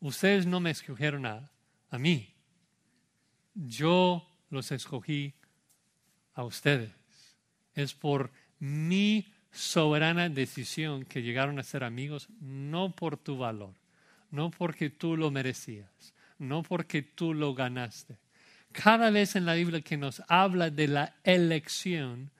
Ustedes 0.00 0.46
no 0.46 0.60
me 0.60 0.70
escogieron 0.70 1.26
a 1.26 1.50
mí, 1.92 2.31
yo 3.54 4.26
los 4.50 4.72
escogí 4.72 5.34
a 6.34 6.44
ustedes. 6.44 6.90
Es 7.74 7.94
por 7.94 8.30
mi 8.58 9.32
soberana 9.50 10.28
decisión 10.28 11.04
que 11.04 11.22
llegaron 11.22 11.58
a 11.58 11.62
ser 11.62 11.84
amigos, 11.84 12.28
no 12.40 12.94
por 12.94 13.16
tu 13.16 13.38
valor, 13.38 13.74
no 14.30 14.50
porque 14.50 14.90
tú 14.90 15.16
lo 15.16 15.30
merecías, 15.30 16.14
no 16.38 16.62
porque 16.62 17.02
tú 17.02 17.34
lo 17.34 17.54
ganaste. 17.54 18.18
Cada 18.72 19.10
vez 19.10 19.36
en 19.36 19.44
la 19.44 19.54
Biblia 19.54 19.82
que 19.82 19.98
nos 19.98 20.22
habla 20.28 20.70
de 20.70 20.88
la 20.88 21.14
elección, 21.24 22.30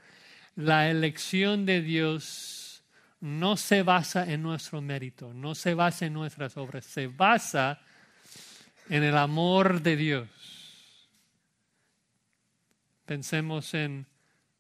la 0.57 0.91
elección 0.91 1.67
de 1.67 1.83
Dios 1.83 2.83
no 3.21 3.57
se 3.57 3.83
basa 3.83 4.31
en 4.31 4.43
nuestro 4.43 4.81
mérito, 4.81 5.33
no 5.35 5.55
se 5.55 5.75
basa 5.75 6.07
en 6.07 6.15
nuestras 6.15 6.57
obras, 6.57 6.87
se 6.87 7.07
basa 7.07 7.81
en 8.89 9.03
el 9.03 9.17
amor 9.17 9.83
de 9.83 9.97
Dios 9.97 10.42
Pensemos 13.13 13.75
en 13.75 14.07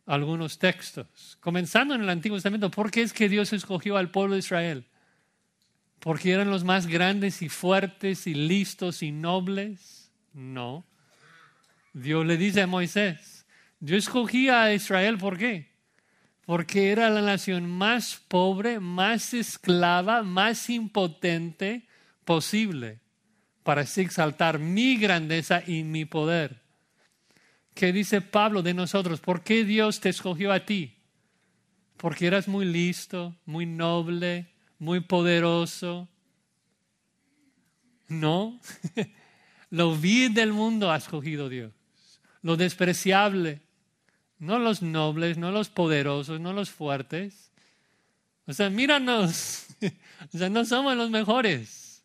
algunos 0.04 0.58
textos, 0.58 1.38
comenzando 1.40 1.94
en 1.94 2.02
el 2.02 2.10
Antiguo 2.10 2.36
Testamento. 2.36 2.70
¿Por 2.70 2.90
qué 2.90 3.00
es 3.00 3.14
que 3.14 3.30
Dios 3.30 3.54
escogió 3.54 3.96
al 3.96 4.10
pueblo 4.10 4.34
de 4.34 4.40
Israel? 4.40 4.84
¿Porque 6.00 6.32
eran 6.32 6.50
los 6.50 6.62
más 6.62 6.86
grandes 6.86 7.40
y 7.40 7.48
fuertes 7.48 8.26
y 8.26 8.34
listos 8.34 9.02
y 9.02 9.10
nobles? 9.10 10.12
No. 10.34 10.84
Dios 11.94 12.26
le 12.26 12.36
dice 12.36 12.60
a 12.60 12.66
Moisés, 12.66 13.46
yo 13.80 13.96
escogí 13.96 14.50
a 14.50 14.74
Israel, 14.74 15.16
¿por 15.16 15.38
qué? 15.38 15.72
Porque 16.44 16.92
era 16.92 17.08
la 17.08 17.22
nación 17.22 17.66
más 17.66 18.22
pobre, 18.28 18.80
más 18.80 19.32
esclava, 19.32 20.22
más 20.22 20.68
impotente 20.68 21.88
posible 22.26 23.00
para 23.62 23.80
exaltar 23.80 24.58
mi 24.58 24.98
grandeza 24.98 25.62
y 25.66 25.84
mi 25.84 26.04
poder. 26.04 26.61
¿Qué 27.74 27.92
dice 27.92 28.20
Pablo 28.20 28.62
de 28.62 28.74
nosotros? 28.74 29.20
¿Por 29.20 29.42
qué 29.42 29.64
Dios 29.64 30.00
te 30.00 30.08
escogió 30.08 30.52
a 30.52 30.60
ti? 30.60 30.94
Porque 31.96 32.26
eras 32.26 32.48
muy 32.48 32.64
listo, 32.64 33.34
muy 33.46 33.64
noble, 33.66 34.48
muy 34.78 35.00
poderoso. 35.00 36.08
No, 38.08 38.60
lo 39.70 39.96
vil 39.96 40.34
del 40.34 40.52
mundo 40.52 40.90
ha 40.90 40.96
escogido 40.96 41.48
Dios, 41.48 41.72
lo 42.42 42.56
despreciable, 42.56 43.62
no 44.38 44.58
los 44.58 44.82
nobles, 44.82 45.38
no 45.38 45.50
los 45.50 45.70
poderosos, 45.70 46.40
no 46.40 46.52
los 46.52 46.70
fuertes. 46.70 47.52
O 48.46 48.52
sea, 48.52 48.68
míranos, 48.68 49.66
o 50.34 50.36
sea, 50.36 50.50
no 50.50 50.64
somos 50.64 50.96
los 50.96 51.10
mejores. 51.10 52.04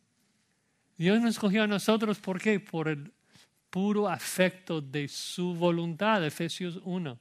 Dios 0.98 1.20
nos 1.20 1.32
escogió 1.32 1.64
a 1.64 1.68
nosotros, 1.68 2.20
¿por 2.20 2.40
qué? 2.40 2.60
Por 2.60 2.88
el 2.88 3.12
puro 3.70 4.08
afecto 4.08 4.82
de 4.82 5.08
su 5.08 5.54
voluntad, 5.54 6.26
Efesios 6.26 6.80
1. 6.84 7.20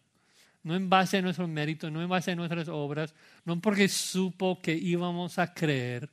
No 0.63 0.75
en 0.75 0.91
base 0.91 1.19
a 1.19 1.23
nuestro 1.23 1.47
mérito, 1.47 1.91
no 1.91 2.03
en 2.03 2.09
base 2.09 2.33
a 2.33 2.37
nuestras 2.37 2.69
obras, 2.69 3.15
no 3.45 3.61
porque 3.61 3.89
supo 3.89 4.61
que 4.61 4.75
íbamos 4.75 5.39
a 5.39 5.53
creer. 5.53 6.11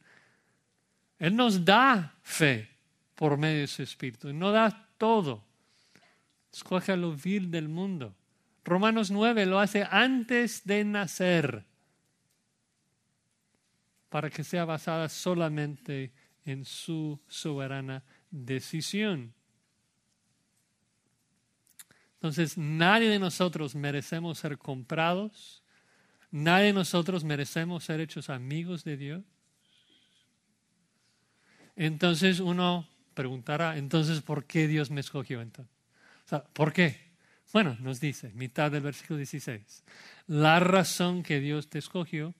Él 1.17 1.36
nos 1.36 1.63
da 1.63 2.15
fe 2.21 2.69
por 3.15 3.38
medio 3.38 3.61
de 3.61 3.67
su 3.67 3.81
Espíritu, 3.81 4.29
y 4.29 4.34
no 4.34 4.51
da 4.51 4.89
todo. 4.97 5.43
Escoge 6.51 6.91
a 6.91 6.95
lo 6.95 7.15
vil 7.15 7.49
del 7.49 7.67
mundo. 7.67 8.13
Romanos 8.63 9.11
9 9.11 9.45
lo 9.45 9.59
hace 9.59 9.88
antes 9.89 10.65
de 10.65 10.86
nacer, 10.86 11.65
para 14.09 14.29
que 14.29 14.43
sea 14.43 14.65
basada 14.65 15.09
solamente 15.09 16.11
en 16.45 16.65
su 16.65 17.19
soberana 17.27 18.03
decisión. 18.29 19.34
Entonces, 22.24 22.57
nadie 22.57 23.09
de 23.09 23.19
nosotros 23.19 23.76
merecemos 23.76 24.39
ser 24.39 24.57
comprados, 24.57 25.61
nadie 26.32 26.67
de 26.67 26.74
nosotros 26.74 27.26
merecemos 27.26 27.84
ser 27.84 27.99
hechos 27.99 28.30
amigos 28.30 28.86
de 28.86 28.95
Dios. 28.95 29.24
Entonces 31.76 32.39
uno 32.39 32.88
preguntará, 33.13 33.76
entonces, 33.76 34.21
¿por 34.21 34.45
qué 34.45 34.69
Dios 34.69 34.89
me 34.89 35.01
escogió 35.01 35.41
entonces? 35.41 35.76
¿Por 36.53 36.71
qué? 36.71 36.95
Bueno, 37.51 37.76
nos 37.82 37.99
dice, 37.99 38.32
mitad 38.36 38.71
del 38.71 38.84
versículo 38.84 39.17
16, 39.17 39.84
la 40.28 40.61
razón 40.61 41.24
que 41.24 41.41
Dios 41.41 41.69
te 41.69 41.80
escogió, 41.80 42.34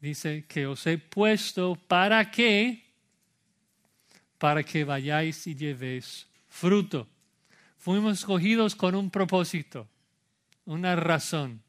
dice 0.00 0.46
que 0.48 0.66
os 0.66 0.84
he 0.88 0.98
puesto 0.98 1.76
para 1.76 2.28
qué, 2.32 2.92
para 4.36 4.64
que 4.64 4.82
vayáis 4.82 5.46
y 5.46 5.54
llevéis 5.54 6.26
fruto 6.48 7.13
Fuimos 7.84 8.20
escogidos 8.20 8.74
con 8.74 8.94
un 8.94 9.10
propósito, 9.10 9.86
una 10.64 10.96
razón 10.96 11.62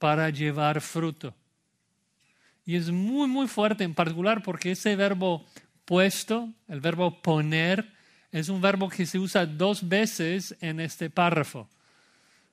para 0.00 0.28
llevar 0.28 0.80
fruto. 0.80 1.32
Y 2.66 2.74
es 2.74 2.90
muy, 2.90 3.28
muy 3.28 3.46
fuerte 3.46 3.84
en 3.84 3.94
particular 3.94 4.42
porque 4.42 4.72
ese 4.72 4.96
verbo 4.96 5.46
puesto, 5.84 6.52
el 6.66 6.80
verbo 6.80 7.22
poner, 7.22 7.88
es 8.32 8.48
un 8.48 8.60
verbo 8.60 8.88
que 8.88 9.06
se 9.06 9.20
usa 9.20 9.46
dos 9.46 9.88
veces 9.88 10.56
en 10.60 10.80
este 10.80 11.08
párrafo. 11.08 11.70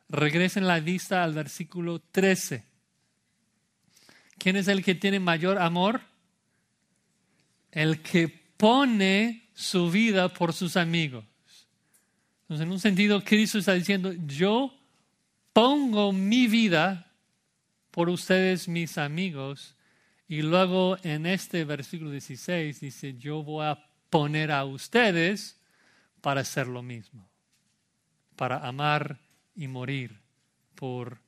Regresen 0.08 0.68
la 0.68 0.80
vista 0.80 1.24
al 1.24 1.34
versículo 1.34 2.04
13. 2.12 2.64
¿Quién 4.38 4.58
es 4.58 4.68
el 4.68 4.86
que 4.86 4.94
tiene 4.94 5.20
mayor 5.20 5.58
amor? 5.58 6.02
El 7.72 8.04
que 8.04 8.28
pone 8.28 9.50
su 9.56 9.90
vida 9.90 10.30
por 10.30 10.54
sus 10.54 10.78
amigos. 10.78 11.31
Entonces, 12.52 12.68
en 12.68 12.74
un 12.74 12.80
sentido, 12.82 13.24
Cristo 13.24 13.60
está 13.60 13.72
diciendo, 13.72 14.12
yo 14.28 14.78
pongo 15.54 16.12
mi 16.12 16.48
vida 16.48 17.10
por 17.92 18.10
ustedes, 18.10 18.68
mis 18.68 18.98
amigos. 18.98 19.78
Y 20.28 20.42
luego 20.42 20.98
en 21.02 21.28
este 21.28 21.64
versículo 21.64 22.12
16 22.12 22.82
dice, 22.82 23.18
yo 23.18 23.42
voy 23.42 23.68
a 23.68 23.82
poner 24.10 24.52
a 24.52 24.66
ustedes 24.66 25.62
para 26.20 26.42
hacer 26.42 26.68
lo 26.68 26.84
mismo, 26.84 27.26
para 28.36 28.68
amar 28.68 29.18
y 29.56 29.70
morir 29.70 30.20
por 30.76 31.20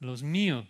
los 0.00 0.24
míos. 0.24 0.66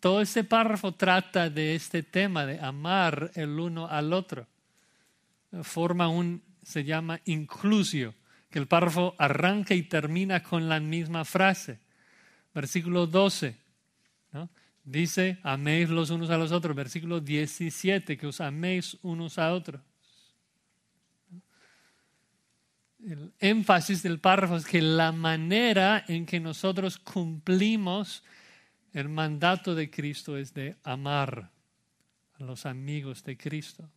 Todo 0.00 0.20
este 0.20 0.42
párrafo 0.42 0.90
trata 0.90 1.48
de 1.48 1.76
este 1.76 2.02
tema 2.02 2.44
de 2.44 2.58
amar 2.58 3.30
el 3.36 3.50
uno 3.60 3.86
al 3.86 4.12
otro. 4.12 4.48
Forma 5.62 6.08
un 6.08 6.47
se 6.68 6.84
llama 6.84 7.18
inclusio, 7.24 8.14
que 8.50 8.58
el 8.58 8.66
párrafo 8.66 9.14
arranca 9.16 9.74
y 9.74 9.84
termina 9.84 10.42
con 10.42 10.68
la 10.68 10.80
misma 10.80 11.24
frase. 11.24 11.80
Versículo 12.52 13.06
12, 13.06 13.56
dice, 14.84 15.38
améis 15.42 15.88
los 15.88 16.10
unos 16.10 16.28
a 16.28 16.36
los 16.36 16.52
otros. 16.52 16.76
Versículo 16.76 17.20
17, 17.20 18.18
que 18.18 18.26
os 18.26 18.42
améis 18.42 18.98
unos 19.00 19.38
a 19.38 19.54
otros. 19.54 19.80
El 23.02 23.32
énfasis 23.38 24.02
del 24.02 24.20
párrafo 24.20 24.56
es 24.56 24.66
que 24.66 24.82
la 24.82 25.10
manera 25.10 26.04
en 26.06 26.26
que 26.26 26.38
nosotros 26.38 26.98
cumplimos 26.98 28.22
el 28.92 29.08
mandato 29.08 29.74
de 29.74 29.88
Cristo 29.88 30.36
es 30.36 30.52
de 30.52 30.76
amar 30.82 31.50
a 32.38 32.44
los 32.44 32.66
amigos 32.66 33.24
de 33.24 33.38
Cristo. 33.38 33.88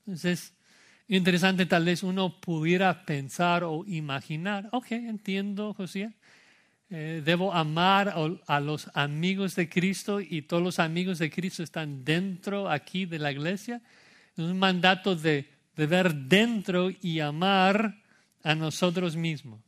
Entonces, 0.00 0.54
interesante, 1.08 1.66
tal 1.66 1.84
vez 1.84 2.02
uno 2.02 2.40
pudiera 2.40 3.04
pensar 3.04 3.64
o 3.64 3.84
imaginar, 3.86 4.68
ok, 4.72 4.92
entiendo, 4.92 5.74
José, 5.74 6.12
eh, 6.90 7.22
debo 7.24 7.54
amar 7.54 8.14
a 8.46 8.60
los 8.60 8.90
amigos 8.94 9.54
de 9.54 9.68
Cristo 9.68 10.20
y 10.20 10.42
todos 10.42 10.62
los 10.62 10.78
amigos 10.78 11.18
de 11.18 11.30
Cristo 11.30 11.62
están 11.62 12.04
dentro 12.04 12.68
aquí 12.68 13.06
de 13.06 13.18
la 13.18 13.32
iglesia. 13.32 13.80
Es 14.36 14.44
un 14.44 14.58
mandato 14.58 15.16
de, 15.16 15.48
de 15.74 15.86
ver 15.86 16.14
dentro 16.14 16.90
y 16.90 17.20
amar 17.20 17.96
a 18.42 18.54
nosotros 18.54 19.16
mismos. 19.16 19.60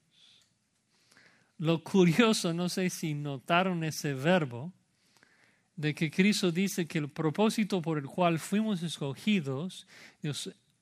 Lo 1.57 1.83
curioso, 1.83 2.53
no 2.53 2.69
sé 2.69 2.91
si 2.91 3.15
notaron 3.15 3.85
ese 3.85 4.13
verbo, 4.13 4.73
de 5.77 5.95
que 5.95 6.11
Cristo 6.11 6.53
dice 6.53 6.87
que 6.87 6.99
el 6.99 7.09
propósito 7.09 7.81
por 7.81 7.99
el 7.99 8.05
cual 8.05 8.39
fuimos 8.39 8.83
escogidos 8.83 9.87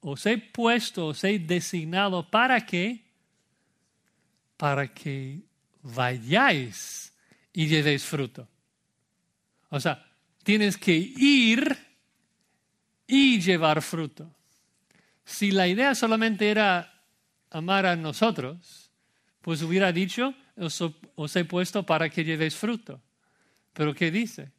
os 0.02 0.26
he 0.26 0.36
puesto, 0.36 1.06
os 1.06 1.22
he 1.24 1.38
designado 1.38 2.28
para 2.28 2.60
qué? 2.66 3.00
Para 4.56 4.92
que 4.92 5.40
vayáis 5.82 7.12
y 7.52 7.66
llevéis 7.66 8.04
fruto. 8.04 8.48
O 9.70 9.78
sea, 9.80 10.04
tienes 10.42 10.76
que 10.76 10.92
ir 10.92 11.78
y 13.06 13.40
llevar 13.40 13.80
fruto. 13.80 14.34
Si 15.24 15.52
la 15.52 15.68
idea 15.68 15.94
solamente 15.94 16.50
era 16.50 17.04
amar 17.50 17.86
a 17.86 17.94
nosotros, 17.94 18.90
pues 19.40 19.62
hubiera 19.62 19.92
dicho, 19.92 20.34
os, 20.56 21.36
he 21.36 21.44
puesto 21.44 21.86
para 21.86 22.10
que 22.10 22.24
llevéis 22.24 22.56
fruto. 22.56 23.00
Pero 23.72 23.94
¿qué 23.94 24.10
dice? 24.10 24.50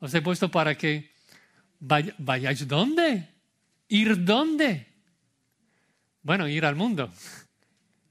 Os 0.00 0.14
he 0.14 0.22
puesto 0.22 0.50
para 0.50 0.74
que 0.74 1.12
vayáis 1.80 2.66
dónde? 2.66 3.37
¿Ir 3.88 4.24
dónde? 4.24 4.86
Bueno, 6.22 6.46
ir 6.46 6.66
al 6.66 6.76
mundo. 6.76 7.10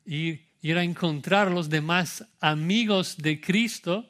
Ir, 0.06 0.48
ir 0.62 0.78
a 0.78 0.84
encontrar 0.84 1.52
los 1.52 1.70
demás 1.70 2.26
amigos 2.40 3.18
de 3.18 3.40
Cristo 3.40 4.10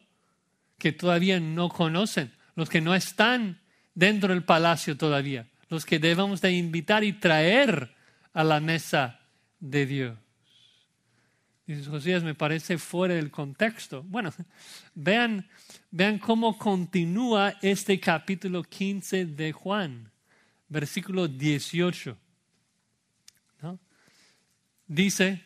que 0.77 0.93
todavía 0.93 1.39
no 1.39 1.69
conocen, 1.69 2.31
los 2.55 2.69
que 2.69 2.79
no 2.79 2.95
están 2.95 3.59
dentro 3.93 4.33
del 4.33 4.43
palacio 4.43 4.95
todavía, 4.95 5.47
los 5.69 5.85
que 5.85 5.99
debemos 5.99 6.39
de 6.39 6.53
invitar 6.53 7.03
y 7.03 7.13
traer 7.13 7.93
a 8.31 8.43
la 8.43 8.59
mesa 8.59 9.19
de 9.59 9.85
Dios. 9.85 10.17
Dice 11.65 11.89
Josías, 11.89 12.23
me 12.23 12.35
parece 12.35 12.77
fuera 12.77 13.15
del 13.15 13.29
contexto. 13.29 14.03
Bueno, 14.03 14.31
vean, 14.95 15.49
vean 15.91 16.17
cómo 16.17 16.57
continúa 16.57 17.55
este 17.61 17.99
capítulo 17.99 18.63
15 18.63 19.25
de 19.25 19.51
Juan 19.51 20.11
versículo 20.69 21.27
18. 21.27 22.17
Dice 24.87 25.43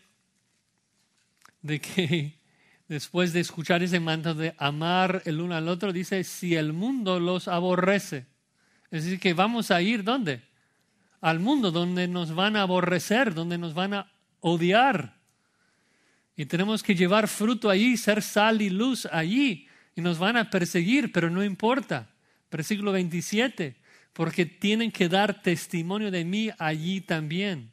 de 1.61 1.81
que 1.81 2.37
después 2.87 3.33
de 3.33 3.39
escuchar 3.39 3.81
ese 3.81 3.99
manto 3.99 4.35
de 4.35 4.53
amar 4.57 5.23
el 5.25 5.41
uno 5.41 5.55
al 5.55 5.67
otro, 5.67 5.91
dice, 5.91 6.23
si 6.23 6.55
el 6.55 6.73
mundo 6.73 7.19
los 7.19 7.47
aborrece. 7.47 8.27
Es 8.91 9.05
decir, 9.05 9.19
que 9.19 9.33
vamos 9.33 9.71
a 9.71 9.81
ir 9.81 10.03
¿dónde? 10.03 10.43
Al 11.21 11.39
mundo 11.39 11.71
donde 11.71 12.07
nos 12.07 12.35
van 12.35 12.55
a 12.55 12.63
aborrecer, 12.63 13.33
donde 13.33 13.57
nos 13.57 13.73
van 13.73 13.93
a 13.93 14.11
odiar. 14.41 15.17
Y 16.35 16.45
tenemos 16.45 16.83
que 16.83 16.95
llevar 16.95 17.27
fruto 17.27 17.69
allí, 17.69 17.97
ser 17.97 18.21
sal 18.21 18.61
y 18.61 18.69
luz 18.69 19.05
allí. 19.05 19.67
Y 19.95 20.01
nos 20.01 20.17
van 20.19 20.37
a 20.37 20.49
perseguir, 20.49 21.11
pero 21.11 21.29
no 21.29 21.43
importa. 21.43 22.09
Versículo 22.49 22.91
27 22.91 23.80
porque 24.13 24.45
tienen 24.45 24.91
que 24.91 25.09
dar 25.09 25.41
testimonio 25.41 26.11
de 26.11 26.25
mí 26.25 26.49
allí 26.57 27.01
también. 27.01 27.71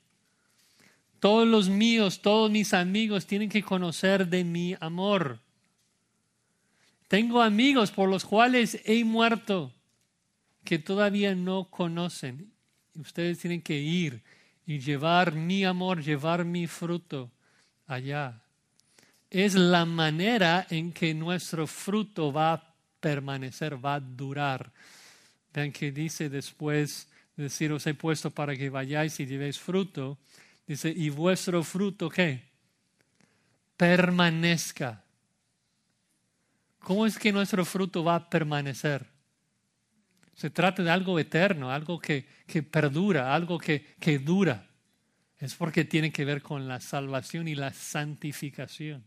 Todos 1.20 1.49
los 1.49 1.68
míos, 1.68 2.22
todos 2.22 2.51
mis 2.51 2.72
amigos 2.74 3.26
tienen 3.26 3.49
que 3.49 3.62
conocer 3.62 4.28
de 4.28 4.45
mi 4.45 4.76
amor. 4.80 5.41
Tengo 7.09 7.43
amigos 7.43 7.91
por 7.91 8.09
los 8.09 8.24
cuales 8.24 8.80
he 8.84 9.03
muerto 9.03 9.72
que 10.62 10.78
todavía 10.78 11.34
no 11.34 11.64
conocen. 11.70 12.53
Ustedes 12.95 13.39
tienen 13.39 13.62
que 13.62 13.78
ir 13.78 14.22
y 14.66 14.78
llevar 14.78 15.32
mi 15.32 15.64
amor, 15.64 16.03
llevar 16.03 16.45
mi 16.45 16.66
fruto 16.66 17.30
allá. 17.86 18.43
Es 19.30 19.55
la 19.55 19.86
manera 19.86 20.66
en 20.68 20.93
que 20.93 21.14
nuestro 21.14 21.66
fruto 21.66 22.32
va 22.32 22.53
a 22.53 22.74
permanecer, 23.01 23.82
va 23.82 23.95
a 23.95 24.01
durar. 24.01 24.70
Vean 25.59 25.73
que 25.73 25.91
dice 25.91 26.29
después 26.29 27.09
de 27.37 27.43
decir, 27.45 27.73
os 27.73 27.85
he 27.85 27.93
puesto 27.93 28.31
para 28.31 28.55
que 28.55 28.71
vayáis 28.71 29.19
y 29.19 29.27
llevéis 29.27 29.59
fruto. 29.59 30.17
Dice, 30.69 30.89
y 30.89 31.11
vuestro 31.11 31.65
fruto 31.65 32.09
qué? 32.09 32.45
Permanezca. 33.77 35.03
¿Cómo 36.79 37.07
es 37.07 37.19
que 37.19 37.33
nuestro 37.33 37.65
fruto 37.65 38.05
va 38.05 38.15
a 38.15 38.31
permanecer? 38.31 39.05
Se 40.37 40.49
trata 40.49 40.85
de 40.85 40.93
algo 40.93 41.19
eterno, 41.19 41.73
algo 41.73 41.99
que, 41.99 42.25
que 42.47 42.63
perdura, 42.63 43.35
algo 43.35 43.59
que, 43.59 43.97
que 43.99 44.21
dura. 44.21 44.65
Es 45.41 45.57
porque 45.57 45.85
tiene 45.85 46.13
que 46.13 46.25
ver 46.25 46.41
con 46.41 46.69
la 46.69 46.79
salvación 46.79 47.49
y 47.49 47.57
la 47.57 47.73
santificación. 47.73 49.03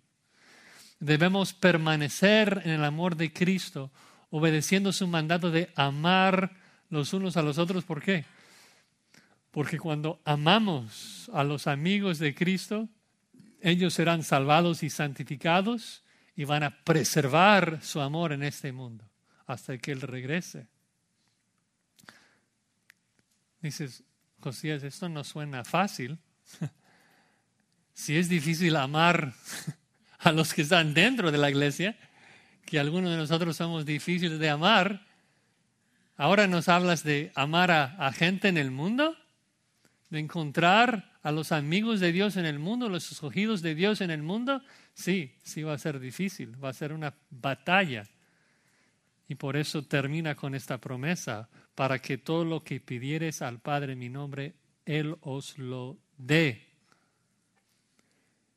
Debemos 0.99 1.53
permanecer 1.53 2.61
en 2.65 2.71
el 2.71 2.83
amor 2.83 3.15
de 3.15 3.31
Cristo 3.31 3.89
obedeciendo 4.31 4.91
su 4.91 5.05
mandato 5.07 5.51
de 5.51 5.69
amar 5.75 6.51
los 6.89 7.13
unos 7.13 7.37
a 7.37 7.43
los 7.43 7.57
otros. 7.57 7.83
¿Por 7.83 8.01
qué? 8.01 8.25
Porque 9.51 9.77
cuando 9.77 10.21
amamos 10.25 11.29
a 11.33 11.43
los 11.43 11.67
amigos 11.67 12.17
de 12.17 12.33
Cristo, 12.33 12.89
ellos 13.59 13.93
serán 13.93 14.23
salvados 14.23 14.81
y 14.81 14.89
santificados 14.89 16.03
y 16.35 16.45
van 16.45 16.63
a 16.63 16.83
preservar 16.83 17.83
su 17.83 18.01
amor 18.01 18.31
en 18.31 18.43
este 18.43 18.71
mundo 18.71 19.07
hasta 19.45 19.77
que 19.77 19.91
Él 19.91 20.01
regrese. 20.01 20.67
Dices, 23.61 24.03
Josías, 24.39 24.81
esto 24.81 25.09
no 25.09 25.23
suena 25.23 25.63
fácil. 25.63 26.17
si 27.93 28.17
es 28.17 28.29
difícil 28.29 28.77
amar 28.77 29.33
a 30.19 30.31
los 30.31 30.53
que 30.53 30.61
están 30.61 30.93
dentro 30.93 31.31
de 31.31 31.37
la 31.37 31.49
iglesia, 31.49 31.97
que 32.71 32.79
algunos 32.79 33.11
de 33.11 33.17
nosotros 33.17 33.57
somos 33.57 33.85
difíciles 33.85 34.39
de 34.39 34.49
amar, 34.49 35.05
ahora 36.15 36.47
nos 36.47 36.69
hablas 36.69 37.03
de 37.03 37.29
amar 37.35 37.69
a, 37.69 38.09
gente 38.13 38.47
en 38.47 38.55
el 38.55 38.71
mundo, 38.71 39.17
de 40.09 40.19
encontrar 40.19 41.11
a 41.21 41.33
los 41.33 41.51
amigos 41.51 41.99
de 41.99 42.13
Dios 42.13 42.37
en 42.37 42.45
el 42.45 42.59
mundo, 42.59 42.87
los 42.87 43.11
escogidos 43.11 43.61
de 43.61 43.75
Dios 43.75 43.99
en 43.99 44.09
el 44.09 44.23
mundo. 44.23 44.61
Sí, 44.93 45.35
sí 45.43 45.63
va 45.63 45.73
a 45.73 45.77
ser 45.77 45.99
difícil, 45.99 46.63
va 46.63 46.69
a 46.69 46.73
ser 46.73 46.93
una 46.93 47.13
batalla. 47.29 48.05
Y 49.27 49.35
por 49.35 49.57
eso 49.57 49.83
termina 49.83 50.35
con 50.35 50.55
esta 50.55 50.77
promesa, 50.77 51.49
para 51.75 51.99
que 51.99 52.19
todo 52.19 52.45
lo 52.45 52.63
que 52.63 52.79
pidieres 52.79 53.41
al 53.41 53.59
Padre 53.59 53.91
en 53.93 53.99
mi 53.99 54.07
nombre, 54.07 54.55
Él 54.85 55.17
os 55.19 55.57
lo 55.57 55.97
dé. 56.17 56.69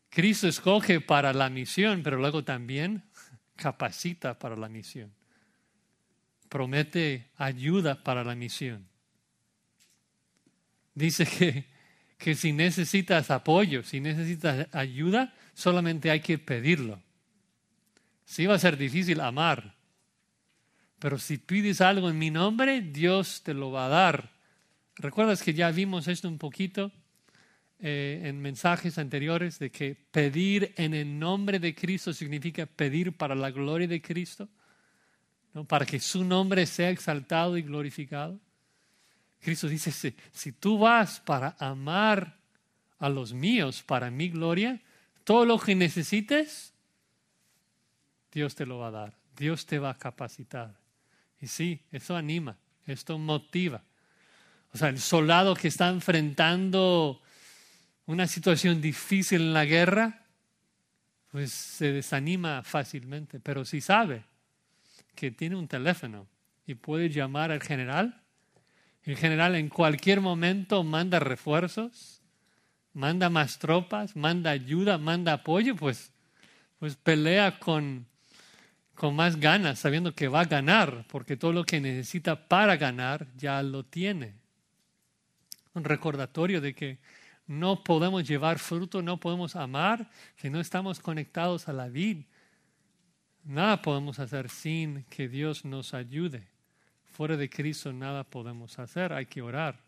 Cristo 0.08 0.46
escoge 0.46 1.00
para 1.00 1.32
la 1.32 1.50
misión, 1.50 2.04
pero 2.04 2.16
luego 2.16 2.44
también 2.44 3.02
capacita 3.57 4.38
para 4.38 4.57
la 4.57 4.68
misión. 4.68 5.12
Promete 6.48 7.30
ayuda 7.36 8.02
para 8.02 8.24
la 8.24 8.34
misión. 8.34 8.86
Dice 10.94 11.26
que, 11.26 11.66
que 12.18 12.34
si 12.34 12.52
necesitas 12.52 13.30
apoyo, 13.30 13.82
si 13.82 14.00
necesitas 14.00 14.68
ayuda, 14.72 15.34
solamente 15.55 16.11
hay 16.11 16.20
que 16.20 16.38
pedirlo. 16.38 17.02
Sí 18.24 18.46
va 18.46 18.55
a 18.55 18.59
ser 18.59 18.76
difícil 18.76 19.20
amar, 19.20 19.74
pero 20.98 21.18
si 21.18 21.36
pides 21.36 21.80
algo 21.80 22.09
en 22.09 22.18
mi 22.18 22.30
nombre, 22.30 22.80
Dios 22.80 23.42
te 23.42 23.52
lo 23.52 23.70
va 23.70 23.86
a 23.86 23.90
dar. 23.90 24.30
¿Recuerdas 24.96 25.42
que 25.42 25.52
ya 25.52 25.70
vimos 25.70 26.09
esto 26.09 26.28
un 26.28 26.38
poquito 26.38 26.92
eh, 27.80 28.22
en 28.24 28.40
mensajes 28.40 28.98
anteriores 28.98 29.58
de 29.58 29.70
que 29.70 29.96
pedir 30.10 30.72
en 30.76 30.94
el 30.94 31.18
nombre 31.18 31.58
de 31.58 31.74
Cristo 31.74 32.12
significa 32.12 32.66
pedir 32.66 33.16
para 33.16 33.34
la 33.34 33.50
gloria 33.50 33.88
de 33.88 34.00
Cristo? 34.00 34.48
¿no? 35.52 35.64
Para 35.64 35.86
que 35.86 36.00
su 36.00 36.24
nombre 36.24 36.66
sea 36.66 36.90
exaltado 36.90 37.56
y 37.56 37.62
glorificado. 37.62 38.38
Cristo 39.40 39.68
dice, 39.68 39.92
si, 39.92 40.14
si 40.32 40.52
tú 40.52 40.78
vas 40.78 41.20
para 41.20 41.56
amar 41.58 42.38
a 42.98 43.08
los 43.08 43.32
míos, 43.32 43.82
para 43.82 44.10
mi 44.10 44.28
gloria, 44.28 44.80
todo 45.24 45.44
lo 45.44 45.58
que 45.58 45.74
necesites, 45.74 46.72
Dios 48.32 48.54
te 48.54 48.66
lo 48.66 48.78
va 48.78 48.88
a 48.88 48.90
dar. 48.90 49.18
Dios 49.36 49.66
te 49.66 49.78
va 49.78 49.90
a 49.90 49.98
capacitar. 49.98 50.74
Y 51.40 51.46
sí, 51.46 51.80
eso 51.92 52.16
anima, 52.16 52.56
esto 52.86 53.18
motiva. 53.18 53.82
O 54.72 54.78
sea, 54.78 54.88
el 54.88 54.98
soldado 54.98 55.54
que 55.54 55.68
está 55.68 55.88
enfrentando 55.88 57.20
una 58.07 58.26
situación 58.26 58.80
difícil 58.80 59.40
en 59.40 59.52
la 59.55 59.64
guerra, 59.64 60.26
pues 61.30 61.52
se 61.52 61.92
desanima 61.92 62.62
fácilmente. 62.62 63.40
Pero 63.40 63.64
si 63.64 63.80
sabe 63.80 64.24
que 65.14 65.30
tiene 65.30 65.57
un 65.57 65.68
teléfono 65.68 66.26
y 66.66 66.74
puede 66.74 67.09
llamar 67.09 67.50
al 67.50 67.62
general, 67.62 68.22
el 69.02 69.16
general 69.16 69.55
en 69.55 69.68
cualquier 69.68 70.20
momento 70.20 70.82
manda 70.82 71.18
refuerzos, 71.18 72.22
manda 72.92 73.30
más 73.30 73.59
tropas, 73.59 74.16
manda 74.16 74.50
ayuda, 74.50 74.98
manda 74.98 75.32
apoyo, 75.32 75.76
pues, 75.76 76.12
pues 76.78 76.96
pelea 76.96 77.59
con 77.59 78.07
con 78.94 79.14
más 79.16 79.36
ganas, 79.40 79.80
sabiendo 79.80 80.14
que 80.14 80.28
va 80.28 80.40
a 80.40 80.44
ganar, 80.44 81.05
porque 81.09 81.36
todo 81.36 81.52
lo 81.52 81.64
que 81.64 81.80
necesita 81.80 82.48
para 82.48 82.76
ganar 82.76 83.26
ya 83.36 83.62
lo 83.62 83.84
tiene. 83.84 84.34
Un 85.74 85.84
recordatorio 85.84 86.61
de 86.61 86.74
que 86.74 86.98
no 87.47 87.84
podemos 87.84 88.26
llevar 88.26 88.59
fruto, 88.59 89.03
no 89.03 89.18
podemos 89.18 89.55
amar 89.57 90.11
si 90.36 90.49
no 90.49 90.61
estamos 90.61 91.01
conectados 91.01 91.68
a 91.68 91.72
la 91.72 91.88
vida. 91.88 92.24
Nada 93.45 93.82
podemos 93.82 94.18
hacer 94.18 94.49
sin 94.49 95.05
que 95.05 95.28
Dios 95.28 95.64
nos 95.64 95.92
ayude. 95.92 96.49
Fuera 97.05 97.36
de 97.36 97.51
Cristo 97.51 97.92
nada 97.92 98.24
podemos 98.24 98.78
hacer, 98.78 99.12
hay 99.12 99.26
que 99.26 99.42
orar. 99.42 99.78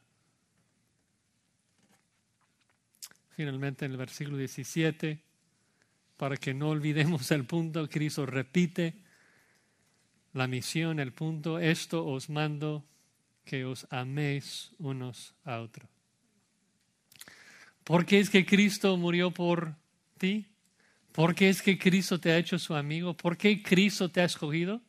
Finalmente 3.31 3.85
en 3.85 3.93
el 3.93 3.97
versículo 3.97 4.37
17, 4.37 5.23
para 6.17 6.37
que 6.37 6.55
no 6.55 6.69
olvidemos 6.71 7.31
el 7.31 7.47
punto, 7.47 7.89
Cristo 7.89 8.27
repite 8.27 8.95
la 10.35 10.47
misión, 10.47 11.01
el 11.01 11.13
punto, 11.13 11.59
esto 11.59 12.07
os 12.07 12.29
mando 12.29 12.85
que 13.45 13.65
os 13.65 13.87
améis 13.91 14.73
unos 14.79 15.35
a 15.45 15.61
otros. 15.61 15.96
¿Por 17.87 18.05
qué 18.05 18.19
es 18.19 18.31
que 18.31 18.45
Cristo 18.45 18.97
murió 18.97 19.31
por 19.31 19.77
ti? 20.19 20.45
¿Por 21.13 21.37
qué 21.37 21.49
es 21.49 21.63
que 21.63 21.79
Cristo 21.79 22.19
te 22.19 22.33
ha 22.33 22.37
hecho 22.37 22.59
su 22.59 22.75
amigo? 22.75 23.17
¿Por 23.17 23.37
qué 23.37 23.63
Cristo 23.63 24.11
te 24.11 24.21
ha 24.21 24.25
escogido? 24.25 24.83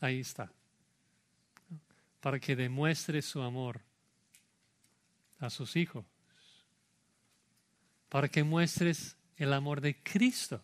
Ahí 0.00 0.20
está. 0.20 0.52
Para 2.20 2.38
que 2.38 2.54
demuestres 2.54 3.24
su 3.24 3.42
amor 3.42 3.80
a 5.40 5.50
sus 5.50 5.74
hijos. 5.74 6.04
Para 8.08 8.28
que 8.28 8.44
muestres 8.44 9.16
el 9.36 9.52
amor 9.52 9.80
de 9.80 10.00
Cristo 10.04 10.62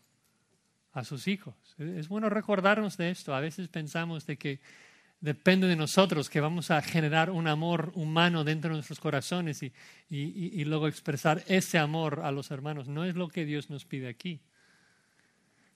a 0.92 1.02
sus 1.02 1.26
hijos. 1.26 1.56
Es 1.78 2.06
bueno 2.06 2.30
recordarnos 2.30 2.96
de 2.96 3.10
esto. 3.10 3.34
A 3.34 3.40
veces 3.40 3.66
pensamos 3.66 4.24
de 4.24 4.36
que 4.36 4.60
depende 5.20 5.66
de 5.66 5.76
nosotros 5.76 6.30
que 6.30 6.40
vamos 6.40 6.70
a 6.70 6.80
generar 6.82 7.30
un 7.30 7.48
amor 7.48 7.92
humano 7.94 8.44
dentro 8.44 8.70
de 8.70 8.76
nuestros 8.76 9.00
corazones 9.00 9.62
y, 9.62 9.72
y, 10.08 10.64
luego 10.64 10.88
expresar 10.88 11.42
ese 11.48 11.78
amor 11.78 12.20
a 12.24 12.30
los 12.30 12.50
hermanos. 12.50 12.88
No 12.88 13.04
es 13.04 13.16
lo 13.16 13.28
que 13.28 13.44
Dios 13.44 13.70
nos 13.70 13.84
pide 13.84 14.08
aquí. 14.08 14.40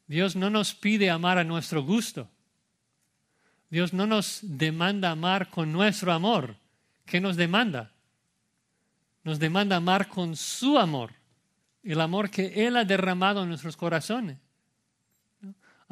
Dios 0.06 0.36
no 0.36 0.50
nos 0.50 0.74
pide 0.74 1.10
amar 1.10 1.38
a 1.38 1.44
nuestro 1.44 1.82
gusto. 1.82 2.28
Dios 3.70 3.92
no 3.92 4.06
nos 4.06 4.40
demanda 4.42 5.10
amar 5.10 5.48
con 5.48 5.72
nuestro 5.72 6.12
amor. 6.12 6.56
¿Qué 7.06 7.20
nos 7.20 7.36
demanda? 7.36 7.92
Nos 9.24 9.38
demanda 9.38 9.76
amar 9.76 10.08
con 10.08 10.36
su 10.36 10.78
amor, 10.78 11.12
el 11.82 12.00
amor 12.00 12.30
que 12.30 12.66
Él 12.66 12.76
ha 12.76 12.84
derramado 12.84 13.42
en 13.42 13.48
nuestros 13.48 13.76
corazones 13.76 14.38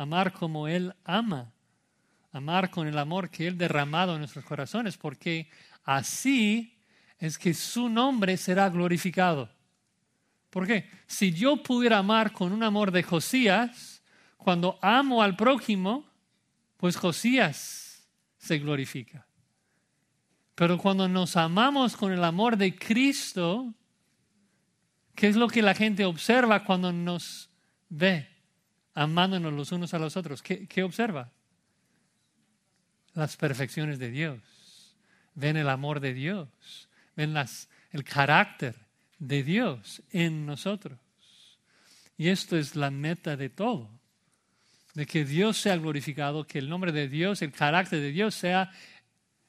amar 0.01 0.33
como 0.33 0.67
Él 0.67 0.95
ama, 1.05 1.53
amar 2.33 2.71
con 2.71 2.87
el 2.87 2.99
amor 2.99 3.31
que 3.31 3.47
Él 3.47 3.59
derramado 3.59 4.13
en 4.15 4.21
nuestros 4.21 4.45
corazones, 4.45 4.97
porque 4.97 5.49
así 5.85 6.79
es 7.19 7.39
que 7.39 7.55
su 7.55 7.89
nombre 7.89 8.37
será 8.37 8.69
glorificado. 8.69 9.51
¿Por 10.49 10.67
qué? 10.67 10.89
Si 11.07 11.33
yo 11.33 11.63
pudiera 11.63 11.99
amar 11.99 12.33
con 12.33 12.53
un 12.53 12.63
amor 12.63 12.91
de 12.91 13.03
Josías, 13.03 14.03
cuando 14.37 14.79
amo 14.83 15.23
al 15.23 15.37
prójimo, 15.37 16.09
pues 16.77 16.97
Josías 16.97 18.09
se 18.39 18.59
glorifica. 18.59 19.27
Pero 20.55 20.79
cuando 20.79 21.09
nos 21.09 21.37
amamos 21.37 21.97
con 21.97 22.13
el 22.13 22.25
amor 22.25 22.57
de 22.57 22.75
Cristo, 22.75 23.73
¿qué 25.15 25.29
es 25.29 25.37
lo 25.37 25.49
que 25.49 25.63
la 25.63 25.75
gente 25.75 26.05
observa 26.05 26.65
cuando 26.65 26.93
nos 26.93 27.51
ve? 27.89 28.31
amándonos 28.95 29.53
los 29.53 29.73
unos 29.73 29.95
a 29.95 29.99
los 29.99 30.17
otros. 30.17 30.43
¿Qué, 30.43 30.83
observa? 30.83 31.31
Las 33.15 33.37
perfecciones 33.37 33.99
de 33.99 34.11
Dios. 34.11 34.41
Ven 35.35 35.57
el 35.57 35.69
amor 35.69 36.01
de 36.01 36.15
Dios. 36.15 36.49
Ven 37.17 37.35
las, 37.35 37.69
el 37.91 38.05
carácter 38.05 38.77
de 39.19 39.43
Dios 39.43 40.03
en 40.11 40.47
nosotros. 40.47 40.99
Y 42.17 42.29
esto 42.29 42.57
es 42.57 42.77
la 42.77 42.91
meta 42.91 43.37
de 43.37 43.49
todo. 43.49 43.91
De 44.95 45.07
que 45.07 45.25
Dios 45.25 45.57
sea 45.57 45.77
glorificado, 45.77 46.47
que 46.47 46.59
el 46.59 46.69
nombre 46.69 46.93
de 46.93 47.09
Dios, 47.09 47.43
el 47.43 47.53
carácter 47.53 48.01
de 48.01 48.11
Dios 48.11 48.35
sea 48.35 48.71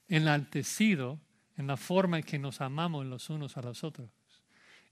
enaltecido 0.07 1.20
en 1.57 1.68
la 1.68 1.78
forma 1.78 2.18
en 2.18 2.24
que 2.24 2.39
nos 2.39 2.62
amamos 2.62 3.05
los 3.05 3.30
unos 3.30 3.57
a 3.57 3.62
los 3.62 3.84
otros. 3.84 4.09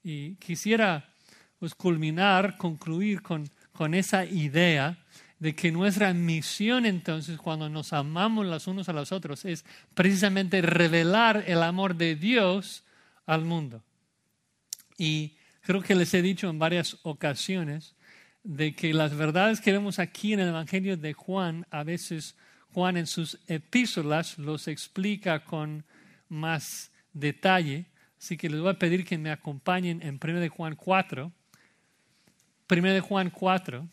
Y 0.04 0.36
quisiera 0.36 1.14
pues, 1.60 1.76
culminar, 1.76 2.58
concluir 2.58 3.22
con 3.22 3.50
con 3.80 3.94
esa 3.94 4.26
idea 4.26 4.98
de 5.40 5.56
que 5.56 5.72
nuestra 5.72 6.14
misión 6.14 6.86
entonces 6.86 7.38
cuando 7.38 7.70
nos 7.70 7.94
amamos 7.94 8.46
los 8.46 8.68
unos 8.68 8.90
a 8.90 8.94
los 8.94 9.12
otros 9.12 9.46
es 9.46 9.66
precisamente 9.94 10.62
revelar 10.62 11.46
el 11.48 11.64
amor 11.64 11.96
de 11.96 12.16
Dios 12.16 12.84
al 13.26 13.46
mundo. 13.46 13.82
Y 14.98 15.38
creo 15.62 15.82
que 15.82 15.96
les 15.96 16.14
he 16.14 16.22
dicho 16.22 16.50
en 16.50 16.60
varias 16.60 16.98
ocasiones 17.04 17.96
de 18.44 18.76
que 18.76 18.94
las 18.94 19.16
verdades 19.16 19.62
que 19.62 19.72
vemos 19.72 20.00
aquí 20.00 20.34
en 20.34 20.42
el 20.42 20.50
Evangelio 20.50 20.98
de 20.98 21.14
Juan 21.14 21.66
a 21.72 21.84
veces 21.84 22.36
Juan 22.74 22.98
en 22.98 23.08
sus 23.08 23.40
epístolas 23.48 24.38
los 24.38 24.68
explica 24.68 25.44
con 25.44 25.86
más 26.28 26.92
detalle. 27.14 27.86
Así 28.20 28.38
que 28.38 28.50
les 28.50 28.60
voy 28.60 28.70
a 28.70 28.80
pedir 28.80 29.06
que 29.06 29.18
me 29.18 29.32
acompañen 29.32 30.02
en 30.02 30.20
1 30.22 30.40
de 30.40 30.50
Juan 30.50 30.76
4. 30.76 31.32
1 32.70 32.94
de 32.94 33.02
Juan 33.02 33.30
4, 33.30 33.88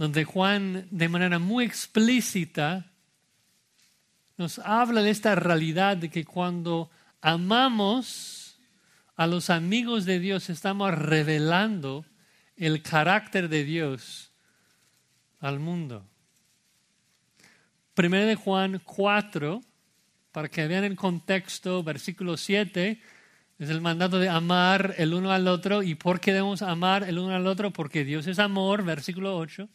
donde 0.00 0.24
Juan 0.24 0.88
de 0.90 1.10
manera 1.10 1.38
muy 1.38 1.66
explícita 1.66 2.86
nos 4.38 4.58
habla 4.60 5.02
de 5.02 5.10
esta 5.10 5.34
realidad 5.34 5.98
de 5.98 6.08
que 6.08 6.24
cuando 6.24 6.90
amamos 7.20 8.58
a 9.14 9.26
los 9.26 9.50
amigos 9.50 10.06
de 10.06 10.18
Dios 10.18 10.48
estamos 10.48 10.94
revelando 10.94 12.06
el 12.56 12.80
carácter 12.80 13.50
de 13.50 13.62
Dios 13.64 14.32
al 15.38 15.60
mundo. 15.60 16.08
Primero 17.92 18.24
de 18.24 18.36
Juan 18.36 18.80
4, 18.82 19.60
para 20.32 20.48
que 20.48 20.66
vean 20.66 20.84
el 20.84 20.96
contexto, 20.96 21.82
versículo 21.82 22.38
7, 22.38 23.02
es 23.58 23.68
el 23.68 23.82
mandato 23.82 24.18
de 24.18 24.30
amar 24.30 24.94
el 24.96 25.12
uno 25.12 25.30
al 25.30 25.46
otro. 25.46 25.82
¿Y 25.82 25.94
por 25.94 26.20
qué 26.20 26.32
debemos 26.32 26.62
amar 26.62 27.02
el 27.02 27.18
uno 27.18 27.34
al 27.34 27.46
otro? 27.46 27.70
Porque 27.70 28.06
Dios 28.06 28.26
es 28.28 28.38
amor, 28.38 28.82
versículo 28.82 29.36
8. 29.36 29.68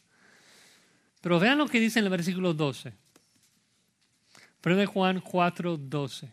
Pero 1.25 1.39
vean 1.39 1.57
lo 1.57 1.67
que 1.67 1.79
dice 1.79 1.97
en 1.97 2.05
el 2.05 2.11
versículo 2.11 2.53
12. 2.53 2.93
1 4.63 4.85
Juan 4.85 5.21
4, 5.21 5.75
12. 5.75 6.31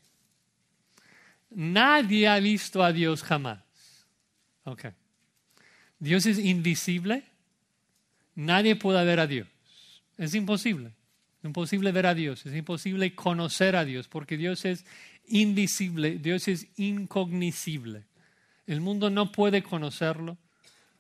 Nadie 1.48 2.28
ha 2.28 2.38
visto 2.38 2.84
a 2.84 2.92
Dios 2.92 3.22
jamás. 3.22 3.64
Ok. 4.64 4.88
Dios 5.98 6.26
es 6.26 6.38
invisible. 6.38 7.24
Nadie 8.34 8.76
puede 8.76 9.02
ver 9.06 9.20
a 9.20 9.26
Dios. 9.26 9.48
Es 10.18 10.34
imposible. 10.34 10.88
Es 11.38 11.44
imposible 11.46 11.90
ver 11.90 12.04
a 12.04 12.14
Dios. 12.14 12.44
Es 12.44 12.54
imposible 12.54 13.14
conocer 13.14 13.76
a 13.76 13.86
Dios 13.86 14.08
porque 14.08 14.36
Dios 14.36 14.66
es 14.66 14.84
invisible. 15.26 16.18
Dios 16.18 16.48
es 16.48 16.66
incognoscible. 16.76 18.04
El 18.66 18.82
mundo 18.82 19.08
no 19.08 19.32
puede 19.32 19.62
conocerlo. 19.62 20.36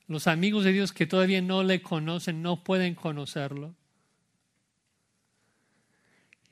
Los 0.06 0.28
amigos 0.28 0.64
de 0.64 0.72
Dios 0.72 0.94
que 0.94 1.04
todavía 1.04 1.42
no 1.42 1.62
le 1.62 1.82
conocen 1.82 2.40
no 2.40 2.64
pueden 2.64 2.94
conocerlo. 2.94 3.74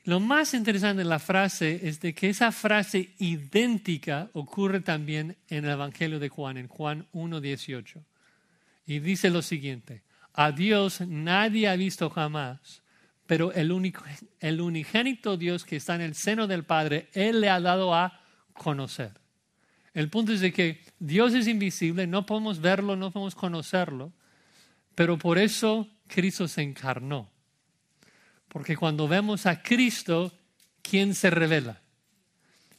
Lo 0.05 0.19
más 0.19 0.55
interesante 0.55 1.03
de 1.03 1.09
la 1.09 1.19
frase 1.19 1.87
es 1.87 2.01
de 2.01 2.15
que 2.15 2.31
esa 2.31 2.53
frase 2.53 3.15
idéntica 3.19 4.31
ocurre 4.33 4.81
también 4.81 5.37
en 5.49 5.65
el 5.67 5.73
Evangelio 5.73 6.19
de 6.19 6.31
Juan, 6.31 6.57
en 6.57 6.69
Juan 6.69 7.07
1.18. 7.13 8.03
Y 8.87 9.01
dice 9.01 9.29
lo 9.29 9.43
siguiente, 9.43 10.03
a 10.33 10.53
Dios 10.53 11.03
nadie 11.03 11.69
ha 11.69 11.77
visto 11.77 12.09
jamás, 12.09 12.83
pero 13.27 13.53
el, 13.53 13.73
único, 13.73 14.03
el 14.41 14.61
unigénito 14.61 15.37
Dios 15.37 15.65
que 15.65 15.77
está 15.77 15.97
en 15.97 16.01
el 16.01 16.15
seno 16.15 16.47
del 16.47 16.65
Padre, 16.65 17.11
Él 17.13 17.43
le 17.43 17.51
ha 17.51 17.61
dado 17.61 17.95
a 17.95 18.21
conocer. 18.55 19.13
El 19.93 20.09
punto 20.09 20.33
es 20.33 20.41
de 20.41 20.53
que 20.53 20.81
Dios 20.99 21.35
es 21.35 21.47
invisible, 21.47 22.07
no 22.07 22.25
podemos 22.25 22.61
verlo, 22.61 22.97
no 22.97 23.11
podemos 23.11 23.35
conocerlo, 23.35 24.13
pero 24.95 25.19
por 25.19 25.37
eso 25.37 25.89
Cristo 26.07 26.49
se 26.49 26.63
encarnó 26.63 27.31
porque 28.51 28.77
cuando 28.77 29.07
vemos 29.07 29.47
a 29.47 29.63
Cristo, 29.63 30.33
¿quién 30.83 31.15
se 31.15 31.31
revela? 31.31 31.81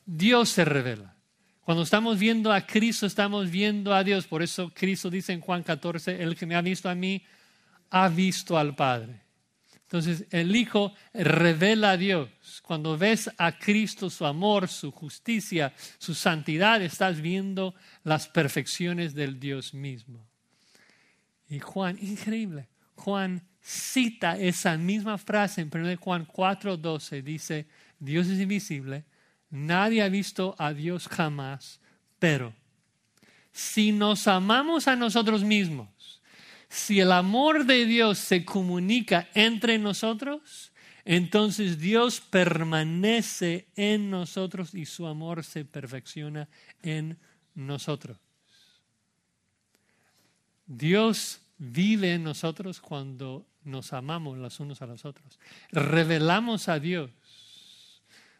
Dios 0.06 0.50
se 0.50 0.66
revela. 0.66 1.16
Cuando 1.62 1.84
estamos 1.84 2.20
viendo 2.20 2.52
a 2.52 2.66
Cristo, 2.68 3.06
estamos 3.06 3.50
viendo 3.50 3.94
a 3.94 4.04
Dios. 4.04 4.28
Por 4.28 4.44
eso 4.44 4.72
Cristo 4.74 5.10
dice 5.10 5.32
en 5.32 5.40
Juan 5.40 5.64
14, 5.64 6.22
el 6.22 6.36
que 6.36 6.46
me 6.46 6.56
ha 6.56 6.62
visto 6.62 6.90
a 6.90 6.96
mí, 6.96 7.24
ha 7.90 8.10
visto 8.10 8.58
al 8.58 8.76
Padre. 8.76 9.22
Entonces 9.84 10.26
el 10.32 10.54
Hijo 10.56 10.94
revela 11.14 11.92
a 11.92 11.98
Dios. 11.98 12.30
Cuando 12.64 12.98
ves 12.98 13.30
a 13.38 13.58
Cristo, 13.58 14.10
su 14.10 14.26
amor, 14.26 14.68
su 14.68 14.92
justicia, 14.92 15.74
su 16.00 16.14
santidad, 16.14 16.82
estás 16.82 17.22
viendo 17.22 17.76
las 18.04 18.28
perfecciones 18.28 19.14
del 19.14 19.40
Dios 19.40 19.74
mismo. 19.74 20.28
Y 21.48 21.60
Juan, 21.60 21.98
increíble, 22.02 22.68
Juan 22.96 23.48
cita 23.62 24.38
esa 24.38 24.78
misma 24.78 25.18
frase 25.18 25.62
en 25.62 25.70
1 25.70 25.98
Juan 25.98 26.26
4:12. 26.26 27.22
Dice, 27.22 27.68
Dios 28.00 28.28
es 28.28 28.40
invisible, 28.40 29.06
nadie 29.50 30.02
ha 30.02 30.10
visto 30.10 30.56
a 30.58 30.74
Dios 30.74 31.08
jamás, 31.08 31.80
pero 32.20 32.54
si 33.52 33.92
nos 33.92 34.28
amamos 34.28 34.88
a 34.88 34.96
nosotros 34.96 35.44
mismos, 35.44 35.90
si 36.70 37.00
el 37.00 37.12
amor 37.12 37.66
de 37.66 37.86
Dios 37.86 38.18
se 38.18 38.46
comunica 38.46 39.28
entre 39.34 39.78
nosotros, 39.78 40.72
entonces 41.04 41.80
Dios 41.80 42.22
permanece 42.22 43.68
en 43.76 44.10
nosotros 44.10 44.74
y 44.74 44.86
su 44.86 45.06
amor 45.06 45.44
se 45.44 45.66
perfecciona 45.66 46.48
en 46.82 47.18
nosotros. 47.56 48.18
Dios 50.66 51.42
vive 51.58 52.14
en 52.14 52.24
nosotros 52.24 52.80
cuando 52.80 53.46
nos 53.64 53.94
amamos 53.94 54.38
los 54.38 54.60
unos 54.60 54.82
a 54.82 54.88
los 54.88 55.06
otros. 55.06 55.40
Revelamos 55.72 56.68
a 56.68 56.80
Dios. 56.80 57.12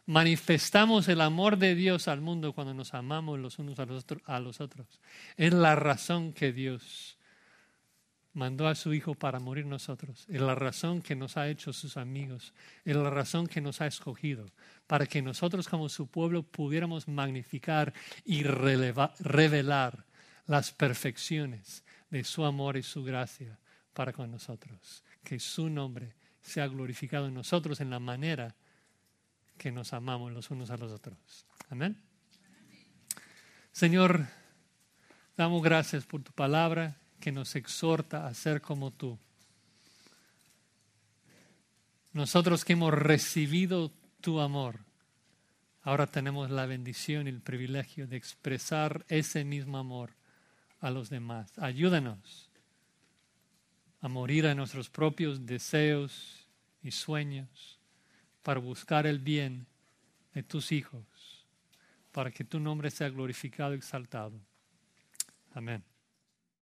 Manifestamos 0.04 1.08
el 1.08 1.20
amor 1.20 1.58
de 1.58 1.74
Dios 1.74 2.08
al 2.08 2.20
mundo 2.20 2.52
cuando 2.52 2.74
nos 2.74 2.92
amamos 2.92 3.38
los 3.38 3.58
unos 3.58 3.78
a 3.78 3.86
los, 4.40 4.60
otros. 4.60 5.00
Es 5.36 5.52
la 5.52 5.76
razón 5.76 6.32
que 6.32 6.52
Dios 6.52 7.16
mandó 8.32 8.66
a 8.66 8.74
su 8.74 8.92
Hijo 8.94 9.14
para 9.14 9.38
morir 9.38 9.64
nosotros. 9.64 10.26
Es 10.28 10.40
la 10.40 10.56
razón 10.56 11.02
que 11.02 11.14
nos 11.14 11.36
ha 11.36 11.48
hecho 11.48 11.72
sus 11.72 11.96
amigos. 11.96 12.52
Es 12.84 12.96
la 12.96 13.10
razón 13.10 13.46
que 13.46 13.60
nos 13.60 13.80
ha 13.80 13.86
escogido. 13.86 14.50
Para 14.88 15.06
que 15.06 15.22
nosotros 15.22 15.68
como 15.68 15.88
su 15.88 16.08
pueblo 16.08 16.42
pudiéramos 16.42 17.06
magnificar 17.06 17.94
y 18.24 18.42
revelar 18.42 20.04
las 20.46 20.72
perfecciones 20.72 21.84
de 22.10 22.24
su 22.24 22.44
amor 22.44 22.76
y 22.76 22.82
su 22.82 23.04
gracia 23.04 23.60
para 23.94 24.12
con 24.12 24.32
nosotros 24.32 25.04
que 25.24 25.38
su 25.38 25.68
nombre 25.68 26.14
sea 26.40 26.66
glorificado 26.66 27.28
en 27.28 27.34
nosotros 27.34 27.80
en 27.80 27.90
la 27.90 27.98
manera 27.98 28.54
que 29.56 29.70
nos 29.70 29.92
amamos 29.92 30.32
los 30.32 30.50
unos 30.50 30.70
a 30.70 30.76
los 30.76 30.90
otros. 30.92 31.16
Amén. 31.70 31.96
Señor, 33.70 34.26
damos 35.36 35.62
gracias 35.62 36.04
por 36.04 36.22
tu 36.22 36.32
palabra 36.32 36.96
que 37.20 37.32
nos 37.32 37.54
exhorta 37.54 38.26
a 38.26 38.34
ser 38.34 38.60
como 38.60 38.90
tú. 38.90 39.18
Nosotros 42.12 42.64
que 42.64 42.74
hemos 42.74 42.92
recibido 42.92 43.92
tu 44.20 44.40
amor, 44.40 44.80
ahora 45.82 46.06
tenemos 46.06 46.50
la 46.50 46.66
bendición 46.66 47.26
y 47.26 47.30
el 47.30 47.40
privilegio 47.40 48.06
de 48.06 48.16
expresar 48.16 49.06
ese 49.08 49.44
mismo 49.44 49.78
amor 49.78 50.10
a 50.80 50.90
los 50.90 51.08
demás. 51.08 51.56
Ayúdanos 51.56 52.51
a 54.02 54.08
morir 54.08 54.46
a 54.46 54.54
nuestros 54.54 54.90
propios 54.90 55.46
deseos 55.46 56.46
y 56.82 56.90
sueños 56.90 57.78
para 58.42 58.58
buscar 58.58 59.06
el 59.06 59.20
bien 59.20 59.66
de 60.34 60.42
tus 60.42 60.72
hijos, 60.72 61.46
para 62.10 62.32
que 62.32 62.44
tu 62.44 62.58
nombre 62.58 62.90
sea 62.90 63.08
glorificado 63.08 63.74
y 63.74 63.78
exaltado. 63.78 64.38
Amén. 65.54 65.91